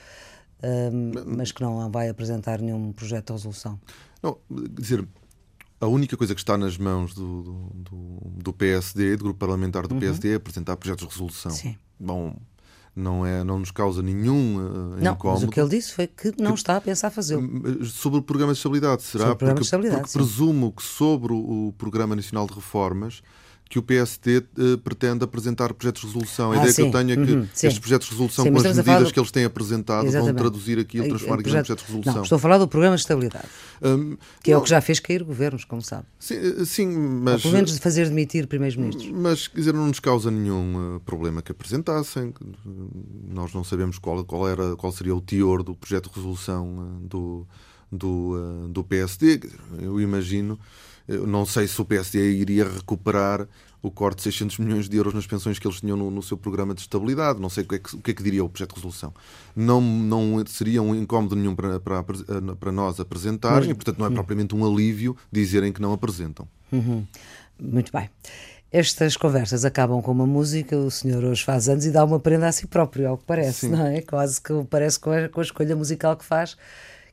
um, 0.62 1.12
mas 1.36 1.52
que 1.52 1.60
não 1.62 1.90
vai 1.90 2.08
apresentar 2.08 2.60
nenhum 2.60 2.92
projeto 2.92 3.28
de 3.28 3.32
resolução. 3.32 3.80
Não, 4.22 4.38
dizer, 4.50 5.06
a 5.80 5.86
única 5.86 6.16
coisa 6.16 6.34
que 6.34 6.40
está 6.40 6.56
nas 6.56 6.78
mãos 6.78 7.14
do, 7.14 7.70
do, 7.74 8.18
do 8.42 8.52
PSD, 8.52 9.16
do 9.16 9.24
grupo 9.24 9.38
parlamentar 9.38 9.86
do 9.86 9.94
uhum. 9.94 10.00
PSD, 10.00 10.32
é 10.32 10.34
apresentar 10.36 10.76
projetos 10.76 11.06
de 11.06 11.12
resolução. 11.12 11.50
Sim. 11.50 11.76
Bom, 11.98 12.36
não, 12.94 13.26
é, 13.26 13.44
não 13.44 13.58
nos 13.58 13.70
causa 13.70 14.02
nenhum 14.02 14.56
uh, 14.56 14.96
não, 14.98 15.12
incómodo. 15.12 15.40
Mas 15.40 15.48
o 15.48 15.52
que 15.52 15.60
ele 15.60 15.68
disse 15.68 15.92
foi 15.92 16.06
que 16.06 16.32
não 16.40 16.52
que, 16.52 16.58
está 16.58 16.76
a 16.76 16.80
pensar 16.80 17.10
fazê-lo. 17.10 17.84
Sobre 17.84 18.20
o 18.20 18.22
programa 18.22 18.54
de 18.54 18.58
estabilidade, 18.58 19.02
será? 19.02 19.24
Sobre 19.24 19.34
o 19.34 19.36
programa 19.36 19.54
porque, 19.56 19.60
de 19.60 19.66
estabilidade, 19.66 20.02
porque 20.02 20.18
presumo 20.18 20.72
que 20.72 20.82
sobre 20.82 21.32
o 21.34 21.74
Programa 21.76 22.16
Nacional 22.16 22.46
de 22.46 22.54
Reformas 22.54 23.22
que 23.68 23.78
o 23.78 23.82
PSD 23.82 24.38
uh, 24.38 24.42
eh, 24.42 24.76
pretende 24.76 25.24
apresentar 25.24 25.74
projetos 25.74 26.02
de 26.02 26.06
resolução. 26.06 26.52
A 26.52 26.54
ah, 26.54 26.58
ideia 26.58 26.72
sim. 26.72 26.82
que 26.82 26.88
eu 26.88 26.92
tenho 26.92 27.10
é 27.10 27.26
que 27.26 27.32
uhum, 27.32 27.42
estes 27.42 27.78
projetos 27.78 28.06
de 28.06 28.12
resolução, 28.12 28.44
sim, 28.44 28.52
com 28.52 28.58
as 28.58 28.76
medidas 28.76 29.12
que 29.12 29.18
eles 29.18 29.30
têm 29.32 29.44
apresentado, 29.44 30.06
Exatamente. 30.06 30.34
vão 30.34 30.42
traduzir 30.42 30.78
aquilo, 30.78 31.08
transformar 31.08 31.40
aquilo 31.40 31.56
em 31.56 31.58
projetos 31.58 31.84
de 31.84 31.86
resolução. 31.88 32.14
Não, 32.14 32.22
estou 32.22 32.36
a 32.36 32.38
falar 32.38 32.58
do 32.58 32.68
programa 32.68 32.94
de 32.94 33.02
estabilidade, 33.02 33.48
um, 33.82 34.16
que 34.42 34.50
não, 34.50 34.58
é 34.58 34.60
o 34.60 34.62
que 34.62 34.70
já 34.70 34.80
fez 34.80 35.00
cair 35.00 35.24
governos, 35.24 35.64
como 35.64 35.82
sabe. 35.82 36.04
Sim, 36.18 36.36
eh, 36.36 36.64
sim 36.64 36.86
mas... 36.86 37.34
Ou 37.34 37.40
pelo 37.40 37.54
menos 37.54 37.74
de 37.74 37.80
fazer 37.80 38.08
demitir 38.08 38.46
primeiros 38.46 38.76
ministros. 38.76 39.10
Mas, 39.10 39.48
quer 39.48 39.58
dizer, 39.58 39.74
não 39.74 39.88
nos 39.88 39.98
causa 39.98 40.30
nenhum 40.30 40.96
uh, 40.96 41.00
problema 41.00 41.42
que 41.42 41.50
apresentassem. 41.50 42.32
Nós 43.28 43.52
não 43.52 43.64
sabemos 43.64 43.98
qual, 43.98 44.24
qual, 44.24 44.48
era, 44.48 44.76
qual 44.76 44.92
seria 44.92 45.14
o 45.14 45.20
teor 45.20 45.64
do 45.64 45.74
projeto 45.74 46.08
de 46.08 46.16
resolução 46.16 46.68
uh, 46.78 47.06
do, 47.06 47.46
do, 47.90 48.68
do 48.68 48.84
PSD. 48.84 49.40
Eu 49.80 50.00
imagino 50.00 50.56
não 51.08 51.46
sei 51.46 51.68
se 51.68 51.80
o 51.80 51.84
PSD 51.84 52.32
iria 52.32 52.68
recuperar 52.68 53.46
o 53.82 53.90
corte 53.90 54.18
de 54.18 54.22
600 54.24 54.58
milhões 54.58 54.88
de 54.88 54.96
euros 54.96 55.14
nas 55.14 55.26
pensões 55.26 55.58
que 55.58 55.66
eles 55.66 55.80
tinham 55.80 55.96
no, 55.96 56.10
no 56.10 56.22
seu 56.22 56.36
programa 56.36 56.74
de 56.74 56.80
estabilidade. 56.80 57.40
Não 57.40 57.48
sei 57.48 57.62
o 57.62 57.68
que, 57.68 57.74
é 57.76 57.78
que, 57.78 57.96
que, 57.98 58.10
é 58.10 58.14
que 58.14 58.22
diria 58.22 58.44
o 58.44 58.48
projeto 58.48 58.70
de 58.70 58.76
resolução. 58.76 59.14
Não, 59.54 59.80
não 59.80 60.44
seria 60.46 60.82
um 60.82 60.94
incómodo 60.94 61.36
nenhum 61.36 61.54
para, 61.54 61.78
para, 61.78 62.02
para 62.58 62.72
nós 62.72 62.98
apresentarem 62.98 63.70
e, 63.70 63.74
portanto, 63.74 63.98
não 63.98 64.06
é 64.06 64.10
propriamente 64.10 64.54
um 64.54 64.64
alívio 64.66 65.16
dizerem 65.30 65.72
que 65.72 65.80
não 65.80 65.92
apresentam. 65.92 66.48
Uhum. 66.72 67.06
Muito 67.60 67.92
bem. 67.92 68.10
Estas 68.72 69.16
conversas 69.16 69.64
acabam 69.64 70.02
com 70.02 70.10
uma 70.10 70.26
música, 70.26 70.76
o 70.76 70.90
senhor 70.90 71.22
hoje 71.22 71.44
faz 71.44 71.68
anos 71.68 71.86
e 71.86 71.90
dá 71.90 72.04
uma 72.04 72.18
prenda 72.18 72.48
a 72.48 72.52
si 72.52 72.66
próprio, 72.66 73.08
ao 73.08 73.16
que 73.16 73.24
parece, 73.24 73.60
Sim. 73.60 73.68
não 73.70 73.86
é? 73.86 74.02
Quase 74.02 74.40
que 74.40 74.52
parece 74.68 74.98
com 74.98 75.12
a, 75.12 75.28
com 75.28 75.40
a 75.40 75.42
escolha 75.42 75.76
musical 75.76 76.16
que 76.16 76.24
faz, 76.24 76.56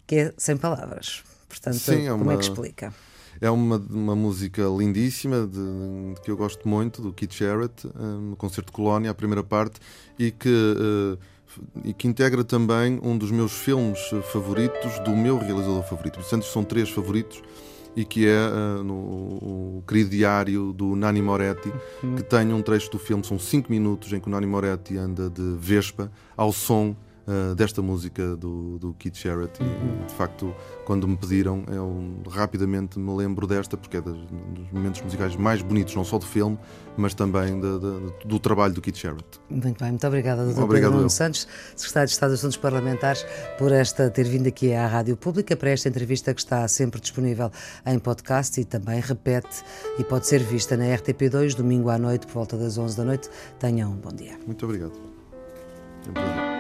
que 0.08 0.16
é 0.16 0.34
sem 0.36 0.58
palavras. 0.58 1.24
Portanto, 1.48 1.78
Sim, 1.78 2.08
é 2.08 2.10
como 2.10 2.24
uma... 2.24 2.34
é 2.34 2.38
que 2.38 2.44
explica? 2.44 2.94
É 3.42 3.50
uma, 3.50 3.78
uma 3.90 4.16
música 4.16 4.64
lindíssima 4.64 5.48
de, 5.48 6.14
de, 6.14 6.22
que 6.22 6.32
eu 6.32 6.38
gosto 6.38 6.68
muito, 6.68 7.02
do 7.02 7.12
Keith 7.12 7.34
Jarrett, 7.34 7.88
um, 7.96 8.30
no 8.32 8.36
concerto 8.36 8.72
Colónia, 8.72 9.12
a 9.12 9.14
primeira 9.14 9.44
parte, 9.44 9.80
e 10.18 10.32
que, 10.32 10.50
uh, 10.50 11.18
e 11.84 11.94
que 11.94 12.08
integra 12.08 12.44
também 12.44 13.00
um 13.04 13.18
dos 13.18 13.32
meus 13.32 13.52
filmes 13.54 14.00
favoritos, 14.32 15.00
do 15.00 15.12
meu 15.12 15.38
realizador 15.38 15.84
favorito. 15.84 16.16
Portanto, 16.20 16.46
são 16.46 16.64
três 16.64 16.90
favoritos 16.90 17.42
e 17.96 18.04
que 18.04 18.28
é 18.28 18.48
uh, 18.48 18.84
no, 18.84 18.94
o 18.94 19.84
querido 19.88 20.10
diário 20.10 20.74
do 20.74 20.96
Nani 20.96 21.22
Moretti, 21.22 21.72
uhum. 22.02 22.16
que 22.16 22.24
tem 22.24 22.52
um 22.54 22.62
trecho 22.62 22.92
do 22.92 23.00
filme, 23.00 23.24
são 23.24 23.38
cinco 23.38 23.72
minutos 23.72 24.12
em 24.12 24.20
que 24.20 24.28
o 24.28 24.32
Nani 24.32 24.48
Moretti 24.48 24.98
anda 24.98 25.30
de 25.30 25.56
Vespa 25.58 26.12
ao 26.36 26.52
som 26.52 26.96
uh, 27.28 27.56
desta 27.56 27.82
música 27.82 28.36
do, 28.36 28.78
do 28.80 28.94
Keith 28.94 29.16
Jarrett. 29.16 29.62
E, 29.62 30.06
de 30.06 30.14
facto, 30.14 30.54
quando 30.86 31.08
me 31.08 31.18
pediram, 31.18 31.64
eu 31.68 32.22
rapidamente 32.30 33.00
me 33.00 33.16
lembro 33.16 33.48
desta, 33.48 33.78
porque 33.78 33.98
é 33.98 34.02
dos, 34.02 34.18
dos 34.18 34.72
momentos 34.72 35.02
musicais 35.02 35.36
mais 35.36 35.62
bonitos, 35.62 35.96
não 35.96 36.04
só 36.04 36.18
do 36.18 36.26
filme, 36.26 36.58
mas 36.98 37.14
também 37.14 37.60
do 37.60 38.40
trabalho 38.40 38.74
do 38.74 38.82
Keith 38.82 38.98
Jarrett. 38.98 39.40
Muito 39.50 39.80
bem, 39.80 39.90
muito 39.90 40.08
obrigada, 40.08 40.46
Dr. 40.46 40.62
Obrigado 40.62 40.92
Pedro 40.92 40.98
Nuno 40.98 41.10
Santos, 41.10 41.48
Secretário 41.76 42.08
de 42.08 42.14
Estado 42.14 42.30
dos 42.32 42.40
Assuntos 42.40 42.58
Parlamentares, 42.58 43.26
por 43.58 43.72
esta 43.72 44.10
ter 44.10 44.26
vindo 44.26 44.48
aqui 44.48 44.74
à 44.74 44.88
Rádio 44.88 45.18
Pública 45.18 45.56
para 45.56 45.72
esta 45.72 45.90
entrevista 45.90 46.34
que 46.34 46.42
está 46.42 46.68
sempre 46.68 47.02
disponível 47.02 47.52
em 47.86 47.98
podcast 48.00 48.60
e 48.60 48.66
também 48.66 49.00
repete 49.00 49.64
e 49.98 50.04
pode 50.04 50.28
ser 50.28 50.40
vista 50.40 50.78
na 50.78 50.86
RTP2 50.86 51.56
domingo 51.56 51.90
à 51.90 51.98
noite 51.98 52.28
por 52.28 52.34
volta 52.34 52.58
das 52.58 52.78
11 52.78 52.98
da 52.98 53.04
noite. 53.04 53.30
Tenham 53.60 53.92
um 53.92 53.96
bom 53.96 54.12
dia. 54.12 54.38
Muito 54.46 54.66
obrigado. 54.66 54.94
É 56.06 56.10
um 56.10 56.14
prazer. 56.14 56.53